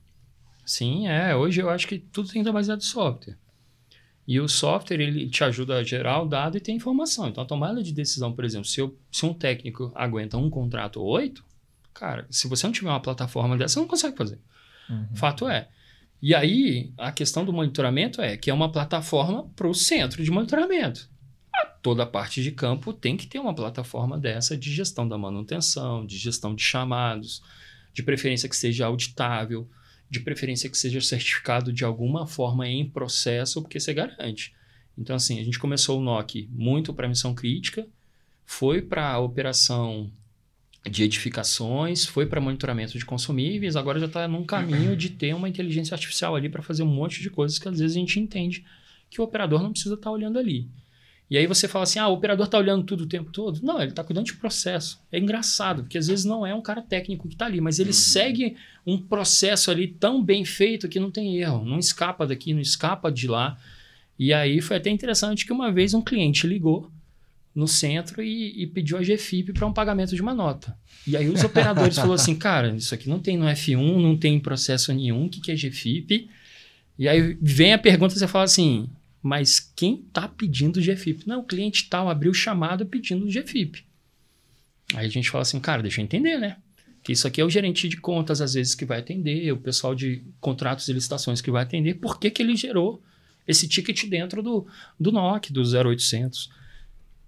Sim, 0.66 1.08
é. 1.08 1.36
Hoje 1.36 1.62
eu 1.62 1.70
acho 1.70 1.88
que 1.88 1.98
tudo 1.98 2.28
tem 2.28 2.36
que 2.36 2.40
estar 2.40 2.54
baseado 2.54 2.80
em 2.80 2.84
software. 2.84 3.38
E 4.28 4.42
o 4.42 4.50
software, 4.50 5.00
ele 5.00 5.30
te 5.30 5.42
ajuda 5.46 5.78
a 5.78 5.84
gerar 5.84 6.22
o 6.22 6.26
dado 6.28 6.58
e 6.58 6.60
ter 6.60 6.74
informação. 6.74 7.30
Então, 7.30 7.42
a 7.42 7.48
tomada 7.48 7.82
de 7.82 7.94
decisão, 7.94 8.34
por 8.34 8.44
exemplo, 8.44 8.68
se, 8.68 8.82
eu, 8.82 8.98
se 9.10 9.26
um 9.26 9.34
técnico 9.34 9.90
aguenta 9.96 10.38
um 10.38 10.50
contrato 10.50 11.00
ou 11.00 11.08
oito, 11.08 11.46
cara, 11.98 12.28
se 12.30 12.48
você 12.48 12.66
não 12.68 12.74
tiver 12.74 12.90
uma 12.90 13.02
plataforma 13.02 13.58
dessa, 13.58 13.76
você 13.76 13.80
não 13.80 13.88
consegue 13.88 14.16
fazer. 14.16 14.40
Fato 15.16 15.48
é. 15.48 15.68
E 16.22 16.34
aí, 16.34 16.92
a 16.98 17.12
questão 17.12 17.46
do 17.46 17.54
monitoramento 17.54 18.22
é 18.22 18.38
que 18.38 18.50
é 18.50 18.54
uma 18.54 18.72
plataforma 18.72 19.50
para 19.56 19.68
o 19.68 19.74
centro 19.74 20.24
de 20.24 20.32
monitoramento. 20.32 21.10
A 21.54 21.66
toda 21.66 22.04
a 22.04 22.08
parte 22.08 22.42
de 22.42 22.52
campo 22.52 22.94
tem 22.94 23.18
que 23.18 23.28
ter 23.28 23.40
uma 23.40 23.54
plataforma 23.54 24.18
dessa 24.18 24.58
de 24.58 24.72
gestão 24.74 25.08
da 25.08 25.18
manutenção, 25.18 26.06
de 26.06 26.18
gestão 26.18 26.56
de 26.56 26.64
chamados, 26.64 27.42
de 27.94 28.04
preferência 28.04 28.50
que 28.50 28.56
seja 28.56 28.86
auditável, 28.86 29.70
de 30.10 30.20
preferência 30.20 30.70
que 30.70 30.78
seja 30.78 31.02
certificado 31.02 31.74
de 31.74 31.84
alguma 31.84 32.26
forma 32.26 32.68
em 32.68 32.88
processo, 32.90 33.62
porque 33.62 33.80
você 33.80 33.94
garante. 33.94 34.56
Então, 34.98 35.16
assim, 35.16 35.40
a 35.40 35.44
gente 35.44 35.60
começou 35.60 36.00
o 36.00 36.04
NOC 36.04 36.48
muito 36.52 36.94
para 36.94 37.08
missão 37.08 37.34
crítica, 37.36 37.88
foi 38.46 38.82
para 38.82 39.12
a 39.12 39.20
operação 39.20 40.12
de 40.90 41.04
edificações, 41.04 42.06
foi 42.06 42.26
para 42.26 42.42
monitoramento 42.42 42.98
de 42.98 43.06
consumíveis, 43.06 43.76
agora 43.76 44.00
já 44.00 44.06
está 44.06 44.28
num 44.28 44.44
caminho 44.44 44.96
de 44.96 45.10
ter 45.10 45.34
uma 45.34 45.50
inteligência 45.50 45.96
artificial 45.96 46.36
ali 46.36 46.50
para 46.50 46.62
fazer 46.62 46.84
um 46.84 46.88
monte 46.88 47.22
de 47.22 47.30
coisas 47.30 47.60
que 47.60 47.68
às 47.68 47.80
vezes 47.80 47.96
a 47.96 48.00
gente 48.00 48.20
entende 48.20 48.66
que 49.10 49.22
o 49.22 49.24
operador 49.24 49.62
não 49.62 49.72
precisa 49.72 49.96
estar 49.96 50.12
olhando 50.12 50.38
ali. 50.38 50.68
E 51.30 51.38
aí 51.38 51.46
você 51.46 51.68
fala 51.68 51.84
assim, 51.84 52.00
ah, 52.00 52.08
o 52.08 52.14
operador 52.14 52.46
está 52.46 52.58
olhando 52.58 52.86
tudo 52.86 53.04
o 53.04 53.08
tempo 53.08 53.32
todo. 53.32 53.60
Não, 53.62 53.82
ele 53.82 53.90
está 53.90 54.02
cuidando 54.02 54.26
de 54.26 54.36
processo. 54.36 55.02
É 55.12 55.20
engraçado, 55.20 55.84
porque 55.84 55.98
às 55.98 56.08
vezes 56.08 56.24
não 56.24 56.46
é 56.46 56.56
um 56.56 56.62
cara 56.62 56.82
técnico 56.82 57.28
que 57.28 57.36
está 57.36 57.46
ali, 57.46 57.60
mas 57.60 57.80
ele 57.80 57.92
segue 57.92 58.56
um 58.86 58.98
processo 58.98 59.70
ali 59.70 59.88
tão 59.90 60.24
bem 60.24 60.46
feito 60.46 60.88
que 60.88 61.00
não 61.00 61.12
tem 61.12 61.38
erro, 61.38 61.66
não 61.66 61.80
escapa 61.80 62.26
daqui, 62.26 62.54
não 62.54 62.62
escapa 62.62 63.12
de 63.12 63.28
lá. 63.28 63.58
E 64.18 64.34
aí 64.34 64.62
foi 64.62 64.78
até 64.78 64.90
interessante 64.90 65.46
que 65.46 65.52
uma 65.52 65.70
vez 65.70 65.94
um 65.94 66.02
cliente 66.02 66.48
ligou 66.48 66.90
no 67.58 67.68
centro 67.68 68.22
e, 68.22 68.62
e 68.62 68.68
pediu 68.68 69.00
a 69.00 69.02
GFIP 69.02 69.52
para 69.52 69.66
um 69.66 69.74
pagamento 69.74 70.14
de 70.14 70.22
uma 70.22 70.36
nota. 70.36 70.78
E 71.08 71.18
aí 71.18 71.28
os 71.28 71.44
operadores 71.44 71.96
falaram 71.96 72.14
assim, 72.14 72.36
cara, 72.36 72.70
isso 72.76 72.94
aqui 72.94 73.10
não 73.10 73.18
tem 73.20 73.36
no 73.36 73.46
F1, 73.48 74.00
não 74.00 74.16
tem 74.16 74.36
em 74.36 74.40
processo 74.40 74.94
nenhum, 74.94 75.26
o 75.26 75.30
que, 75.30 75.42
que 75.42 75.52
é 75.52 75.56
GFIP? 75.56 76.30
E 77.00 77.08
aí 77.10 77.36
vem 77.42 77.74
a 77.74 77.80
pergunta, 77.80 78.14
você 78.14 78.28
fala 78.28 78.44
assim, 78.44 78.88
mas 79.24 79.60
quem 79.60 80.06
está 80.08 80.28
pedindo 80.28 80.80
GFIP? 80.80 81.28
Não, 81.28 81.40
o 81.40 81.44
cliente 81.44 81.90
tal 81.90 82.08
abriu 82.08 82.32
chamada 82.32 82.86
pedindo 82.86 83.26
GFIP. 83.26 83.84
Aí 84.94 85.08
a 85.08 85.10
gente 85.10 85.32
fala 85.32 85.42
assim, 85.42 85.60
cara, 85.60 85.82
deixa 85.82 86.00
eu 86.00 86.06
entender, 86.06 86.38
né? 86.38 86.58
Que 87.04 87.12
isso 87.12 87.28
aqui 87.28 87.42
é 87.42 87.44
o 87.44 87.50
gerente 87.50 87.90
de 87.90 87.98
contas, 87.98 88.40
às 88.40 88.54
vezes, 88.54 88.76
que 88.76 88.86
vai 88.86 89.00
atender, 89.00 89.52
o 89.52 89.58
pessoal 89.58 89.96
de 89.96 90.24
contratos 90.40 90.88
e 90.90 90.94
licitações 90.94 91.42
que 91.42 91.50
vai 91.50 91.64
atender, 91.64 91.96
por 91.96 92.20
que, 92.20 92.30
que 92.30 92.44
ele 92.44 92.56
gerou 92.56 93.02
esse 93.48 93.68
ticket 93.68 94.06
dentro 94.06 94.44
do, 94.44 94.68
do 95.00 95.12
NOC, 95.12 95.52
do 95.52 95.64
0800? 95.64 96.56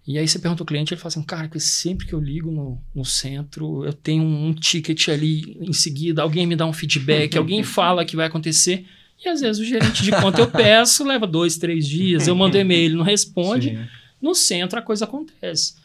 E 0.08 0.18
aí 0.18 0.28
você 0.28 0.40
pergunta 0.40 0.64
ao 0.64 0.66
cliente, 0.66 0.94
ele 0.94 1.00
fala 1.00 1.10
assim, 1.10 1.22
cara, 1.22 1.48
que 1.48 1.60
sempre 1.60 2.08
que 2.08 2.14
eu 2.14 2.20
ligo 2.20 2.50
no, 2.50 2.82
no 2.96 3.06
centro, 3.06 3.86
eu 3.86 3.94
tenho 3.94 4.24
um 4.24 4.54
ticket 4.54 5.10
ali 5.10 5.58
em 5.62 5.74
seguida, 5.74 6.22
alguém 6.22 6.48
me 6.48 6.56
dá 6.56 6.66
um 6.66 6.74
feedback, 6.74 7.38
alguém 7.38 7.62
fala 7.64 8.04
que 8.04 8.16
vai 8.16 8.26
acontecer. 8.26 8.86
E 9.24 9.28
às 9.28 9.42
vezes 9.42 9.62
o 9.62 9.66
gerente 9.66 10.02
de 10.02 10.12
conta 10.12 10.42
eu 10.42 10.50
peço, 10.50 11.04
leva 11.04 11.28
dois, 11.28 11.58
três 11.58 11.88
dias, 11.88 12.28
eu 12.28 12.36
mando 12.36 12.58
e-mail, 12.58 12.86
ele 12.86 12.96
não 12.96 13.04
responde. 13.04 13.70
Sim. 13.70 13.88
No 14.22 14.34
centro 14.34 14.80
a 14.80 14.82
coisa 14.82 15.06
acontece. 15.06 15.76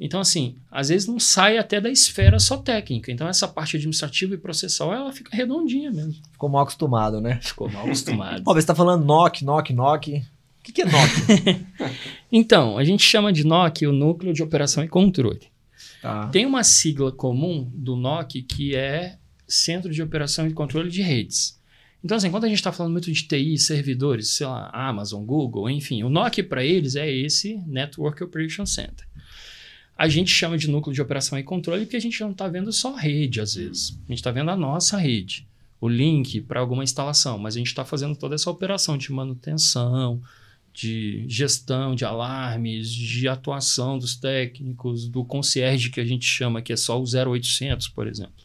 Então, 0.00 0.18
assim, 0.18 0.56
às 0.70 0.88
vezes 0.88 1.06
não 1.06 1.20
sai 1.20 1.58
até 1.58 1.78
da 1.78 1.90
esfera 1.90 2.38
só 2.38 2.56
técnica. 2.56 3.12
Então, 3.12 3.28
essa 3.28 3.46
parte 3.46 3.76
administrativa 3.76 4.34
e 4.34 4.38
processual, 4.38 4.94
ela 4.94 5.12
fica 5.12 5.36
redondinha 5.36 5.90
mesmo. 5.90 6.14
Ficou 6.32 6.48
mal 6.48 6.62
acostumado, 6.62 7.20
né? 7.20 7.38
Ficou 7.42 7.70
mal 7.70 7.84
acostumado. 7.84 8.42
Ó, 8.46 8.54
você 8.54 8.60
está 8.60 8.74
falando 8.74 9.04
NOC, 9.04 9.42
NOC, 9.44 9.74
NOC. 9.74 10.24
O 10.70 10.72
que, 10.72 10.72
que 10.72 10.82
é 10.82 10.84
NOC? 10.84 11.66
então, 12.30 12.78
a 12.78 12.84
gente 12.84 13.02
chama 13.02 13.32
de 13.32 13.44
NOC 13.44 13.86
o 13.86 13.92
Núcleo 13.92 14.32
de 14.32 14.42
Operação 14.42 14.84
e 14.84 14.88
Controle. 14.88 15.40
tá. 16.00 16.28
Tem 16.28 16.46
uma 16.46 16.62
sigla 16.62 17.10
comum 17.10 17.68
do 17.74 17.96
NOC 17.96 18.42
que 18.42 18.76
é 18.76 19.18
Centro 19.48 19.92
de 19.92 20.00
Operação 20.00 20.46
e 20.46 20.52
Controle 20.52 20.88
de 20.88 21.02
Redes. 21.02 21.60
Então, 22.04 22.16
assim, 22.16 22.30
quando 22.30 22.44
a 22.44 22.48
gente 22.48 22.58
está 22.58 22.70
falando 22.70 22.92
muito 22.92 23.12
de 23.12 23.26
TI, 23.26 23.58
servidores, 23.58 24.30
sei 24.30 24.46
lá, 24.46 24.70
Amazon, 24.72 25.24
Google, 25.24 25.68
enfim, 25.68 26.04
o 26.04 26.08
NOC 26.08 26.44
para 26.44 26.64
eles 26.64 26.94
é 26.94 27.10
esse 27.10 27.56
Network 27.66 28.22
Operation 28.22 28.64
Center. 28.64 29.06
A 29.98 30.08
gente 30.08 30.30
chama 30.30 30.56
de 30.56 30.70
núcleo 30.70 30.94
de 30.94 31.02
operação 31.02 31.38
e 31.38 31.42
controle 31.42 31.84
porque 31.84 31.96
a 31.96 32.00
gente 32.00 32.18
não 32.22 32.30
está 32.30 32.48
vendo 32.48 32.72
só 32.72 32.94
rede, 32.94 33.40
às 33.40 33.54
vezes. 33.54 33.98
A 34.06 34.12
gente 34.12 34.18
está 34.18 34.30
vendo 34.30 34.50
a 34.50 34.56
nossa 34.56 34.96
rede, 34.96 35.46
o 35.80 35.88
link 35.88 36.40
para 36.40 36.60
alguma 36.60 36.84
instalação, 36.84 37.36
mas 37.38 37.54
a 37.54 37.58
gente 37.58 37.66
está 37.66 37.84
fazendo 37.84 38.16
toda 38.16 38.36
essa 38.36 38.50
operação 38.50 38.96
de 38.96 39.12
manutenção, 39.12 40.22
de 40.72 41.24
gestão 41.28 41.94
de 41.94 42.04
alarmes, 42.04 42.90
de 42.90 43.28
atuação 43.28 43.98
dos 43.98 44.16
técnicos, 44.16 45.08
do 45.08 45.24
concierge 45.24 45.90
que 45.90 46.00
a 46.00 46.04
gente 46.04 46.24
chama, 46.24 46.62
que 46.62 46.72
é 46.72 46.76
só 46.76 47.00
o 47.00 47.04
0800, 47.04 47.88
por 47.88 48.06
exemplo. 48.06 48.44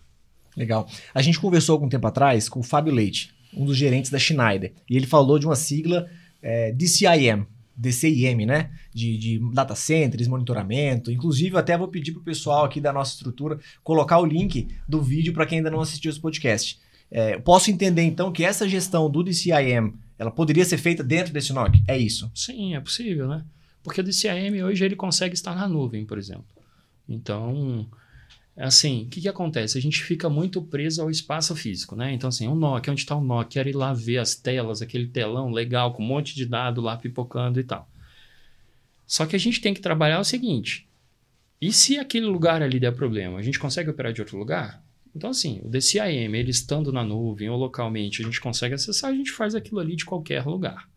Legal. 0.56 0.88
A 1.14 1.22
gente 1.22 1.40
conversou 1.40 1.74
algum 1.74 1.90
tempo 1.90 2.08
atrás 2.08 2.50
com 2.50 2.60
o 2.60 2.64
Fábio 2.64 2.94
Leite, 2.94 3.34
um 3.54 3.66
dos 3.66 3.78
gerentes 3.78 4.10
da 4.10 4.20
Schneider, 4.20 4.74
e 4.90 4.96
ele 4.96 5.06
falou 5.06 5.38
de 5.38 5.46
uma 5.46 5.56
sigla 5.56 6.10
é, 6.42 6.72
DCIM, 6.72 7.46
DCIM, 7.76 8.46
né? 8.46 8.72
De, 8.94 9.18
de 9.18 9.40
data 9.54 9.76
centers, 9.76 10.28
monitoramento. 10.28 11.12
Inclusive, 11.12 11.58
até 11.58 11.78
vou 11.78 11.88
pedir 11.88 12.14
pro 12.14 12.22
pessoal 12.22 12.64
aqui 12.64 12.80
da 12.80 12.94
nossa 12.94 13.14
estrutura 13.14 13.60
colocar 13.84 14.20
o 14.20 14.26
link 14.26 14.70
do 14.88 15.02
vídeo 15.02 15.34
para 15.34 15.46
quem 15.46 15.58
ainda 15.58 15.72
não 15.72 15.82
assistiu 15.82 16.10
esse 16.10 16.20
podcast. 16.20 16.80
É, 17.12 17.38
posso 17.38 17.70
entender 17.70 18.04
então 18.04 18.32
que 18.32 18.44
essa 18.44 18.68
gestão 18.68 19.10
do 19.10 19.24
DCIM 19.24 19.94
ela 20.18 20.32
poderia 20.32 20.66
ser 20.66 20.78
feita 20.78 21.04
dentro 21.04 21.34
desse 21.34 21.52
NOC? 21.54 21.84
É 21.88 21.98
isso. 21.98 22.32
Sim, 22.34 22.76
é 22.76 22.80
possível, 22.80 23.28
né? 23.28 23.44
Porque 23.84 24.02
o 24.02 24.04
DCIM 24.04 24.64
hoje 24.64 24.84
ele 24.84 24.96
consegue 24.96 25.36
estar 25.36 25.56
na 25.56 25.68
nuvem, 25.68 26.06
por 26.06 26.18
exemplo. 26.18 26.46
Então, 27.08 27.88
assim, 28.58 29.04
o 29.04 29.10
que, 29.10 29.22
que 29.22 29.30
acontece? 29.30 29.78
A 29.78 29.82
gente 29.82 30.04
fica 30.04 30.30
muito 30.30 30.62
preso 30.62 31.02
ao 31.02 31.12
espaço 31.12 31.56
físico, 31.56 31.96
né? 31.96 32.14
Então, 32.14 32.30
assim, 32.30 32.48
um 32.48 32.56
NOC, 32.56 32.90
onde 32.90 33.02
está 33.02 33.16
o 33.16 33.24
NOC? 33.24 33.52
Quero 33.52 33.70
ir 33.70 33.76
lá 33.76 33.94
ver 33.94 34.18
as 34.18 34.36
telas, 34.36 34.82
aquele 34.82 35.08
telão 35.08 35.52
legal, 35.52 35.94
com 35.94 36.04
um 36.04 36.08
monte 36.08 36.34
de 36.34 36.46
dado 36.46 36.82
lá 36.82 36.98
pipocando 36.98 37.60
e 37.60 37.64
tal. 37.64 37.88
Só 39.06 39.26
que 39.26 39.36
a 39.36 39.40
gente 39.40 39.62
tem 39.62 39.74
que 39.74 39.82
trabalhar 39.82 40.20
o 40.20 40.26
seguinte: 40.26 40.88
e 41.62 41.72
se 41.72 41.98
aquele 41.98 42.26
lugar 42.26 42.62
ali 42.62 42.80
der 42.80 42.94
problema, 42.94 43.38
a 43.38 43.42
gente 43.42 43.60
consegue 43.60 43.90
operar 43.90 44.14
de 44.14 44.22
outro 44.22 44.38
lugar? 44.38 44.84
Então, 45.16 45.30
assim, 45.30 45.62
o 45.64 45.70
DCIM, 45.70 46.36
ele 46.36 46.52
estando 46.52 46.92
na 46.92 47.04
nuvem 47.04 47.50
ou 47.50 47.58
localmente, 47.58 48.22
a 48.22 48.26
gente 48.26 48.42
consegue 48.42 48.76
acessar, 48.76 49.12
a 49.12 49.16
gente 49.16 49.32
faz 49.32 49.56
aquilo 49.56 49.80
ali 49.80 49.96
de 49.96 50.04
qualquer 50.04 50.46
lugar. 50.46 50.90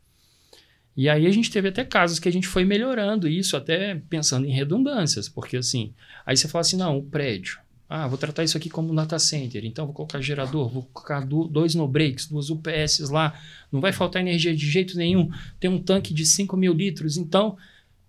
E 0.97 1.09
aí 1.09 1.27
a 1.27 1.31
gente 1.31 1.49
teve 1.49 1.69
até 1.69 1.85
casos 1.85 2.19
que 2.19 2.29
a 2.29 2.33
gente 2.33 2.49
foi 2.49 2.64
melhorando 2.64 3.29
isso, 3.29 3.57
até 3.57 3.95
pensando 4.11 4.45
em 4.45 4.51
redundâncias, 4.51 5.29
porque 5.29 5.59
assim, 5.59 5.95
aí 6.27 6.37
você 6.37 6.49
fala 6.49 6.62
assim, 6.62 6.77
não, 6.77 6.99
o 6.99 7.03
prédio, 7.05 7.61
ah, 7.89 8.09
vou 8.09 8.19
tratar 8.19 8.43
isso 8.43 8.57
aqui 8.57 8.69
como 8.69 8.91
um 8.91 8.95
data 8.97 9.16
center, 9.21 9.64
então 9.64 9.87
vou 9.87 9.95
colocar 9.95 10.21
gerador, 10.21 10.69
vou 10.69 10.83
colocar 10.93 11.21
do, 11.25 11.45
dois 11.45 11.77
no-breaks, 11.77 12.27
duas 12.27 12.51
UPS 12.51 13.11
lá, 13.11 13.41
não 13.71 13.81
vai 13.81 13.93
faltar 13.93 14.21
energia 14.21 14.55
de 14.55 14.69
jeito 14.69 14.97
nenhum, 14.99 15.31
tem 15.61 15.71
um 15.71 15.81
tanque 15.81 16.12
de 16.12 16.27
5 16.27 16.57
mil 16.57 16.75
litros, 16.75 17.16
então 17.16 17.57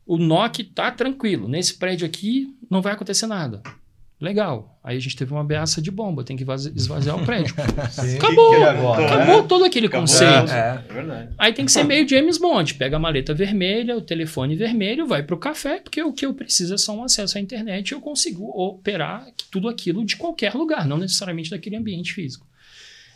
o 0.03 0.17
NOC 0.17 0.63
tá 0.63 0.89
tranquilo, 0.89 1.47
nesse 1.47 1.75
prédio 1.75 2.07
aqui 2.07 2.57
não 2.67 2.81
vai 2.81 2.93
acontecer 2.93 3.27
nada. 3.27 3.61
Legal. 4.21 4.77
Aí 4.83 4.97
a 4.97 4.99
gente 4.99 5.15
teve 5.15 5.31
uma 5.31 5.39
ameaça 5.41 5.81
de 5.81 5.89
bomba, 5.89 6.25
tem 6.25 6.35
que 6.35 6.43
vazi- 6.43 6.73
esvaziar 6.75 7.15
o 7.15 7.25
prédio. 7.25 7.55
Sim. 7.89 8.17
Acabou! 8.17 8.53
E 8.53 8.63
agora, 8.63 9.05
Acabou 9.05 9.41
né? 9.41 9.47
todo 9.47 9.63
aquele 9.63 9.87
Acabou. 9.87 10.01
conceito. 10.07 10.51
É. 10.51 10.83
É 10.89 10.93
verdade. 10.93 11.29
Aí 11.37 11.53
tem 11.53 11.63
que 11.65 11.71
ser 11.71 11.83
meio 11.85 12.07
James 12.07 12.37
Bond. 12.37 12.73
Pega 12.73 12.97
a 12.97 12.99
maleta 12.99 13.33
vermelha, 13.33 13.95
o 13.95 14.01
telefone 14.01 14.57
vermelho, 14.57 15.07
vai 15.07 15.23
para 15.23 15.35
o 15.35 15.37
café, 15.39 15.79
porque 15.79 16.03
o 16.03 16.11
que 16.11 16.25
eu 16.25 16.33
preciso 16.33 16.73
é 16.73 16.77
só 16.77 16.93
um 16.93 17.03
acesso 17.03 17.37
à 17.37 17.41
internet 17.41 17.89
e 17.89 17.93
eu 17.93 18.01
consigo 18.01 18.43
operar 18.49 19.25
tudo 19.49 19.69
aquilo 19.69 20.03
de 20.03 20.17
qualquer 20.17 20.53
lugar, 20.53 20.85
não 20.85 20.97
necessariamente 20.97 21.49
daquele 21.49 21.77
ambiente 21.77 22.11
físico. 22.13 22.45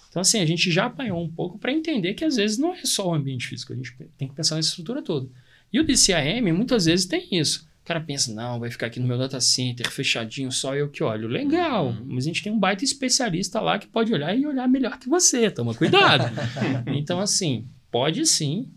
Então, 0.10 0.22
assim, 0.22 0.40
a 0.40 0.46
gente 0.46 0.72
já 0.72 0.86
apanhou 0.86 1.22
um 1.22 1.28
pouco 1.28 1.58
para 1.58 1.72
entender 1.74 2.14
que 2.14 2.24
às 2.24 2.36
vezes 2.38 2.58
não 2.58 2.74
é 2.74 2.86
só 2.86 3.10
o 3.10 3.14
ambiente 3.14 3.48
físico, 3.48 3.74
a 3.74 3.76
gente 3.76 3.94
tem 4.18 4.28
que 4.30 4.34
pensar 4.36 4.56
nessa 4.56 4.70
estrutura 4.70 5.02
toda. 5.02 5.28
E 5.74 5.80
o 5.80 5.84
DCAM 5.84 6.54
muitas 6.54 6.86
vezes 6.86 7.06
tem 7.08 7.28
isso. 7.32 7.68
O 7.84 7.86
cara 7.86 8.00
pensa, 8.00 8.34
não, 8.34 8.62
vai 8.62 8.72
ficar 8.72 8.88
aqui 8.88 8.98
no 8.98 9.06
meu 9.06 9.18
data 9.18 9.42
center, 9.42 9.92
fechadinho, 9.92 10.50
só 10.54 10.74
eu 10.74 10.90
que 10.90 11.04
olho. 11.04 11.28
Legal, 11.28 11.88
uhum. 11.88 12.06
mas 12.08 12.24
a 12.24 12.28
gente 12.28 12.42
tem 12.42 12.50
um 12.50 12.58
baita 12.58 12.86
especialista 12.86 13.60
lá 13.60 13.78
que 13.78 13.88
pode 13.88 14.14
olhar 14.14 14.34
e 14.34 14.48
olhar 14.48 14.66
melhor 14.70 14.98
que 14.98 15.10
você, 15.10 15.52
toma 15.52 15.76
cuidado. 15.76 16.34
então, 16.88 17.20
assim, 17.20 17.68
pode 17.92 18.26
sim, 18.26 18.72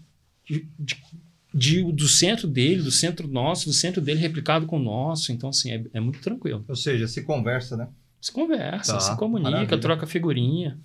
de, 0.45 0.69
de, 0.77 1.01
de, 1.55 1.93
do 1.93 2.09
centro 2.09 2.49
dele, 2.49 2.83
do 2.83 2.91
centro 2.91 3.29
nosso, 3.29 3.67
do 3.67 3.73
centro 3.73 4.01
dele 4.01 4.19
replicado 4.19 4.67
com 4.67 4.77
o 4.77 4.83
nosso. 4.83 5.31
Então, 5.31 5.51
assim, 5.51 5.71
é, 5.71 5.85
é 5.95 6.01
muito 6.01 6.19
tranquilo. 6.19 6.65
Ou 6.67 6.75
seja, 6.75 7.07
se 7.07 7.23
conversa, 7.23 7.77
né? 7.77 7.87
Se 8.21 8.33
conversa, 8.33 8.95
tá. 8.95 9.01
se 9.01 9.17
comunica, 9.17 9.51
Maravilha. 9.53 9.79
troca 9.79 10.05
figurinha. 10.05 10.77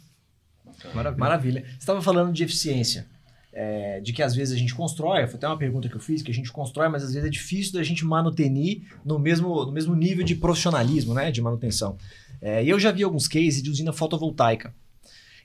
Maravilha. 0.94 1.20
Maravilha. 1.20 1.66
Você 1.66 1.78
estava 1.78 2.04
falando 2.04 2.32
de 2.32 2.44
eficiência. 2.44 3.08
É, 3.54 4.00
de 4.00 4.14
que 4.14 4.24
às 4.24 4.34
vezes 4.34 4.56
a 4.56 4.58
gente 4.58 4.74
constrói, 4.74 5.28
foi 5.28 5.36
até 5.36 5.46
uma 5.46 5.58
pergunta 5.58 5.90
que 5.90 5.96
eu 5.96 6.00
fiz, 6.00 6.22
que 6.22 6.32
a 6.32 6.34
gente 6.34 6.50
constrói, 6.52 6.88
mas 6.88 7.04
às 7.04 7.14
vezes 7.14 7.28
é 7.28 7.30
difícil 7.30 7.74
da 7.74 7.84
gente 7.84 8.06
manutenir 8.06 8.84
no 9.04 9.20
mesmo, 9.20 9.66
no 9.66 9.74
mesmo 9.74 9.94
nível 9.94 10.24
de 10.24 10.36
profissionalismo, 10.36 11.14
né, 11.14 11.32
de 11.32 11.42
manutenção. 11.42 11.98
É, 12.42 12.64
eu 12.64 12.80
já 12.80 12.92
vi 12.92 13.04
alguns 13.04 13.28
cases 13.28 13.62
de 13.62 13.70
usina 13.70 13.92
fotovoltaica, 13.92 14.74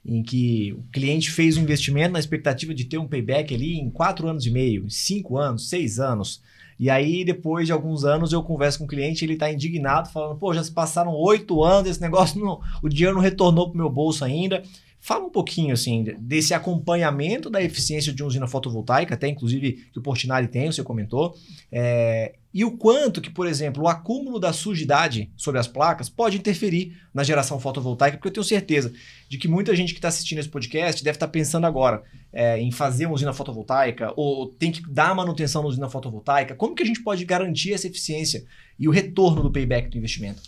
em 0.04 0.22
que 0.22 0.72
o 0.72 0.84
cliente 0.92 1.32
fez 1.32 1.56
um 1.56 1.62
investimento 1.62 2.12
na 2.12 2.20
expectativa 2.20 2.72
de 2.72 2.84
ter 2.84 2.96
um 2.96 3.08
payback 3.08 3.52
ali 3.52 3.76
em 3.76 3.90
4 3.90 4.28
anos 4.28 4.46
e 4.46 4.50
meio, 4.52 4.88
5 4.88 5.36
anos, 5.36 5.68
6 5.68 5.98
anos. 5.98 6.40
E 6.78 6.90
aí, 6.90 7.24
depois 7.24 7.66
de 7.66 7.72
alguns 7.72 8.04
anos, 8.04 8.32
eu 8.32 8.42
converso 8.42 8.78
com 8.78 8.84
o 8.84 8.88
cliente, 8.88 9.24
ele 9.24 9.32
está 9.32 9.50
indignado, 9.50 10.10
falando, 10.10 10.38
pô, 10.38 10.52
já 10.52 10.62
se 10.62 10.70
passaram 10.70 11.10
oito 11.12 11.64
anos, 11.64 11.90
esse 11.90 12.00
negócio, 12.00 12.38
não, 12.38 12.60
o 12.82 12.88
dinheiro 12.88 13.14
não 13.14 13.22
retornou 13.22 13.68
para 13.68 13.74
o 13.74 13.78
meu 13.78 13.90
bolso 13.90 14.24
ainda. 14.24 14.62
Fala 15.06 15.24
um 15.24 15.30
pouquinho, 15.30 15.72
assim, 15.72 16.02
desse 16.18 16.52
acompanhamento 16.52 17.48
da 17.48 17.62
eficiência 17.62 18.12
de 18.12 18.24
uma 18.24 18.26
usina 18.26 18.48
fotovoltaica, 18.48 19.14
até 19.14 19.28
inclusive 19.28 19.88
que 19.92 20.00
o 20.00 20.02
Portinari 20.02 20.48
tem, 20.48 20.66
você 20.66 20.82
comentou, 20.82 21.32
é, 21.70 22.34
e 22.52 22.64
o 22.64 22.72
quanto 22.72 23.20
que, 23.20 23.30
por 23.30 23.46
exemplo, 23.46 23.84
o 23.84 23.88
acúmulo 23.88 24.40
da 24.40 24.52
sujidade 24.52 25.30
sobre 25.36 25.60
as 25.60 25.68
placas 25.68 26.08
pode 26.08 26.38
interferir 26.38 26.96
na 27.14 27.22
geração 27.22 27.60
fotovoltaica, 27.60 28.16
porque 28.16 28.26
eu 28.26 28.32
tenho 28.32 28.42
certeza 28.42 28.92
de 29.28 29.38
que 29.38 29.46
muita 29.46 29.76
gente 29.76 29.92
que 29.92 29.98
está 30.00 30.08
assistindo 30.08 30.40
esse 30.40 30.48
podcast 30.48 31.04
deve 31.04 31.14
estar 31.14 31.28
tá 31.28 31.32
pensando 31.32 31.68
agora 31.68 32.02
é, 32.32 32.58
em 32.58 32.72
fazer 32.72 33.06
uma 33.06 33.14
usina 33.14 33.32
fotovoltaica, 33.32 34.12
ou 34.16 34.48
tem 34.48 34.72
que 34.72 34.82
dar 34.90 35.14
manutenção 35.14 35.62
na 35.62 35.68
usina 35.68 35.88
fotovoltaica. 35.88 36.56
Como 36.56 36.74
que 36.74 36.82
a 36.82 36.86
gente 36.86 37.04
pode 37.04 37.24
garantir 37.24 37.72
essa 37.74 37.86
eficiência 37.86 38.44
e 38.76 38.88
o 38.88 38.90
retorno 38.90 39.40
do 39.40 39.52
payback 39.52 39.88
do 39.88 39.98
investimento? 39.98 40.42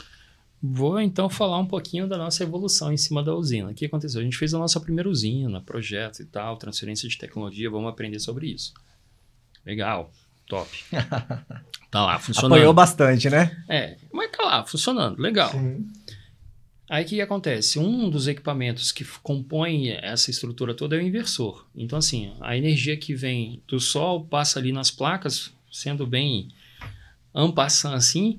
Vou 0.60 1.00
então 1.00 1.30
falar 1.30 1.58
um 1.58 1.66
pouquinho 1.66 2.08
da 2.08 2.18
nossa 2.18 2.42
evolução 2.42 2.92
em 2.92 2.96
cima 2.96 3.22
da 3.22 3.34
usina. 3.34 3.70
O 3.70 3.74
que 3.74 3.86
aconteceu? 3.86 4.20
A 4.20 4.24
gente 4.24 4.36
fez 4.36 4.52
a 4.52 4.58
nossa 4.58 4.80
primeira 4.80 5.08
usina, 5.08 5.60
projeto 5.60 6.20
e 6.20 6.24
tal, 6.24 6.56
transferência 6.56 7.08
de 7.08 7.16
tecnologia, 7.16 7.70
vamos 7.70 7.88
aprender 7.88 8.18
sobre 8.18 8.48
isso. 8.48 8.74
Legal, 9.64 10.10
top. 10.46 10.84
tá 11.90 12.04
lá, 12.04 12.18
funcionando. 12.18 12.54
Apanhou 12.54 12.74
bastante, 12.74 13.30
né? 13.30 13.64
É, 13.68 13.96
mas 14.12 14.30
tá 14.32 14.44
lá, 14.44 14.64
funcionando, 14.64 15.20
legal. 15.20 15.50
Sim. 15.52 15.86
Aí 16.88 17.04
o 17.04 17.06
que 17.06 17.20
acontece? 17.20 17.78
Um 17.78 18.08
dos 18.08 18.26
equipamentos 18.26 18.90
que 18.90 19.04
compõe 19.22 19.90
essa 19.90 20.30
estrutura 20.30 20.74
toda 20.74 20.96
é 20.96 20.98
o 20.98 21.02
inversor. 21.02 21.66
Então, 21.76 21.98
assim, 21.98 22.32
a 22.40 22.56
energia 22.56 22.96
que 22.96 23.14
vem 23.14 23.62
do 23.68 23.78
sol 23.78 24.24
passa 24.24 24.58
ali 24.58 24.72
nas 24.72 24.90
placas, 24.90 25.52
sendo 25.70 26.06
bem 26.06 26.48
ampassando 27.34 27.94
assim, 27.94 28.38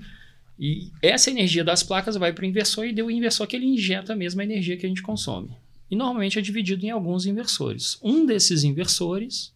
e 0.59 0.91
essa 1.01 1.31
energia 1.31 1.63
das 1.63 1.81
placas 1.81 2.17
vai 2.17 2.33
para 2.33 2.43
o 2.43 2.45
inversor 2.45 2.85
e 2.85 2.91
deu 2.91 3.05
o 3.05 3.11
inversor 3.11 3.47
que 3.47 3.55
ele 3.55 3.65
injeta 3.65 4.11
a 4.11 4.15
mesma 4.15 4.43
energia 4.43 4.75
que 4.75 4.85
a 4.85 4.89
gente 4.89 5.01
consome. 5.01 5.55
E 5.89 5.95
normalmente 5.95 6.37
é 6.37 6.41
dividido 6.41 6.85
em 6.85 6.89
alguns 6.89 7.25
inversores. 7.25 7.97
Um 8.03 8.25
desses 8.25 8.65
inversores 8.65 9.53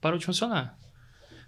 parou 0.00 0.18
de 0.18 0.24
funcionar. 0.24 0.78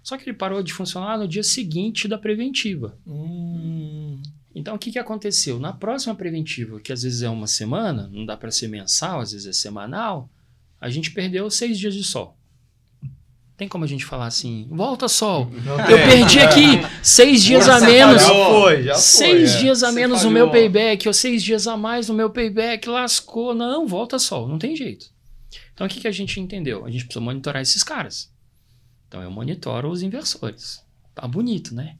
Só 0.03 0.15
que 0.15 0.29
ele 0.29 0.37
parou 0.37 0.61
de 0.61 0.71
funcionar 0.71 1.17
no 1.17 1.27
dia 1.27 1.43
seguinte 1.43 2.07
da 2.07 2.17
preventiva. 2.17 2.97
Hum. 3.05 4.21
Então 4.53 4.75
o 4.75 4.79
que, 4.79 4.91
que 4.91 4.99
aconteceu? 4.99 5.59
Na 5.59 5.73
próxima 5.73 6.15
preventiva, 6.15 6.79
que 6.79 6.93
às 6.93 7.01
vezes 7.01 7.23
é 7.23 7.29
uma 7.29 7.47
semana, 7.47 8.07
não 8.13 8.25
dá 8.25 8.37
para 8.37 8.51
ser 8.51 8.67
mensal, 8.67 9.21
às 9.21 9.31
vezes 9.31 9.47
é 9.47 9.53
semanal, 9.53 10.29
a 10.79 10.89
gente 10.89 11.11
perdeu 11.11 11.49
seis 11.49 11.77
dias 11.77 11.95
de 11.95 12.03
sol. 12.03 12.38
Tem 13.59 13.67
como 13.67 13.83
a 13.83 13.87
gente 13.87 14.05
falar 14.05 14.27
assim, 14.27 14.65
volta 14.71 15.09
sol. 15.09 15.51
eu 15.91 15.97
perdi 15.97 16.39
aqui 16.39 16.79
seis 17.03 17.43
dias 17.43 17.67
a 17.67 17.81
menos. 17.81 18.21
Já 18.21 18.29
foi, 18.29 18.83
já 18.83 18.93
foi. 18.93 19.01
Seis 19.01 19.55
é. 19.55 19.57
dias 19.59 19.83
a 19.83 19.91
menos 19.91 20.23
no 20.23 20.31
meu 20.31 20.49
payback, 20.49 21.05
ou 21.05 21.13
seis 21.13 21.43
dias 21.43 21.67
a 21.67 21.75
mais 21.75 22.07
no 22.07 22.15
meu 22.15 22.29
payback, 22.29 22.87
lascou. 22.87 23.53
Não, 23.53 23.85
volta 23.85 24.17
sol, 24.17 24.47
não 24.47 24.57
tem 24.57 24.77
jeito. 24.77 25.07
Então 25.73 25.85
o 25.85 25.89
que, 25.89 25.99
que 25.99 26.07
a 26.07 26.11
gente 26.11 26.39
entendeu? 26.39 26.85
A 26.85 26.89
gente 26.89 27.03
precisa 27.03 27.19
monitorar 27.19 27.61
esses 27.61 27.83
caras. 27.83 28.33
Então 29.09 29.21
eu 29.21 29.29
monitoro 29.29 29.89
os 29.89 30.01
inversores. 30.01 30.81
Tá 31.13 31.27
bonito, 31.27 31.75
né? 31.75 31.97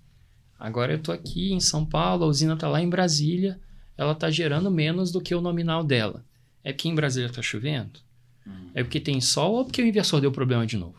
Agora 0.57 0.93
eu 0.93 0.99
tô 0.99 1.12
aqui 1.12 1.51
em 1.51 1.60
São 1.60 1.86
Paulo, 1.86 2.24
a 2.24 2.28
usina 2.28 2.55
tá 2.55 2.70
lá 2.70 2.82
em 2.82 2.88
Brasília, 2.88 3.60
ela 3.97 4.16
tá 4.16 4.32
gerando 4.32 4.72
menos 4.72 5.12
do 5.12 5.20
que 5.20 5.36
o 5.36 5.41
nominal 5.41 5.84
dela. 5.84 6.24
É 6.64 6.72
porque 6.72 6.88
em 6.88 6.95
Brasília 6.95 7.30
tá 7.30 7.41
chovendo? 7.41 7.99
Hum. 8.47 8.70
É 8.74 8.82
porque 8.82 9.01
tem 9.01 9.20
sol 9.20 9.55
ou 9.55 9.66
porque 9.66 9.82
o 9.82 9.86
inversor 9.86 10.22
deu 10.22 10.32
problema 10.32 10.66
de 10.66 10.78
novo? 10.78 10.99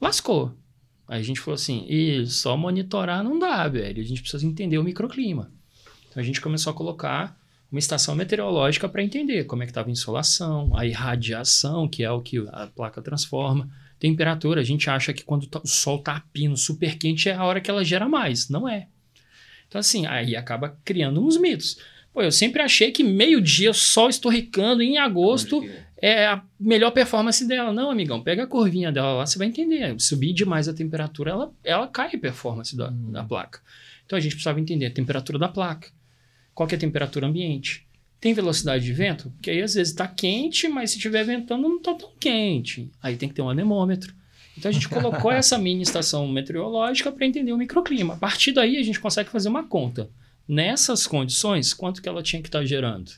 Lascou. 0.00 0.54
Aí 1.06 1.20
a 1.20 1.24
gente 1.24 1.40
falou 1.40 1.56
assim, 1.56 1.84
e 1.88 2.26
só 2.26 2.56
monitorar 2.56 3.22
não 3.22 3.38
dá, 3.38 3.66
velho. 3.68 4.00
A 4.00 4.04
gente 4.04 4.22
precisa 4.22 4.46
entender 4.46 4.78
o 4.78 4.84
microclima. 4.84 5.50
Então 6.08 6.22
a 6.22 6.24
gente 6.24 6.40
começou 6.40 6.70
a 6.70 6.74
colocar 6.74 7.36
uma 7.70 7.78
estação 7.78 8.14
meteorológica 8.14 8.88
para 8.88 9.02
entender 9.02 9.44
como 9.44 9.62
é 9.62 9.66
que 9.66 9.70
estava 9.70 9.88
a 9.88 9.92
insolação, 9.92 10.76
a 10.76 10.86
irradiação, 10.86 11.88
que 11.88 12.02
é 12.02 12.10
o 12.10 12.20
que 12.20 12.38
a 12.52 12.66
placa 12.66 13.00
transforma, 13.02 13.68
temperatura. 13.98 14.60
A 14.60 14.64
gente 14.64 14.88
acha 14.88 15.12
que 15.12 15.22
quando 15.22 15.48
o 15.62 15.68
sol 15.68 15.98
está 15.98 16.16
a 16.16 16.20
pino, 16.20 16.56
super 16.56 16.96
quente, 16.96 17.28
é 17.28 17.34
a 17.34 17.44
hora 17.44 17.60
que 17.60 17.70
ela 17.70 17.84
gera 17.84 18.08
mais. 18.08 18.48
Não 18.48 18.68
é. 18.68 18.88
Então, 19.68 19.78
assim, 19.78 20.06
aí 20.06 20.34
acaba 20.34 20.76
criando 20.84 21.24
uns 21.24 21.36
mitos. 21.36 21.78
Pô, 22.12 22.22
eu 22.22 22.32
sempre 22.32 22.60
achei 22.60 22.90
que 22.90 23.04
meio-dia, 23.04 23.72
sol 23.72 24.08
estorricando 24.08 24.82
em 24.82 24.98
agosto, 24.98 25.62
é 25.64 25.86
a 26.02 26.42
melhor 26.58 26.90
performance 26.92 27.46
dela. 27.46 27.72
Não, 27.72 27.90
amigão, 27.90 28.22
pega 28.22 28.44
a 28.44 28.46
curvinha 28.46 28.90
dela 28.90 29.14
lá, 29.14 29.26
você 29.26 29.38
vai 29.38 29.48
entender. 29.48 29.94
Subir 30.00 30.32
demais 30.32 30.68
a 30.68 30.74
temperatura, 30.74 31.30
ela, 31.30 31.52
ela 31.62 31.86
cai 31.86 32.14
a 32.14 32.18
performance 32.18 32.76
da, 32.76 32.88
hum. 32.88 33.12
da 33.12 33.22
placa. 33.22 33.60
Então 34.06 34.16
a 34.16 34.20
gente 34.20 34.32
precisava 34.32 34.60
entender 34.60 34.86
a 34.86 34.90
temperatura 34.90 35.38
da 35.38 35.48
placa. 35.48 35.88
Qual 36.54 36.68
é 36.68 36.74
a 36.74 36.78
temperatura 36.78 37.26
ambiente? 37.26 37.86
Tem 38.20 38.34
velocidade 38.34 38.84
de 38.84 38.92
vento? 38.92 39.30
Porque 39.30 39.50
aí 39.50 39.62
às 39.62 39.74
vezes 39.74 39.92
está 39.92 40.06
quente, 40.06 40.68
mas 40.68 40.90
se 40.90 40.96
estiver 40.96 41.24
ventando 41.24 41.68
não 41.68 41.76
está 41.76 41.94
tão 41.94 42.10
quente. 42.18 42.90
Aí 43.02 43.16
tem 43.16 43.28
que 43.28 43.34
ter 43.34 43.42
um 43.42 43.48
anemômetro. 43.48 44.14
Então 44.58 44.68
a 44.68 44.72
gente 44.72 44.88
colocou 44.88 45.30
essa 45.30 45.56
mini 45.58 45.82
estação 45.82 46.26
meteorológica 46.28 47.10
para 47.10 47.24
entender 47.24 47.52
o 47.52 47.56
microclima. 47.56 48.14
A 48.14 48.16
partir 48.16 48.52
daí 48.52 48.76
a 48.76 48.82
gente 48.82 49.00
consegue 49.00 49.30
fazer 49.30 49.48
uma 49.48 49.64
conta. 49.64 50.10
Nessas 50.46 51.06
condições, 51.06 51.72
quanto 51.72 52.02
que 52.02 52.08
ela 52.08 52.22
tinha 52.22 52.42
que 52.42 52.48
estar 52.48 52.58
tá 52.58 52.64
gerando? 52.64 53.12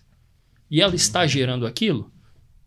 E 0.71 0.81
ela 0.81 0.95
está 0.95 1.27
gerando 1.27 1.67
aquilo? 1.67 2.13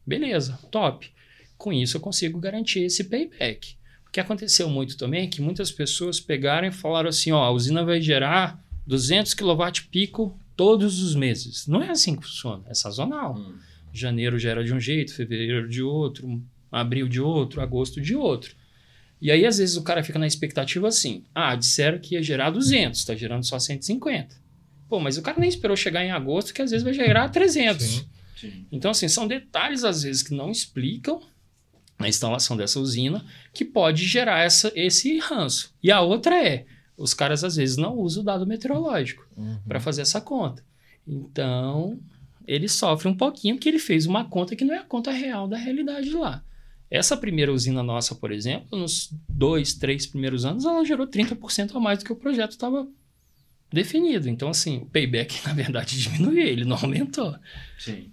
Beleza, 0.06 0.60
top. 0.72 1.10
Com 1.58 1.74
isso 1.74 1.98
eu 1.98 2.02
consigo 2.02 2.40
garantir 2.40 2.82
esse 2.82 3.04
payback. 3.06 3.76
O 4.08 4.12
que 4.12 4.20
aconteceu 4.20 4.70
muito 4.70 4.98
também 4.98 5.24
é 5.24 5.28
que 5.28 5.42
muitas 5.42 5.72
pessoas 5.72 6.20
pegaram 6.20 6.68
e 6.68 6.72
falaram 6.72 7.10
assim, 7.10 7.32
ó, 7.32 7.44
a 7.44 7.52
usina 7.52 7.84
vai 7.84 8.02
gerar 8.02 8.64
200 8.86 9.34
kW 9.34 9.90
pico 9.92 10.40
todos 10.56 11.02
os 11.02 11.16
meses. 11.16 11.68
Não 11.68 11.82
é 11.82 11.90
assim 11.90 12.16
que 12.16 12.24
funciona, 12.24 12.64
é 12.68 12.74
sazonal. 12.74 13.36
Hum. 13.36 13.56
Janeiro 13.92 14.38
gera 14.38 14.64
de 14.64 14.74
um 14.74 14.80
jeito, 14.80 15.16
fevereiro 15.16 15.68
de 15.70 15.82
outro, 15.82 16.42
abril 16.72 17.08
de 17.08 17.22
outro, 17.22 17.62
agosto 17.62 18.02
de 18.02 18.16
outro. 18.16 18.56
E 19.22 19.32
aí, 19.32 19.46
às 19.46 19.58
vezes, 19.58 19.78
o 19.78 19.84
cara 19.84 20.04
fica 20.04 20.20
na 20.20 20.28
expectativa 20.28 20.88
assim: 20.88 21.24
ah, 21.34 21.56
disseram 21.56 22.00
que 22.00 22.16
ia 22.16 22.22
gerar 22.22 22.50
200, 22.50 23.00
está 23.00 23.16
gerando 23.16 23.46
só 23.46 23.58
150. 23.58 24.36
Pô, 24.90 25.00
mas 25.00 25.18
o 25.18 25.22
cara 25.22 25.40
nem 25.40 25.50
esperou 25.50 25.76
chegar 25.76 26.04
em 26.04 26.12
agosto, 26.12 26.54
que 26.54 26.62
às 26.62 26.72
vezes 26.72 26.84
vai 26.84 26.94
gerar 26.94 27.30
300. 27.30 27.86
Sim. 27.86 28.06
Então, 28.72 28.92
assim, 28.92 29.08
são 29.08 29.28
detalhes, 29.28 29.84
às 29.84 30.04
vezes, 30.04 30.22
que 30.22 30.34
não 30.34 30.52
explicam 30.52 31.22
a 31.98 32.08
instalação 32.08 32.58
dessa 32.58 32.80
usina 32.80 33.26
que 33.54 33.64
pode 33.64 34.06
gerar 34.06 34.42
essa, 34.42 34.72
esse 34.76 35.18
ranço. 35.20 35.74
E 35.82 35.92
a 35.92 36.02
outra 36.02 36.36
é, 36.46 36.66
os 36.98 37.14
caras, 37.14 37.44
às 37.44 37.56
vezes, 37.56 37.78
não 37.78 37.98
usam 37.98 38.22
o 38.22 38.26
dado 38.26 38.46
meteorológico 38.46 39.26
uhum. 39.36 39.60
para 39.68 39.80
fazer 39.80 40.02
essa 40.02 40.22
conta. 40.22 40.64
Então, 41.08 42.00
ele 42.48 42.68
sofre 42.68 43.08
um 43.08 43.16
pouquinho 43.16 43.56
porque 43.56 43.70
ele 43.70 43.80
fez 43.80 44.06
uma 44.06 44.26
conta 44.26 44.56
que 44.56 44.66
não 44.66 44.74
é 44.74 44.80
a 44.80 44.84
conta 44.84 45.12
real 45.12 45.48
da 45.48 45.58
realidade 45.58 46.10
lá. 46.12 46.44
Essa 46.90 47.18
primeira 47.18 47.52
usina 47.52 47.82
nossa, 47.82 48.16
por 48.16 48.32
exemplo, 48.32 48.78
nos 48.78 49.12
dois, 49.28 49.74
três 49.74 50.06
primeiros 50.06 50.46
anos, 50.46 50.66
ela 50.66 50.86
gerou 50.86 51.08
30% 51.08 51.76
a 51.76 51.80
mais 51.80 52.00
do 52.00 52.06
que 52.06 52.14
o 52.14 52.16
projeto 52.16 52.52
estava 52.52 52.88
definido. 53.72 54.30
Então, 54.30 54.50
assim, 54.50 54.78
o 54.78 54.86
payback, 54.86 55.42
na 55.46 55.54
verdade, 55.54 56.00
diminuiu, 56.00 56.46
ele 56.46 56.66
não 56.66 56.78
aumentou. 56.78 57.36
Sim. 57.78 58.12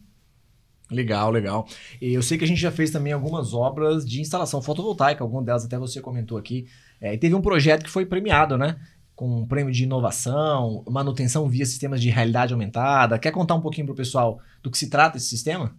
Legal, 0.92 1.30
legal. 1.30 1.66
E 2.00 2.12
eu 2.12 2.22
sei 2.22 2.36
que 2.36 2.44
a 2.44 2.46
gente 2.46 2.60
já 2.60 2.70
fez 2.70 2.90
também 2.90 3.12
algumas 3.12 3.54
obras 3.54 4.04
de 4.04 4.20
instalação 4.20 4.60
fotovoltaica, 4.60 5.24
algumas 5.24 5.44
delas 5.44 5.64
até 5.64 5.78
você 5.78 6.00
comentou 6.00 6.36
aqui. 6.36 6.66
É, 7.00 7.14
e 7.14 7.18
teve 7.18 7.34
um 7.34 7.40
projeto 7.40 7.82
que 7.82 7.90
foi 7.90 8.04
premiado, 8.04 8.58
né? 8.58 8.76
Com 9.14 9.40
um 9.40 9.46
prêmio 9.46 9.72
de 9.72 9.84
inovação, 9.84 10.84
manutenção 10.88 11.48
via 11.48 11.64
sistemas 11.64 12.00
de 12.00 12.10
realidade 12.10 12.52
aumentada. 12.52 13.18
Quer 13.18 13.30
contar 13.30 13.54
um 13.54 13.60
pouquinho 13.60 13.86
para 13.86 13.94
o 13.94 13.96
pessoal 13.96 14.38
do 14.62 14.70
que 14.70 14.78
se 14.78 14.90
trata 14.90 15.16
esse 15.16 15.26
sistema? 15.26 15.74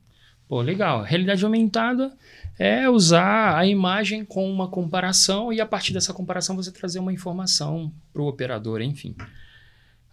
Pô, 0.48 0.62
legal. 0.62 1.04
Realidade 1.04 1.44
aumentada 1.44 2.16
é 2.60 2.90
usar 2.90 3.58
a 3.58 3.66
imagem 3.66 4.26
com 4.26 4.52
uma 4.52 4.68
comparação 4.68 5.54
e 5.54 5.62
a 5.62 5.66
partir 5.66 5.94
dessa 5.94 6.14
comparação 6.14 6.56
você 6.56 6.72
trazer 6.72 7.00
uma 7.00 7.14
informação 7.14 7.94
para 8.12 8.22
o 8.22 8.28
operador, 8.28 8.82
enfim. 8.82 9.16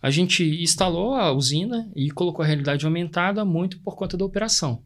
A 0.03 0.11
gente 0.11 0.43
instalou 0.63 1.15
a 1.15 1.31
usina 1.31 1.91
e 1.95 2.11
colocou 2.11 2.43
a 2.43 2.47
realidade 2.47 2.87
aumentada 2.87 3.45
muito 3.45 3.79
por 3.81 3.97
conta 3.97 4.17
da 4.17 4.25
operação. 4.25 4.83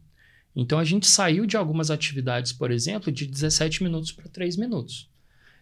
Então 0.54 0.78
a 0.78 0.84
gente 0.84 1.06
saiu 1.06 1.46
de 1.46 1.56
algumas 1.56 1.90
atividades, 1.90 2.52
por 2.52 2.70
exemplo, 2.70 3.10
de 3.10 3.26
17 3.26 3.82
minutos 3.82 4.12
para 4.12 4.28
3 4.28 4.56
minutos. 4.56 5.08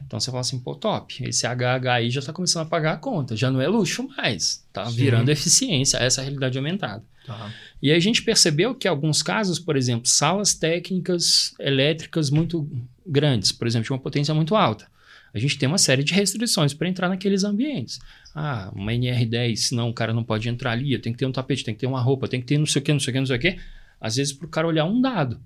Então 0.07 0.19
você 0.19 0.31
fala 0.31 0.41
assim, 0.41 0.59
pô, 0.59 0.75
top, 0.75 1.25
esse 1.25 1.47
HH 1.47 1.87
aí 1.89 2.11
já 2.11 2.21
está 2.21 2.33
começando 2.33 2.63
a 2.63 2.69
pagar 2.69 2.95
a 2.95 2.97
conta, 2.97 3.37
já 3.37 3.51
não 3.51 3.61
é 3.61 3.69
luxo 3.69 4.07
mais, 4.17 4.67
tá 4.73 4.85
Sim. 4.87 4.97
virando 4.97 5.31
eficiência, 5.31 5.97
essa 5.99 6.21
é 6.21 6.23
a 6.23 6.25
realidade 6.25 6.59
aumentada. 6.59 7.05
Tá. 7.27 7.53
E 7.81 7.91
aí 7.91 7.97
a 7.97 8.01
gente 8.01 8.23
percebeu 8.23 8.75
que 8.75 8.89
alguns 8.89 9.23
casos, 9.23 9.59
por 9.59 9.77
exemplo, 9.77 10.09
salas 10.09 10.55
técnicas 10.55 11.55
elétricas 11.59 12.31
muito 12.31 12.69
grandes, 13.07 13.53
por 13.53 13.67
exemplo, 13.67 13.85
de 13.85 13.93
uma 13.93 13.99
potência 13.99 14.35
muito 14.35 14.57
alta, 14.57 14.91
a 15.35 15.39
gente 15.39 15.57
tem 15.57 15.67
uma 15.67 15.79
série 15.79 16.05
de 16.05 16.13
restrições 16.13 16.75
para 16.75 16.89
entrar 16.89 17.09
naqueles 17.09 17.43
ambientes. 17.43 17.99
Ah, 18.35 18.71
uma 18.75 18.93
NR10, 18.93 19.57
senão 19.57 19.89
o 19.89 19.95
cara 19.95 20.13
não 20.13 20.23
pode 20.23 20.49
entrar 20.49 20.73
ali, 20.73 20.99
tem 20.99 21.13
que 21.13 21.19
ter 21.19 21.27
um 21.27 21.33
tapete, 21.33 21.65
tem 21.65 21.75
que 21.75 21.81
ter 21.81 21.87
uma 21.87 22.03
roupa, 22.03 22.29
tem 22.29 22.41
que 22.41 22.47
ter 22.47 22.59
não 22.59 22.67
sei 22.67 22.83
o 22.83 22.85
que, 22.85 22.93
não 22.93 23.01
sei 23.01 23.11
o 23.11 23.15
que, 23.15 23.19
não 23.21 23.27
sei 23.27 23.37
o 23.37 23.41
que. 23.41 23.59
Às 24.03 24.17
vezes 24.17 24.33
para 24.33 24.47
o 24.47 24.51
cara 24.51 24.67
olhar 24.67 24.85
um 24.85 25.01
dado. 25.01 25.41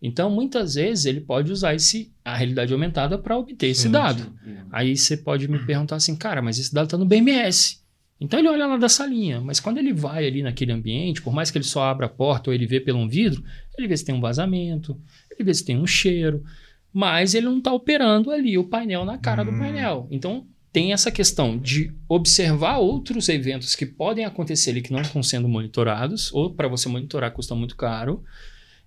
Então, 0.00 0.30
muitas 0.30 0.76
vezes, 0.76 1.04
ele 1.04 1.20
pode 1.20 1.52
usar 1.52 1.74
esse, 1.74 2.10
a 2.24 2.34
realidade 2.34 2.72
aumentada 2.72 3.18
para 3.18 3.36
obter 3.36 3.66
esse 3.66 3.82
Sim, 3.82 3.90
dado. 3.90 4.32
Aí 4.72 4.96
você 4.96 5.16
pode 5.16 5.46
me 5.48 5.58
perguntar 5.58 5.96
assim, 5.96 6.16
cara, 6.16 6.40
mas 6.40 6.58
esse 6.58 6.72
dado 6.72 6.84
está 6.86 6.96
no 6.96 7.04
BMS. 7.04 7.80
Então 8.18 8.38
ele 8.38 8.48
olha 8.48 8.66
lá 8.66 8.76
da 8.76 8.88
salinha, 8.88 9.40
mas 9.40 9.60
quando 9.60 9.78
ele 9.78 9.92
vai 9.92 10.26
ali 10.26 10.42
naquele 10.42 10.72
ambiente, 10.72 11.20
por 11.22 11.32
mais 11.34 11.50
que 11.50 11.56
ele 11.58 11.64
só 11.64 11.82
abra 11.84 12.04
a 12.06 12.08
porta 12.08 12.50
ou 12.50 12.54
ele 12.54 12.66
vê 12.66 12.78
pelo 12.78 12.98
um 12.98 13.08
vidro, 13.08 13.42
ele 13.76 13.88
vê 13.88 13.96
se 13.96 14.04
tem 14.04 14.14
um 14.14 14.20
vazamento, 14.20 14.98
ele 15.30 15.42
vê 15.42 15.54
se 15.54 15.64
tem 15.64 15.78
um 15.78 15.86
cheiro, 15.86 16.44
mas 16.92 17.34
ele 17.34 17.46
não 17.46 17.58
está 17.58 17.72
operando 17.72 18.30
ali 18.30 18.58
o 18.58 18.64
painel 18.64 19.06
na 19.06 19.16
cara 19.16 19.42
do 19.42 19.52
Hum. 19.52 19.58
painel. 19.58 20.06
Então 20.10 20.46
tem 20.72 20.92
essa 20.92 21.10
questão 21.10 21.58
de 21.58 21.92
observar 22.08 22.78
outros 22.78 23.28
eventos 23.28 23.74
que 23.74 23.84
podem 23.84 24.24
acontecer 24.24 24.70
ali 24.70 24.82
que 24.82 24.92
não 24.92 25.00
estão 25.00 25.22
sendo 25.22 25.48
monitorados, 25.48 26.32
ou 26.32 26.54
para 26.54 26.68
você 26.68 26.88
monitorar 26.88 27.32
custa 27.32 27.54
muito 27.54 27.76
caro, 27.76 28.22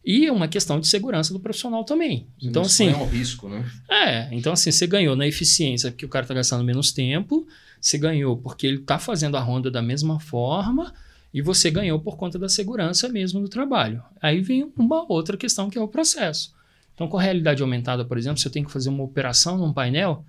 e 0.05 0.29
uma 0.29 0.47
questão 0.47 0.79
de 0.79 0.87
segurança 0.87 1.33
do 1.33 1.39
profissional 1.39 1.83
também. 1.83 2.27
Então, 2.41 2.63
assim. 2.63 2.89
É 2.89 2.95
um 2.95 3.07
risco, 3.07 3.47
né? 3.47 3.65
É, 3.89 4.29
então 4.33 4.53
assim, 4.53 4.71
você 4.71 4.85
ganhou 4.85 5.15
na 5.15 5.25
eficiência 5.25 5.91
porque 5.91 6.05
o 6.05 6.09
cara 6.09 6.25
tá 6.25 6.33
gastando 6.33 6.63
menos 6.63 6.91
tempo, 6.91 7.47
você 7.79 7.97
ganhou 7.97 8.37
porque 8.37 8.67
ele 8.67 8.79
tá 8.79 8.99
fazendo 8.99 9.37
a 9.37 9.39
ronda 9.39 9.71
da 9.71 9.81
mesma 9.81 10.19
forma 10.19 10.93
e 11.33 11.41
você 11.41 11.71
ganhou 11.71 11.99
por 11.99 12.15
conta 12.15 12.37
da 12.37 12.47
segurança 12.47 13.09
mesmo 13.09 13.41
do 13.41 13.49
trabalho. 13.49 14.03
Aí 14.21 14.41
vem 14.41 14.71
uma 14.77 15.05
outra 15.11 15.35
questão 15.35 15.69
que 15.69 15.77
é 15.77 15.81
o 15.81 15.87
processo. 15.87 16.53
Então, 16.93 17.07
com 17.07 17.17
a 17.17 17.21
realidade 17.21 17.61
aumentada, 17.61 18.05
por 18.05 18.17
exemplo, 18.17 18.39
se 18.39 18.47
eu 18.47 18.51
tenho 18.51 18.65
que 18.65 18.71
fazer 18.71 18.89
uma 18.89 19.03
operação 19.03 19.57
num 19.57 19.73
painel, 19.73 20.23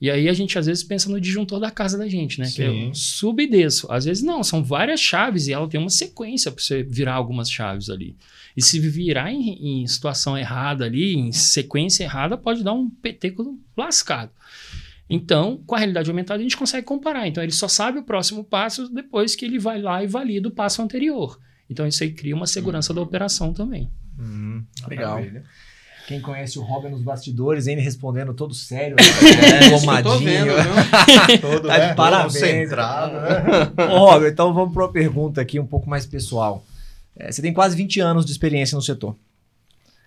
e 0.00 0.10
aí 0.10 0.28
a 0.28 0.32
gente 0.32 0.58
às 0.58 0.66
vezes 0.66 0.82
pensa 0.82 1.10
no 1.10 1.20
disjuntor 1.20 1.60
da 1.60 1.70
casa 1.70 1.98
da 1.98 2.08
gente, 2.08 2.40
né? 2.40 2.46
Que 2.46 2.52
Sim. 2.52 2.86
eu 2.86 2.94
subo 2.94 3.42
e 3.42 3.46
desço. 3.46 3.86
Às 3.92 4.06
vezes 4.06 4.22
não, 4.22 4.42
são 4.42 4.64
várias 4.64 4.98
chaves 4.98 5.46
e 5.46 5.52
ela 5.52 5.68
tem 5.68 5.78
uma 5.78 5.90
sequência 5.90 6.50
para 6.50 6.62
você 6.62 6.82
virar 6.82 7.14
algumas 7.14 7.50
chaves 7.50 7.90
ali. 7.90 8.16
E 8.56 8.62
se 8.62 8.78
virar 8.78 9.30
em, 9.30 9.82
em 9.82 9.86
situação 9.86 10.38
errada 10.38 10.86
ali, 10.86 11.14
em 11.14 11.32
sequência 11.32 12.04
errada, 12.04 12.38
pode 12.38 12.64
dar 12.64 12.72
um 12.72 12.88
peteco 12.88 13.58
lascado. 13.76 14.32
Então, 15.08 15.62
com 15.66 15.74
a 15.74 15.78
realidade 15.78 16.08
aumentada, 16.08 16.40
a 16.40 16.42
gente 16.42 16.56
consegue 16.56 16.86
comparar. 16.86 17.26
Então, 17.26 17.42
ele 17.42 17.52
só 17.52 17.68
sabe 17.68 17.98
o 17.98 18.04
próximo 18.04 18.42
passo 18.44 18.88
depois 18.88 19.34
que 19.34 19.44
ele 19.44 19.58
vai 19.58 19.82
lá 19.82 20.02
e 20.02 20.06
valida 20.06 20.48
o 20.48 20.52
passo 20.52 20.80
anterior. 20.80 21.38
Então, 21.68 21.86
isso 21.86 22.02
aí 22.02 22.12
cria 22.12 22.34
uma 22.34 22.46
segurança 22.46 22.94
da 22.94 23.02
operação 23.02 23.52
também. 23.52 23.90
Hum, 24.18 24.64
legal. 24.88 25.16
Maravilha. 25.16 25.44
Quem 26.10 26.20
conhece 26.20 26.58
o 26.58 26.62
Robin 26.62 26.88
nos 26.88 27.02
bastidores, 27.02 27.68
ele 27.68 27.80
respondendo 27.80 28.34
todo 28.34 28.52
sério, 28.52 28.96
É, 28.98 29.70
tô 29.70 29.78
tomadinho. 29.78 30.54
Todo, 31.40 31.68
Tá 31.68 31.78
de 31.78 31.86
né? 31.86 31.94
parabéns. 31.94 32.32
Concentrado, 32.32 33.12
né? 33.12 33.84
Ô, 33.94 34.10
Robin, 34.10 34.26
então 34.26 34.52
vamos 34.52 34.74
para 34.74 34.82
uma 34.86 34.92
pergunta 34.92 35.40
aqui 35.40 35.60
um 35.60 35.66
pouco 35.66 35.88
mais 35.88 36.04
pessoal. 36.06 36.64
É, 37.16 37.30
você 37.30 37.40
tem 37.40 37.52
quase 37.52 37.76
20 37.76 38.00
anos 38.00 38.26
de 38.26 38.32
experiência 38.32 38.74
no 38.74 38.82
setor. 38.82 39.14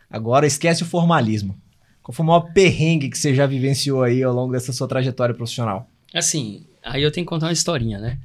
Agora 0.09 0.45
esquece 0.45 0.83
o 0.83 0.85
formalismo. 0.85 1.55
Qual 2.01 2.13
foi 2.13 2.25
o 2.25 2.27
maior 2.27 2.51
perrengue 2.51 3.07
que 3.09 3.17
você 3.17 3.33
já 3.33 3.45
vivenciou 3.47 4.03
aí 4.03 4.21
ao 4.21 4.33
longo 4.33 4.51
dessa 4.51 4.73
sua 4.73 4.89
trajetória 4.89 5.33
profissional? 5.33 5.87
Assim, 6.13 6.65
aí 6.83 7.01
eu 7.01 7.11
tenho 7.13 7.25
que 7.25 7.29
contar 7.29 7.45
uma 7.45 7.53
historinha, 7.53 7.97
né? 7.97 8.17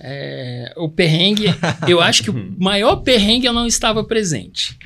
É, 0.00 0.74
o 0.76 0.88
perrengue, 0.88 1.44
eu 1.86 2.00
acho 2.00 2.24
que 2.24 2.30
o 2.30 2.54
maior 2.58 2.96
perrengue 2.96 3.46
eu 3.46 3.52
não 3.52 3.68
estava 3.68 4.02
presente. 4.02 4.76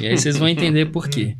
E 0.00 0.06
aí 0.06 0.16
vocês 0.16 0.36
vão 0.36 0.46
entender 0.48 0.86
por 0.86 1.08
quê. 1.08 1.36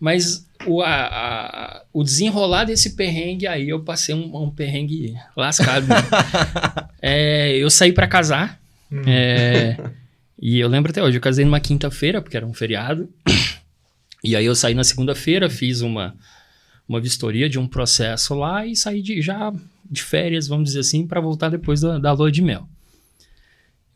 Mas 0.00 0.46
o, 0.66 0.82
a- 0.82 0.88
a- 1.06 1.82
o 1.92 2.02
desenrolar 2.04 2.64
desse 2.64 2.94
perrengue, 2.96 3.46
aí 3.46 3.68
eu 3.68 3.80
passei 3.82 4.14
um, 4.14 4.44
um 4.44 4.50
perrengue 4.50 5.14
lascado. 5.36 5.86
mesmo. 5.86 6.08
É, 7.06 7.56
eu 7.58 7.68
saí 7.68 7.92
para 7.92 8.06
casar. 8.06 8.58
é, 9.06 9.76
e 10.40 10.58
eu 10.58 10.68
lembro 10.68 10.90
até 10.90 11.02
hoje, 11.02 11.18
eu 11.18 11.20
casei 11.20 11.44
numa 11.44 11.60
quinta-feira, 11.60 12.22
porque 12.22 12.36
era 12.36 12.46
um 12.46 12.54
feriado. 12.54 13.08
E 14.22 14.34
aí 14.34 14.46
eu 14.46 14.54
saí 14.54 14.72
na 14.74 14.84
segunda-feira, 14.84 15.50
fiz 15.50 15.82
uma, 15.82 16.14
uma 16.88 17.00
vistoria 17.00 17.46
de 17.48 17.58
um 17.58 17.66
processo 17.66 18.34
lá 18.34 18.64
e 18.66 18.74
saí 18.74 19.02
de, 19.02 19.20
já 19.20 19.52
de 19.90 20.02
férias, 20.02 20.48
vamos 20.48 20.64
dizer 20.70 20.80
assim, 20.80 21.06
para 21.06 21.20
voltar 21.20 21.50
depois 21.50 21.82
da, 21.82 21.98
da 21.98 22.12
lua 22.12 22.32
de 22.32 22.40
mel. 22.40 22.66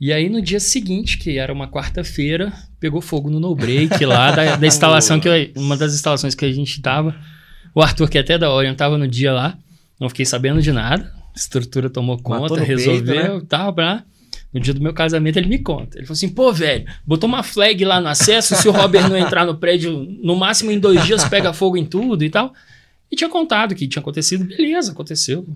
E 0.00 0.12
aí 0.12 0.28
no 0.28 0.40
dia 0.40 0.60
seguinte, 0.60 1.18
que 1.18 1.38
era 1.38 1.52
uma 1.52 1.66
quarta-feira, 1.68 2.52
pegou 2.78 3.00
fogo 3.00 3.28
no 3.30 3.40
no 3.40 3.54
break 3.54 4.04
lá 4.04 4.30
da, 4.30 4.56
da 4.56 4.66
instalação 4.66 5.18
que 5.18 5.28
eu- 5.28 5.50
uma 5.56 5.76
das 5.76 5.94
instalações 5.94 6.34
que 6.34 6.44
a 6.44 6.52
gente 6.52 6.80
tava. 6.80 7.14
O 7.74 7.82
Arthur, 7.82 8.08
que 8.08 8.16
é 8.18 8.20
até 8.20 8.38
da 8.38 8.50
Orion, 8.52 8.74
tava 8.74 8.96
no 8.96 9.08
dia 9.08 9.32
lá, 9.32 9.56
não 10.00 10.08
fiquei 10.08 10.24
sabendo 10.24 10.62
de 10.62 10.72
nada. 10.72 11.12
A 11.34 11.38
estrutura 11.38 11.90
tomou 11.90 12.16
conta, 12.18 12.54
peito, 12.54 12.66
resolveu, 12.66 13.38
né? 13.38 13.44
tal, 13.48 13.72
blá. 13.72 14.04
No 14.52 14.58
dia 14.60 14.72
do 14.72 14.80
meu 14.80 14.94
casamento, 14.94 15.36
ele 15.36 15.46
me 15.48 15.58
conta. 15.58 15.98
Ele 15.98 16.06
falou 16.06 16.14
assim: 16.16 16.28
pô, 16.30 16.50
velho, 16.52 16.86
botou 17.06 17.28
uma 17.28 17.42
flag 17.42 17.84
lá 17.84 18.00
no 18.00 18.08
acesso. 18.08 18.56
Se 18.56 18.66
o 18.66 18.72
Robert 18.72 19.08
não 19.08 19.16
entrar 19.16 19.44
no 19.44 19.56
prédio, 19.56 19.92
no 20.22 20.34
máximo 20.34 20.70
em 20.70 20.78
dois 20.78 21.04
dias 21.04 21.22
pega 21.28 21.52
fogo 21.52 21.76
em 21.76 21.84
tudo 21.84 22.24
e 22.24 22.30
tal. 22.30 22.54
E 23.12 23.16
tinha 23.16 23.28
contado 23.28 23.74
que 23.74 23.86
tinha 23.86 24.00
acontecido. 24.00 24.44
Beleza, 24.44 24.92
aconteceu. 24.92 25.46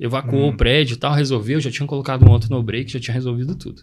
Evacuou 0.00 0.48
o 0.48 0.56
prédio 0.56 0.94
e 0.94 0.96
tal, 0.96 1.12
resolveu. 1.12 1.60
Já 1.60 1.70
tinha 1.70 1.86
colocado 1.86 2.26
um 2.26 2.30
outro 2.30 2.48
no 2.50 2.62
break, 2.62 2.90
já 2.90 2.98
tinha 2.98 3.12
resolvido 3.12 3.54
tudo. 3.54 3.82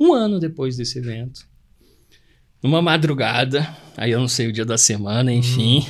Um 0.00 0.14
ano 0.14 0.40
depois 0.40 0.76
desse 0.76 0.98
evento, 0.98 1.46
numa 2.62 2.80
madrugada, 2.80 3.68
aí 3.94 4.10
eu 4.10 4.18
não 4.18 4.26
sei 4.26 4.48
o 4.48 4.52
dia 4.52 4.64
da 4.64 4.78
semana, 4.78 5.30
enfim, 5.30 5.86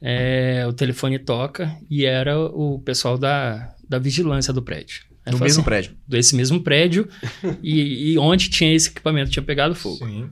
é, 0.00 0.64
o 0.66 0.72
telefone 0.72 1.18
toca 1.18 1.76
e 1.90 2.06
era 2.06 2.38
o 2.40 2.78
pessoal 2.78 3.18
da, 3.18 3.74
da 3.88 3.98
vigilância 3.98 4.52
do 4.52 4.62
prédio. 4.62 5.02
Aí 5.26 5.32
falou 5.32 5.40
mesmo 5.40 5.60
assim, 5.60 5.62
prédio. 5.62 5.96
desse 6.08 6.34
mesmo 6.34 6.60
prédio 6.62 7.08
e, 7.62 8.12
e 8.12 8.18
onde 8.18 8.48
tinha 8.48 8.74
esse 8.74 8.88
equipamento 8.88 9.30
tinha 9.30 9.42
pegado 9.42 9.74
fogo. 9.74 10.06
Sim. 10.06 10.30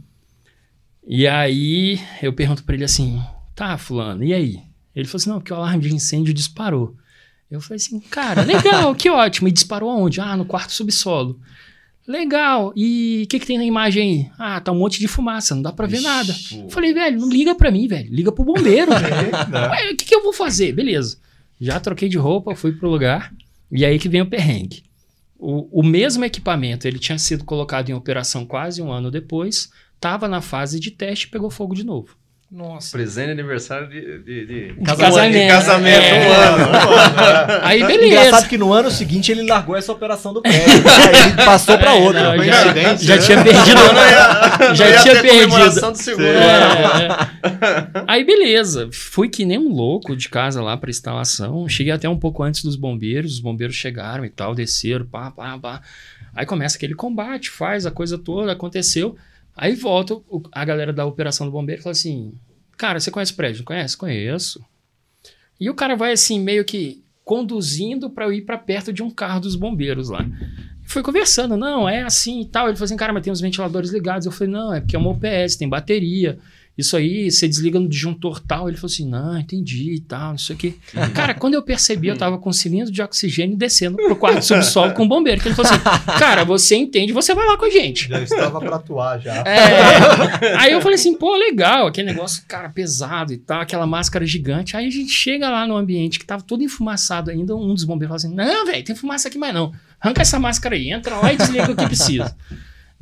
E 1.07 1.26
aí 1.26 2.01
eu 2.22 2.33
pergunto 2.33 2.64
pra 2.64 2.74
ele 2.74 2.85
assim: 2.85 3.20
tá, 3.55 3.76
Fulano, 3.76 4.24
e 4.24 4.33
aí? 4.33 4.61
Ele 4.95 5.07
falou 5.07 5.16
assim: 5.16 5.30
não, 5.30 5.39
porque 5.39 5.53
o 5.53 5.57
alarme 5.57 5.83
de 5.83 5.95
incêndio 5.95 6.35
disparou. 6.35 6.97
Eu 7.53 7.61
falei 7.61 7.76
assim: 7.76 8.00
cara, 8.00 8.42
legal, 8.42 8.94
que 8.94 9.11
ótimo. 9.11 9.46
E 9.46 9.53
disparou 9.53 9.90
aonde? 9.90 10.20
Ah, 10.20 10.36
no 10.36 10.46
quarto 10.46 10.72
subsolo. 10.72 11.38
Legal. 12.09 12.72
E 12.74 13.22
o 13.24 13.28
que, 13.28 13.38
que 13.38 13.46
tem 13.46 13.59
na 13.59 13.64
imagem 13.64 14.03
aí? 14.03 14.30
Ah, 14.38 14.61
tá 14.61 14.72
um 14.72 14.78
monte 14.78 14.98
de 14.98 15.07
fumaça, 15.07 15.55
não 15.55 15.62
dá 15.62 15.72
pra 15.72 15.86
ver 15.86 16.00
nada. 16.00 16.34
Eu 16.53 16.70
falei, 16.70 16.92
velho, 16.92 17.20
não 17.20 17.28
liga 17.28 17.55
pra 17.55 17.70
mim, 17.70 17.86
velho. 17.86 18.12
Liga 18.12 18.32
pro 18.32 18.44
bombeiro. 18.44 18.90
Né? 19.53 19.68
Ué, 19.68 19.92
o 19.92 19.96
que, 19.96 20.07
que 20.07 20.14
eu 20.14 20.22
vou 20.22 20.32
fazer? 20.32 20.72
Beleza. 20.72 21.18
Já 21.61 21.78
troquei 21.78 22.09
de 22.09 22.16
roupa, 22.16 22.57
fui 22.57 22.72
pro 22.72 22.88
lugar. 22.88 23.32
E 23.70 23.84
aí 23.84 23.98
que 23.98 24.09
vem 24.09 24.22
o 24.22 24.26
perrengue. 24.26 24.82
O, 25.38 25.80
o 25.80 25.82
mesmo 25.82 26.24
equipamento, 26.24 26.88
ele 26.88 26.98
tinha 26.98 27.18
sido 27.18 27.44
colocado 27.44 27.90
em 27.90 27.94
operação 27.94 28.46
quase 28.46 28.80
um 28.80 28.90
ano 28.90 29.11
depois, 29.11 29.70
estava 29.94 30.26
na 30.26 30.40
fase 30.40 30.80
de 30.80 30.90
teste 30.90 31.26
e 31.26 31.30
pegou 31.30 31.50
fogo 31.50 31.74
de 31.74 31.84
novo. 31.84 32.16
Nossa. 32.55 32.92
Presente 32.92 33.26
de 33.26 33.32
aniversário 33.32 33.88
de, 33.88 34.18
de, 34.18 34.74
de- 34.74 34.74
casamento. 34.84 35.32
De 35.32 35.48
casamento, 35.48 36.03
É. 36.05 36.28
um 36.28 36.32
ano. 36.34 36.66
Aí, 37.64 37.82
beleza. 37.82 38.07
Engraçado 38.26 38.48
que 38.48 38.59
no 38.59 38.74
ano 38.74 38.90
seguinte 38.90 39.32
ele 39.32 39.46
largou 39.48 39.74
essa 39.74 39.90
operação 39.90 40.34
do 40.34 40.42
ele 40.44 41.44
passou 41.46 41.78
pra 41.78 41.92
É, 41.96 41.98
outra. 41.98 42.36
não, 42.36 42.44
já, 42.44 42.53
já 42.96 43.16
né? 43.16 43.22
tinha 43.22 43.42
perdido. 43.42 43.80
Não 44.68 44.74
já 44.74 44.88
ia 44.88 44.98
tinha 45.00 45.22
perdido. 45.22 45.80
do 45.92 45.94
segundo. 45.96 46.26
É, 46.26 47.09
é. 47.09 48.05
Aí, 48.07 48.22
beleza. 48.22 48.88
Fui 48.92 49.30
que 49.30 49.46
nem 49.46 49.59
um 49.59 49.72
louco 49.72 50.14
de 50.14 50.28
casa 50.28 50.62
lá 50.62 50.76
pra 50.76 50.90
instalação. 50.90 51.66
Cheguei 51.68 51.92
até 51.92 52.07
um 52.09 52.18
pouco 52.18 52.42
antes 52.42 52.62
dos 52.62 52.76
bombeiros. 52.76 53.32
Os 53.34 53.40
bombeiros 53.40 53.76
chegaram 53.76 54.24
e 54.26 54.30
tal, 54.30 54.55
desceram, 54.55 55.07
pá, 55.07 55.30
pá, 55.30 55.59
pá. 55.59 55.80
Aí 56.34 56.44
começa 56.44 56.76
aquele 56.76 56.94
combate, 56.94 57.48
faz 57.50 57.86
a 57.86 57.90
coisa 57.90 58.18
toda, 58.18 58.53
aconteceu. 58.53 59.16
Aí 59.57 59.74
volta 59.74 60.14
o- 60.14 60.42
a 60.53 60.64
galera 60.64 60.92
da 60.92 61.05
operação 61.05 61.46
do 61.46 61.53
bombeiro 61.53 61.80
e 61.80 61.82
fala 61.82 61.92
assim: 61.92 62.32
Cara, 62.76 62.98
você 63.00 63.11
conhece 63.11 63.32
o 63.32 63.36
prédio? 63.36 63.64
Conhece? 63.64 63.96
Conheço. 63.96 64.64
E 65.61 65.68
o 65.70 65.74
cara 65.74 65.94
vai 65.94 66.12
assim, 66.12 66.40
meio 66.40 66.64
que 66.64 67.03
conduzindo 67.24 68.11
pra 68.11 68.24
eu 68.24 68.32
ir 68.32 68.42
pra 68.42 68.59
perto 68.59 68.92
de 68.92 69.03
um 69.03 69.11
carro 69.11 69.40
dos 69.40 69.55
bombeiros 69.55 70.09
lá. 70.09 70.24
Foi 70.84 71.03
conversando, 71.03 71.57
não, 71.57 71.88
é 71.88 72.03
assim 72.03 72.40
e 72.40 72.46
tal. 72.48 72.66
Ele 72.66 72.76
falou 72.76 72.86
assim, 72.86 72.96
cara, 72.96 73.12
mas 73.12 73.22
tem 73.22 73.32
os 73.32 73.40
ventiladores 73.40 73.90
ligados. 73.92 74.26
Eu 74.26 74.32
falei, 74.32 74.53
não, 74.53 74.74
é 74.74 74.80
porque 74.80 74.96
é 74.96 74.98
uma 74.98 75.11
OPS, 75.11 75.57
tem 75.57 75.68
bateria. 75.68 76.38
Isso 76.77 76.97
aí, 76.97 77.31
você 77.31 77.47
desliga 77.47 77.79
no 77.79 77.87
disjuntor 77.87 78.41
tal. 78.41 78.66
Ele 78.66 78.79
falou 78.79 78.91
assim, 78.91 79.07
não, 79.07 79.39
entendi 79.39 79.95
e 79.95 80.01
tal, 80.01 80.31
não 80.31 80.39
sei 80.39 80.57
o 80.57 80.59
quê. 80.59 80.75
cara, 81.14 81.35
quando 81.35 81.55
eu 81.55 81.62
percebi, 81.62 82.09
eu 82.09 82.16
tava 82.16 82.39
com 82.39 82.49
um 82.49 82.53
cilindro 82.53 82.91
de 82.91 83.03
oxigênio 83.03 83.57
descendo 83.57 83.97
pro 83.97 84.16
quarto 84.16 84.43
subsolo 84.43 84.93
com 84.95 85.05
o 85.05 85.09
bombeiro. 85.09 85.41
Que 85.41 85.49
ele 85.49 85.55
falou 85.55 85.70
assim, 85.70 85.83
cara, 86.18 86.45
você 86.45 86.75
entende, 86.75 87.12
você 87.12 87.35
vai 87.35 87.47
lá 87.47 87.59
com 87.59 87.66
a 87.66 87.70
gente. 87.70 88.09
Já 88.09 88.23
estava 88.23 88.59
pra 88.59 88.77
atuar 88.77 89.20
já. 89.20 89.45
É. 89.47 90.57
Aí 90.57 90.73
eu 90.73 90.81
falei 90.81 90.95
assim, 90.95 91.14
pô, 91.14 91.37
legal, 91.37 91.87
aquele 91.87 92.09
negócio, 92.09 92.43
cara, 92.49 92.70
pesado 92.70 93.33
e 93.33 93.37
tal, 93.37 93.61
aquela 93.61 93.87
máscara 93.87 94.25
gigante. 94.25 94.75
Aí 94.77 94.87
a 94.87 94.91
gente 94.91 95.12
chega 95.12 95.51
lá 95.51 95.66
no 95.66 95.77
ambiente 95.77 96.18
que 96.18 96.25
tava 96.25 96.43
todo 96.43 96.62
enfumaçado 96.62 97.31
ainda, 97.31 97.55
um 97.55 97.75
dos 97.75 97.85
bombeiros 97.85 98.23
fala 98.23 98.35
assim, 98.35 98.35
não, 98.35 98.66
velho, 98.66 98.83
tem 98.83 98.97
fumaça 98.97 99.29
aqui 99.29 99.37
mais 99.37 99.53
não. 99.53 99.73
Arranca 100.01 100.23
essa 100.23 100.39
máscara 100.39 100.75
aí, 100.75 100.91
entra 100.91 101.16
lá 101.16 101.33
e 101.33 101.37
desliga 101.37 101.70
o 101.70 101.77
que 101.77 101.87
precisa. 101.87 102.35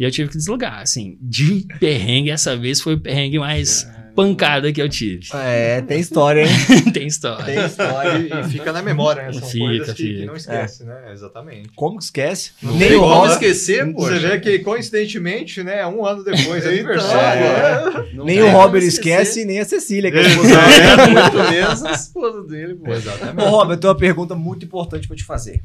E 0.01 0.05
eu 0.05 0.11
tive 0.11 0.31
que 0.31 0.39
desligar, 0.39 0.81
assim, 0.81 1.19
de 1.21 1.67
perrengue, 1.79 2.31
essa 2.31 2.57
vez 2.57 2.81
foi 2.81 2.95
o 2.95 2.99
perrengue 2.99 3.39
mais 3.39 3.87
pancada 4.17 4.73
que 4.73 4.81
eu 4.81 4.89
tive. 4.89 5.29
É, 5.35 5.83
tem 5.83 6.01
história, 6.01 6.41
hein? 6.41 6.49
Tem 6.91 7.07
história. 7.07 7.45
Tem 7.45 7.67
história 7.67 8.41
e 8.41 8.45
fica 8.49 8.73
na 8.73 8.83
memória, 8.83 9.25
né? 9.25 9.33
São 9.35 9.43
Fica, 9.47 9.65
coisas 9.67 9.93
que, 9.93 10.03
que 10.03 10.15
fica. 10.15 10.27
não 10.27 10.37
esquece, 10.37 10.85
né? 10.85 11.13
Exatamente. 11.13 11.69
Como 11.77 11.99
que 11.99 12.05
esquece? 12.05 12.53
Não 12.63 12.75
Nem 12.77 12.99
como 12.99 13.27
esquecer, 13.27 13.93
Você 13.93 14.19
vê 14.19 14.41
que, 14.41 14.59
coincidentemente, 14.61 15.63
né? 15.63 15.87
Um 15.87 16.07
ano 16.07 16.25
depois, 16.25 16.65
é 16.65 16.71
aniversário. 16.71 17.43
é. 17.43 17.99
né? 17.99 18.25
nem 18.25 18.43
o 18.43 18.51
Robert 18.51 18.83
esquece, 18.83 19.45
nem 19.45 19.61
a 19.61 19.67
Cecília. 19.67 20.11
Que 20.11 20.17
é 20.17 20.23
é 20.23 20.27
muito 20.35 21.51
menos 21.51 21.85
a 21.85 21.93
esposa 21.93 22.43
dele, 22.45 22.75
pô. 22.75 22.91
Exatamente. 22.91 23.47
Ô, 23.47 23.51
Robert, 23.51 23.77
eu 23.77 23.81
tenho 23.81 23.93
uma 23.93 23.99
pergunta 23.99 24.35
muito 24.35 24.65
importante 24.65 25.07
pra 25.07 25.15
te 25.15 25.25
fazer. 25.25 25.63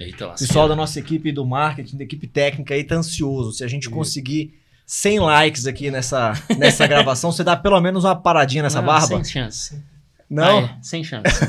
Eita, 0.00 0.28
O 0.28 0.30
pessoal 0.30 0.66
da 0.66 0.74
nossa 0.74 0.98
equipe 0.98 1.30
do 1.30 1.44
marketing, 1.44 1.98
da 1.98 2.04
equipe 2.04 2.26
técnica 2.26 2.72
aí 2.72 2.82
tá 2.82 2.94
ansioso. 2.94 3.52
Se 3.52 3.62
a 3.62 3.68
gente 3.68 3.90
conseguir 3.90 4.58
100 4.86 5.20
likes 5.20 5.66
aqui 5.66 5.90
nessa, 5.90 6.32
nessa 6.58 6.86
gravação, 6.86 7.30
você 7.30 7.44
dá 7.44 7.54
pelo 7.54 7.78
menos 7.82 8.04
uma 8.04 8.16
paradinha 8.16 8.62
nessa 8.62 8.80
Não, 8.80 8.86
barba? 8.86 9.06
Sem 9.06 9.24
chance. 9.24 9.84
Não? 10.28 10.60
Ah, 10.60 10.76
é, 10.78 10.82
sem 10.82 11.04
chance. 11.04 11.24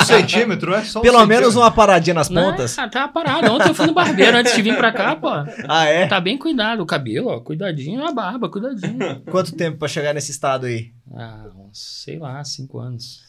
Um 0.00 0.04
centímetro, 0.04 0.74
é 0.74 0.82
só 0.82 0.98
um 0.98 1.02
Pelo 1.02 1.24
menos 1.26 1.54
uma 1.54 1.70
paradinha 1.70 2.14
nas 2.14 2.30
Não, 2.30 2.50
pontas? 2.50 2.76
ah, 2.78 2.88
tá 2.88 3.06
parado. 3.06 3.52
Ontem 3.52 3.68
eu 3.68 3.74
fui 3.74 3.86
no 3.86 3.92
barbeiro 3.94 4.36
antes 4.38 4.56
de 4.56 4.62
vir 4.62 4.76
pra 4.76 4.90
cá, 4.90 5.14
pô. 5.14 5.28
Ah, 5.68 5.84
é? 5.84 6.06
Tá 6.06 6.18
bem 6.18 6.36
cuidado. 6.38 6.82
O 6.82 6.86
cabelo, 6.86 7.28
ó, 7.28 7.38
cuidadinho. 7.40 8.02
A 8.04 8.10
barba, 8.10 8.48
cuidadinho. 8.48 9.20
Quanto 9.30 9.52
tempo 9.54 9.76
pra 9.78 9.86
chegar 9.88 10.14
nesse 10.14 10.30
estado 10.32 10.66
aí? 10.66 10.90
Ah, 11.14 11.44
uns, 11.54 12.02
sei 12.04 12.18
lá, 12.18 12.42
cinco 12.42 12.78
anos. 12.78 13.22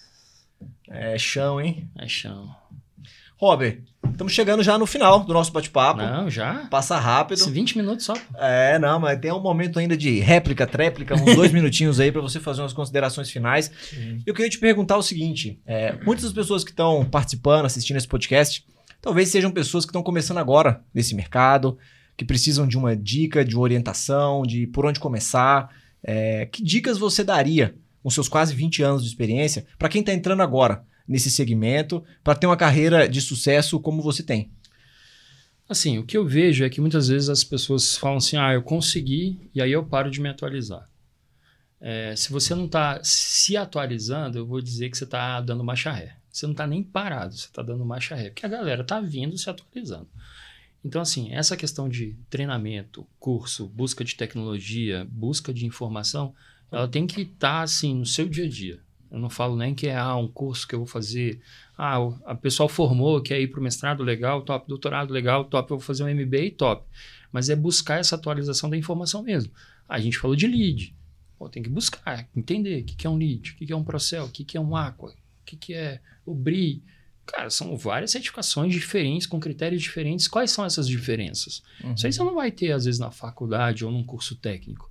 É 0.89 1.17
chão, 1.19 1.59
hein? 1.61 1.89
É 1.99 2.07
chão. 2.07 2.49
Robert, 3.37 3.81
estamos 4.11 4.31
chegando 4.31 4.63
já 4.63 4.77
no 4.77 4.85
final 4.85 5.23
do 5.23 5.33
nosso 5.33 5.51
bate-papo. 5.51 6.01
Não, 6.01 6.29
já? 6.29 6.65
Passa 6.69 6.97
rápido. 6.97 7.39
Esse 7.39 7.49
20 7.49 7.77
minutos 7.77 8.05
só. 8.05 8.13
É, 8.35 8.77
não, 8.79 8.99
mas 8.99 9.19
tem 9.19 9.31
um 9.31 9.41
momento 9.41 9.79
ainda 9.79 9.97
de 9.97 10.19
réplica, 10.19 10.65
tréplica, 10.65 11.15
uns 11.15 11.35
dois 11.35 11.51
minutinhos 11.53 11.99
aí 11.99 12.11
pra 12.11 12.21
você 12.21 12.39
fazer 12.39 12.61
umas 12.61 12.73
considerações 12.73 13.29
finais. 13.29 13.71
Eu 14.25 14.33
queria 14.33 14.49
te 14.49 14.59
perguntar 14.59 14.97
o 14.97 15.03
seguinte: 15.03 15.59
é, 15.65 15.93
muitas 16.03 16.25
das 16.25 16.33
pessoas 16.33 16.63
que 16.63 16.71
estão 16.71 17.03
participando, 17.05 17.65
assistindo 17.65 17.97
esse 17.97 18.07
podcast, 18.07 18.65
talvez 19.01 19.29
sejam 19.29 19.51
pessoas 19.51 19.83
que 19.83 19.89
estão 19.89 20.03
começando 20.03 20.37
agora 20.37 20.81
nesse 20.93 21.15
mercado, 21.15 21.77
que 22.15 22.23
precisam 22.23 22.67
de 22.67 22.77
uma 22.77 22.95
dica, 22.95 23.43
de 23.43 23.55
uma 23.55 23.63
orientação, 23.63 24.43
de 24.43 24.67
por 24.67 24.85
onde 24.85 24.99
começar. 24.99 25.69
É, 26.05 26.45
que 26.47 26.61
dicas 26.61 26.97
você 26.97 27.23
daria 27.23 27.75
com 28.01 28.09
seus 28.09 28.27
quase 28.27 28.53
20 28.53 28.83
anos 28.83 29.01
de 29.01 29.07
experiência 29.07 29.65
para 29.79 29.87
quem 29.87 30.01
está 30.01 30.13
entrando 30.13 30.41
agora 30.41 30.83
nesse 31.07 31.29
segmento, 31.29 32.03
para 32.23 32.35
ter 32.35 32.47
uma 32.47 32.57
carreira 32.57 33.07
de 33.07 33.21
sucesso 33.21 33.79
como 33.79 34.01
você 34.01 34.23
tem? 34.23 34.51
Assim, 35.67 35.97
o 35.97 36.05
que 36.05 36.17
eu 36.17 36.25
vejo 36.25 36.63
é 36.63 36.69
que 36.69 36.81
muitas 36.81 37.07
vezes 37.07 37.29
as 37.29 37.43
pessoas 37.43 37.97
falam 37.97 38.17
assim: 38.17 38.37
ah, 38.37 38.53
eu 38.53 38.61
consegui, 38.61 39.49
e 39.55 39.61
aí 39.61 39.71
eu 39.71 39.85
paro 39.85 40.11
de 40.11 40.21
me 40.21 40.29
atualizar. 40.29 40.89
É, 41.79 42.15
se 42.15 42.31
você 42.31 42.55
não 42.55 42.65
está 42.65 42.99
se 43.03 43.57
atualizando, 43.57 44.37
eu 44.37 44.45
vou 44.45 44.61
dizer 44.61 44.89
que 44.89 44.97
você 44.97 45.03
está 45.03 45.41
dando 45.41 45.63
marcha 45.63 45.91
ré. 45.91 46.15
Você 46.31 46.45
não 46.45 46.53
está 46.53 46.65
nem 46.65 46.81
parado, 46.81 47.35
você 47.35 47.45
está 47.45 47.61
dando 47.61 47.85
marcha 47.85 48.15
ré, 48.15 48.29
porque 48.29 48.45
a 48.45 48.49
galera 48.49 48.81
está 48.81 48.99
vindo 48.99 49.37
se 49.37 49.49
atualizando. 49.49 50.09
Então, 50.83 51.01
assim, 51.01 51.31
essa 51.31 51.55
questão 51.55 51.87
de 51.87 52.17
treinamento, 52.29 53.07
curso, 53.19 53.67
busca 53.67 54.03
de 54.03 54.15
tecnologia, 54.15 55.07
busca 55.09 55.53
de 55.53 55.65
informação, 55.65 56.33
ela 56.71 56.87
tem 56.87 57.05
que 57.05 57.21
estar, 57.21 57.61
assim, 57.61 57.93
no 57.93 58.05
seu 58.05 58.27
dia 58.27 58.45
a 58.45 58.49
dia. 58.49 58.79
Eu 59.13 59.19
não 59.19 59.29
falo 59.29 59.55
nem 59.55 59.75
que 59.75 59.87
é 59.87 59.95
ah, 59.95 60.15
um 60.15 60.27
curso 60.27 60.67
que 60.67 60.73
eu 60.73 60.79
vou 60.79 60.87
fazer. 60.87 61.39
Ah, 61.77 62.01
o 62.01 62.19
a 62.25 62.33
pessoal 62.33 62.67
formou, 62.67 63.21
quer 63.21 63.39
ir 63.39 63.47
para 63.47 63.59
o 63.59 63.63
mestrado, 63.63 64.01
legal, 64.01 64.41
top, 64.41 64.67
doutorado, 64.67 65.13
legal, 65.13 65.45
top, 65.45 65.69
eu 65.69 65.77
vou 65.77 65.85
fazer 65.85 66.03
um 66.03 66.07
MBA, 66.11 66.55
top. 66.57 66.83
Mas 67.31 67.47
é 67.47 67.55
buscar 67.55 67.99
essa 67.99 68.15
atualização 68.15 68.71
da 68.71 68.75
informação 68.75 69.21
mesmo. 69.21 69.53
A 69.87 69.99
gente 69.99 70.17
falou 70.17 70.35
de 70.35 70.47
lead. 70.47 70.95
Pô, 71.37 71.47
tem 71.47 71.61
que 71.61 71.69
buscar, 71.69 72.27
entender 72.35 72.81
o 72.81 72.85
que, 72.85 72.95
que 72.95 73.05
é 73.05 73.09
um 73.09 73.15
lead, 73.15 73.51
o 73.51 73.55
que, 73.55 73.67
que 73.67 73.71
é 73.73 73.75
um 73.75 73.83
Procel, 73.83 74.25
o 74.25 74.29
que, 74.29 74.43
que 74.43 74.57
é 74.57 74.61
um 74.61 74.75
Aqua, 74.75 75.11
o 75.11 75.45
que, 75.45 75.57
que 75.57 75.73
é 75.75 76.01
o 76.25 76.33
BRI. 76.33 76.81
Cara, 77.23 77.51
são 77.51 77.77
várias 77.77 78.09
certificações 78.09 78.73
diferentes, 78.73 79.27
com 79.27 79.39
critérios 79.39 79.81
diferentes. 79.81 80.27
Quais 80.27 80.49
são 80.49 80.65
essas 80.65 80.87
diferenças? 80.87 81.61
Isso 81.95 82.07
aí 82.07 82.11
você 82.11 82.23
não 82.23 82.33
vai 82.33 82.51
ter, 82.51 82.71
às 82.71 82.85
vezes, 82.85 82.99
na 82.99 83.11
faculdade 83.11 83.85
ou 83.85 83.91
num 83.91 84.03
curso 84.03 84.35
técnico. 84.35 84.89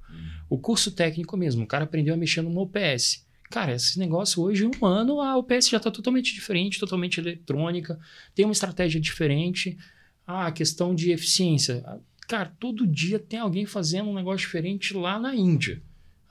O 0.49 0.59
curso 0.59 0.93
técnico 0.93 1.37
mesmo, 1.37 1.65
o 1.65 1.67
cara 1.67 1.85
aprendeu 1.85 2.15
a 2.15 2.17
mexer 2.17 2.41
numa 2.41 2.61
OPS. 2.61 3.22
Cara, 3.53 3.75
esse 3.75 3.99
negócio 3.99 4.43
hoje, 4.43 4.67
um 4.67 4.87
ano, 4.87 5.21
a 5.21 5.37
OPS 5.37 5.69
já 5.69 5.77
está 5.77 5.91
totalmente 5.91 6.35
diferente, 6.35 6.81
totalmente 6.81 7.19
eletrônica, 7.21 8.01
tem 8.35 8.45
uma 8.47 8.53
estratégia 8.53 9.01
diferente. 9.01 9.77
Ah, 10.27 10.47
a 10.47 10.53
questão 10.53 10.95
de 10.95 11.11
eficiência. 11.13 11.83
Ah, 11.87 11.99
Cara, 12.29 12.53
todo 12.59 12.87
dia 12.87 13.19
tem 13.19 13.39
alguém 13.39 13.67
fazendo 13.67 14.09
um 14.09 14.15
negócio 14.15 14.39
diferente 14.39 14.95
lá 14.95 15.19
na 15.19 15.35
Índia. 15.35 15.83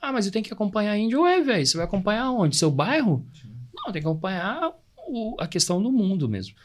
Ah, 0.01 0.11
mas 0.11 0.25
eu 0.25 0.31
tenho 0.31 0.43
que 0.43 0.51
acompanhar 0.53 0.93
a 0.93 0.97
Índia. 0.97 1.19
Ué, 1.19 1.41
velho, 1.41 1.65
você 1.65 1.77
vai 1.77 1.85
acompanhar 1.85 2.31
onde? 2.31 2.55
Seu 2.55 2.71
bairro? 2.71 3.23
Não, 3.75 3.91
tem 3.91 4.01
que 4.01 4.07
acompanhar 4.07 4.71
o- 5.07 5.35
a 5.39 5.47
questão 5.47 5.81
do 5.83 5.91
mundo 5.91 6.27
mesmo. 6.27 6.55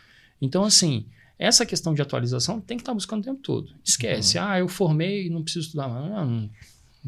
Então, 0.40 0.64
assim, 0.64 1.04
essa 1.38 1.66
questão 1.66 1.92
de 1.92 2.00
atualização 2.00 2.60
tem 2.60 2.78
que 2.78 2.82
estar 2.82 2.94
buscando 2.94 3.20
o 3.20 3.24
tempo 3.24 3.40
todo. 3.42 3.72
Esquece, 3.84 4.38
ah, 4.38 4.58
eu 4.58 4.68
formei 4.68 5.26
e 5.26 5.30
não 5.30 5.42
preciso 5.42 5.66
estudar 5.66 5.88
mais. 5.88 6.10
Não, 6.10 6.24
não. 6.30 6.50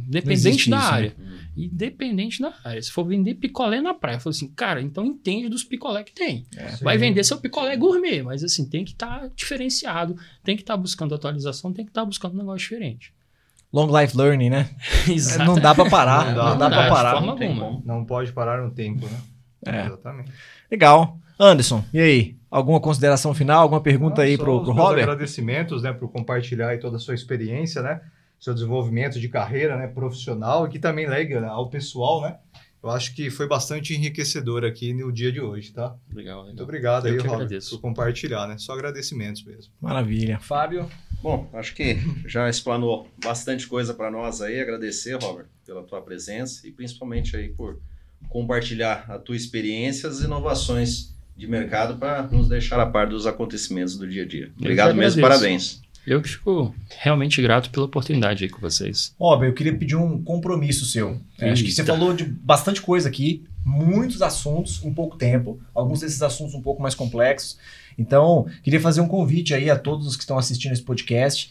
Dependente 0.06 0.70
da 0.70 0.78
isso, 0.78 0.90
né? 0.90 0.96
área. 0.96 1.16
Independente 1.56 2.40
da 2.40 2.52
área. 2.64 2.80
Se 2.80 2.92
for 2.92 3.04
vender 3.04 3.34
picolé 3.34 3.80
na 3.80 3.92
praia, 3.92 4.16
eu 4.16 4.20
falo 4.20 4.34
assim, 4.34 4.48
cara, 4.48 4.80
então 4.80 5.04
entende 5.04 5.48
dos 5.48 5.64
picolé 5.64 6.04
que 6.04 6.12
tem. 6.12 6.46
Vai 6.82 6.96
vender 6.96 7.24
seu 7.24 7.38
picolé 7.38 7.76
gourmet, 7.76 8.22
mas 8.22 8.44
assim, 8.44 8.68
tem 8.68 8.84
que 8.84 8.92
estar 8.92 9.28
diferenciado, 9.34 10.16
tem 10.44 10.54
que 10.56 10.62
estar 10.62 10.76
buscando 10.76 11.14
atualização, 11.14 11.72
tem 11.72 11.84
que 11.84 11.90
estar 11.90 12.04
buscando 12.04 12.34
um 12.34 12.38
negócio 12.38 12.60
diferente. 12.60 13.12
Long 13.72 13.88
life 13.98 14.16
learning, 14.16 14.50
né? 14.50 14.70
Exato. 15.08 15.44
Não 15.44 15.58
dá 15.60 15.74
pra 15.74 15.90
parar, 15.90 16.26
Não 16.26 16.32
não 16.32 16.34
dá, 16.34 16.68
dá, 16.68 16.76
não 16.76 16.82
dá, 16.84 16.88
parar. 16.88 17.08
de 17.10 17.14
forma 17.16 17.26
Não 17.32 17.36
tem. 17.36 17.82
Não 17.84 18.04
pode 18.04 18.32
parar 18.32 18.62
no 18.62 18.70
tempo, 18.70 19.06
né? 19.06 19.20
É. 19.66 19.86
Exatamente. 19.86 20.32
Legal. 20.70 21.18
Anderson, 21.38 21.84
e 21.92 22.00
aí? 22.00 22.36
Alguma 22.50 22.80
consideração 22.80 23.34
final, 23.34 23.62
alguma 23.62 23.80
pergunta 23.80 24.22
aí 24.22 24.38
pro 24.38 24.62
meus 24.64 24.74
Robert? 24.74 25.02
agradecimentos, 25.02 25.82
né, 25.82 25.92
por 25.92 26.10
compartilhar 26.10 26.68
aí 26.70 26.78
toda 26.78 26.96
a 26.96 26.98
sua 26.98 27.14
experiência, 27.14 27.82
né? 27.82 28.00
Seu 28.40 28.54
desenvolvimento 28.54 29.18
de 29.20 29.28
carreira, 29.28 29.76
né, 29.76 29.86
profissional 29.86 30.66
e 30.66 30.70
que 30.70 30.78
também 30.78 31.06
lega 31.06 31.40
né, 31.40 31.48
ao 31.48 31.68
pessoal, 31.68 32.22
né? 32.22 32.38
Eu 32.80 32.90
acho 32.90 33.12
que 33.14 33.28
foi 33.28 33.48
bastante 33.48 33.92
enriquecedor 33.92 34.64
aqui 34.64 34.94
no 34.94 35.12
dia 35.12 35.32
de 35.32 35.40
hoje, 35.40 35.72
tá? 35.72 35.96
Legal, 36.14 36.44
Muito 36.44 36.50
legal. 36.52 36.64
obrigado 36.64 37.08
Eu 37.08 37.14
aí, 37.14 37.18
Robert, 37.18 37.34
agradeço. 37.34 37.70
por 37.70 37.80
compartilhar, 37.80 38.46
né? 38.46 38.56
Só 38.56 38.72
agradecimentos 38.72 39.42
mesmo. 39.42 39.72
Maravilha. 39.80 40.38
Fábio? 40.38 40.88
Bom, 41.20 41.50
acho 41.52 41.74
que 41.74 41.98
já 42.26 42.48
explanou 42.48 43.08
bastante 43.22 43.66
coisa 43.66 43.92
para 43.92 44.10
nós 44.10 44.40
aí. 44.40 44.60
Agradecer, 44.60 45.14
Robert, 45.20 45.46
pela 45.66 45.82
tua 45.82 46.00
presença 46.00 46.66
e 46.68 46.70
principalmente 46.70 47.36
aí 47.36 47.48
por 47.48 47.80
compartilhar 48.28 49.06
a 49.08 49.18
tua 49.18 49.36
experiência 49.36 50.06
e 50.06 50.10
as 50.10 50.20
inovações 50.20 51.14
de 51.36 51.46
mercado 51.46 51.98
para 51.98 52.22
nos 52.22 52.48
deixar 52.48 52.80
a 52.80 52.86
par 52.86 53.08
dos 53.08 53.26
acontecimentos 53.26 53.96
do 53.96 54.08
dia 54.08 54.22
a 54.22 54.26
dia. 54.26 54.52
Obrigado 54.58 54.94
mesmo, 54.94 55.20
parabéns. 55.20 55.82
Eu 56.08 56.22
que 56.22 56.28
fico 56.30 56.74
realmente 57.00 57.42
grato 57.42 57.70
pela 57.70 57.86
oportunidade 57.86 58.44
aí 58.44 58.50
com 58.50 58.60
vocês. 58.60 59.14
Robert, 59.20 59.48
eu 59.48 59.54
queria 59.54 59.76
pedir 59.76 59.96
um 59.96 60.22
compromisso 60.22 60.84
seu. 60.86 61.20
É, 61.38 61.50
acho 61.50 61.62
que 61.62 61.70
você 61.70 61.84
falou 61.84 62.14
de 62.14 62.24
bastante 62.24 62.80
coisa 62.80 63.08
aqui, 63.08 63.44
muitos 63.64 64.22
assuntos 64.22 64.82
em 64.84 64.92
pouco 64.94 65.16
tempo, 65.18 65.60
alguns 65.74 66.00
desses 66.00 66.22
assuntos 66.22 66.54
um 66.54 66.62
pouco 66.62 66.80
mais 66.80 66.94
complexos. 66.94 67.58
Então, 67.98 68.46
queria 68.62 68.80
fazer 68.80 69.00
um 69.00 69.08
convite 69.08 69.52
aí 69.52 69.68
a 69.68 69.76
todos 69.78 70.06
os 70.06 70.16
que 70.16 70.22
estão 70.22 70.38
assistindo 70.38 70.72
esse 70.72 70.82
podcast, 70.82 71.50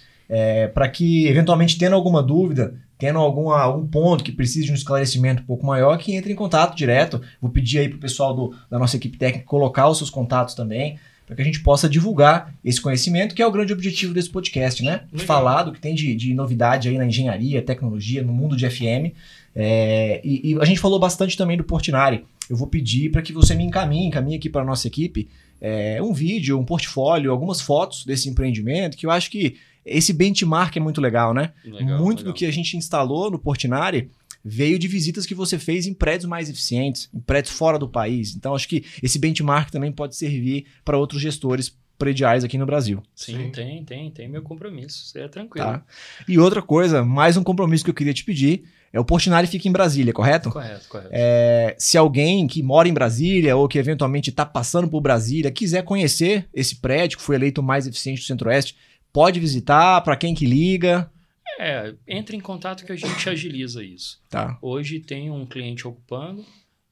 para 0.73 0.89
que, 0.89 1.27
eventualmente, 1.27 1.77
tendo 1.77 1.93
alguma 1.95 2.23
dúvida, 2.23 2.75
tendo 2.97 3.19
alguma, 3.19 3.59
algum 3.61 3.85
ponto 3.85 4.23
que 4.23 4.31
precise 4.31 4.65
de 4.65 4.71
um 4.71 4.75
esclarecimento 4.75 5.43
um 5.43 5.45
pouco 5.45 5.65
maior, 5.65 5.97
que 5.97 6.15
entre 6.15 6.33
em 6.33 6.35
contato 6.35 6.75
direto. 6.75 7.21
Vou 7.39 7.51
pedir 7.51 7.79
aí 7.79 7.87
para 7.89 7.97
o 7.97 8.01
pessoal 8.01 8.33
do- 8.35 8.55
da 8.71 8.79
nossa 8.79 8.97
equipe 8.97 9.17
técnica 9.17 9.45
colocar 9.45 9.87
os 9.87 9.97
seus 9.99 10.09
contatos 10.09 10.55
também, 10.55 10.97
para 11.27 11.35
que 11.35 11.41
a 11.41 11.45
gente 11.45 11.59
possa 11.59 11.89
divulgar 11.89 12.55
esse 12.63 12.79
conhecimento, 12.79 13.35
que 13.35 13.41
é 13.41 13.45
o 13.45 13.51
grande 13.51 13.73
objetivo 13.73 14.13
desse 14.13 14.29
podcast, 14.29 14.81
né? 14.81 15.01
Legal. 15.11 15.27
Falar 15.27 15.63
do 15.63 15.73
que 15.73 15.79
tem 15.79 15.93
de, 15.93 16.15
de 16.15 16.33
novidade 16.33 16.87
aí 16.87 16.97
na 16.97 17.05
engenharia, 17.05 17.61
tecnologia, 17.61 18.23
no 18.23 18.31
mundo 18.31 18.55
de 18.55 18.67
FM. 18.67 19.13
É, 19.53 20.21
e, 20.23 20.53
e 20.53 20.59
a 20.59 20.63
gente 20.63 20.79
falou 20.79 20.97
bastante 20.97 21.35
também 21.35 21.57
do 21.57 21.65
Portinari. 21.65 22.23
Eu 22.49 22.55
vou 22.55 22.65
pedir 22.65 23.11
para 23.11 23.21
que 23.21 23.33
você 23.33 23.53
me 23.53 23.65
encaminhe, 23.65 24.07
encaminhe 24.07 24.37
aqui 24.37 24.49
para 24.49 24.61
a 24.61 24.65
nossa 24.65 24.87
equipe 24.87 25.27
é, 25.59 26.01
um 26.01 26.13
vídeo, 26.13 26.57
um 26.57 26.63
portfólio, 26.63 27.31
algumas 27.31 27.59
fotos 27.59 28.05
desse 28.05 28.29
empreendimento, 28.29 28.95
que 28.95 29.05
eu 29.05 29.11
acho 29.11 29.29
que 29.29 29.57
esse 29.85 30.13
benchmark 30.13 30.77
é 30.77 30.79
muito 30.79 31.01
legal, 31.01 31.33
né? 31.33 31.51
Legal, 31.65 31.99
muito 31.99 32.19
legal. 32.19 32.33
do 32.33 32.37
que 32.37 32.45
a 32.45 32.51
gente 32.51 32.77
instalou 32.77 33.31
no 33.31 33.39
Portinari 33.39 34.09
veio 34.47 34.79
de 34.79 34.87
visitas 34.87 35.25
que 35.25 35.35
você 35.35 35.59
fez 35.59 35.85
em 35.85 35.93
prédios 35.93 36.29
mais 36.29 36.49
eficientes, 36.49 37.09
em 37.13 37.19
prédios 37.19 37.53
fora 37.53 37.77
do 37.77 37.87
país. 37.87 38.33
Então, 38.33 38.55
acho 38.55 38.67
que 38.67 38.85
esse 39.03 39.19
benchmark 39.19 39.69
também 39.69 39.91
pode 39.91 40.15
servir 40.15 40.65
para 40.85 40.97
outros 40.97 41.21
gestores 41.21 41.75
prediais 41.97 42.43
aqui 42.43 42.57
no 42.57 42.65
Brasil. 42.65 43.03
Sim, 43.13 43.37
Sim. 43.37 43.51
tem, 43.51 43.83
tem, 43.83 44.11
tem 44.11 44.29
meu 44.29 44.41
compromisso. 44.41 45.05
Você 45.05 45.19
é 45.19 45.27
tranquilo. 45.27 45.65
Tá? 45.65 45.83
E 46.27 46.39
outra 46.39 46.61
coisa, 46.61 47.03
mais 47.03 47.35
um 47.35 47.43
compromisso 47.43 47.83
que 47.83 47.89
eu 47.89 47.95
queria 47.95 48.13
te 48.13 48.23
pedir, 48.23 48.63
é 48.93 48.99
o 48.99 49.03
Portinari 49.03 49.47
fica 49.47 49.67
em 49.67 49.71
Brasília, 49.71 50.13
correto? 50.13 50.49
Correto, 50.49 50.87
correto. 50.87 51.09
É, 51.11 51.75
se 51.77 51.97
alguém 51.97 52.47
que 52.47 52.63
mora 52.63 52.87
em 52.87 52.93
Brasília 52.93 53.57
ou 53.57 53.67
que 53.67 53.77
eventualmente 53.77 54.29
está 54.29 54.45
passando 54.45 54.87
por 54.87 55.01
Brasília 55.01 55.51
quiser 55.51 55.83
conhecer 55.83 56.47
esse 56.53 56.77
prédio 56.77 57.17
que 57.17 57.23
foi 57.23 57.35
eleito 57.35 57.59
o 57.59 57.63
mais 57.63 57.85
eficiente 57.85 58.21
do 58.21 58.25
Centro-Oeste, 58.25 58.77
pode 59.11 59.39
visitar, 59.39 59.99
para 60.01 60.15
quem 60.15 60.33
que 60.33 60.45
liga, 60.45 61.11
É, 61.59 61.95
entre 62.07 62.35
em 62.37 62.39
contato 62.39 62.85
que 62.85 62.91
a 62.91 62.95
gente 62.95 63.27
agiliza 63.29 63.83
isso. 63.83 64.21
tá? 64.29 64.57
Hoje 64.61 64.99
tem 64.99 65.31
um 65.31 65.45
cliente 65.45 65.87
ocupando, 65.87 66.45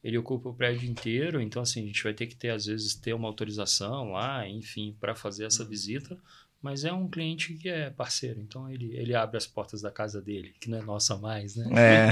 ele 0.03 0.17
ocupa 0.17 0.49
o 0.49 0.53
prédio 0.53 0.89
inteiro, 0.89 1.41
então 1.41 1.61
assim, 1.61 1.83
a 1.83 1.85
gente 1.87 2.03
vai 2.03 2.13
ter 2.13 2.27
que 2.27 2.35
ter, 2.35 2.49
às 2.49 2.65
vezes, 2.65 2.95
ter 2.95 3.13
uma 3.13 3.27
autorização 3.27 4.11
lá, 4.11 4.47
enfim, 4.47 4.95
para 4.99 5.15
fazer 5.15 5.45
essa 5.45 5.65
visita. 5.65 6.17
Mas 6.65 6.83
é 6.83 6.91
um 6.91 7.07
cliente 7.07 7.53
que 7.53 7.69
é 7.69 7.91
parceiro, 7.91 8.39
então 8.41 8.67
ele, 8.71 8.91
ele 8.97 9.13
abre 9.13 9.37
as 9.37 9.45
portas 9.45 9.83
da 9.83 9.91
casa 9.91 10.19
dele, 10.19 10.51
que 10.59 10.67
não 10.67 10.79
é 10.79 10.81
nossa 10.81 11.15
mais, 11.15 11.55
né? 11.55 11.69
É, 11.75 12.09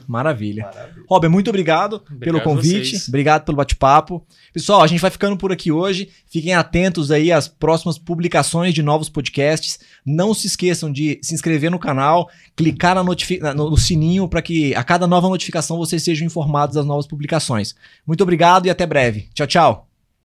maravilha. 0.08 0.64
Maravilha. 0.64 1.04
Robert, 1.06 1.30
muito 1.30 1.50
obrigado, 1.50 1.96
Obrigado 1.96 2.20
pelo 2.20 2.40
convite, 2.40 2.90
vocês. 2.92 3.08
obrigado 3.08 3.44
pelo 3.44 3.58
bate-papo. 3.58 4.26
Pessoal, 4.50 4.82
a 4.82 4.86
gente 4.86 5.00
vai 5.00 5.10
ficando 5.10 5.36
por 5.36 5.52
aqui 5.52 5.70
hoje. 5.70 6.08
Fiquem 6.26 6.54
atentos 6.54 7.10
aí 7.10 7.30
às 7.30 7.48
próximas 7.48 7.98
publicações 7.98 8.72
de 8.72 8.82
novos 8.82 9.10
podcasts. 9.10 9.78
Não 10.06 10.32
se 10.32 10.46
esqueçam 10.46 10.90
de 10.90 11.18
se 11.22 11.34
inscrever 11.34 11.70
no 11.70 11.78
canal, 11.78 12.30
clicar 12.56 12.94
na 12.94 13.04
notifi- 13.04 13.40
na- 13.40 13.52
no, 13.52 13.68
no 13.68 13.76
sininho 13.76 14.26
para 14.26 14.40
que 14.40 14.74
a 14.74 14.82
cada 14.82 15.06
nova 15.06 15.28
notificação 15.28 15.76
vocês 15.76 16.02
sejam 16.02 16.26
informados 16.26 16.76
das 16.76 16.86
novas 16.86 17.06
publicações. 17.06 17.74
Muito 18.06 18.22
obrigado 18.22 18.64
e 18.64 18.70
até 18.70 18.86
breve. 18.86 19.28
Tchau, 19.34 19.46
tchau. 19.46 19.88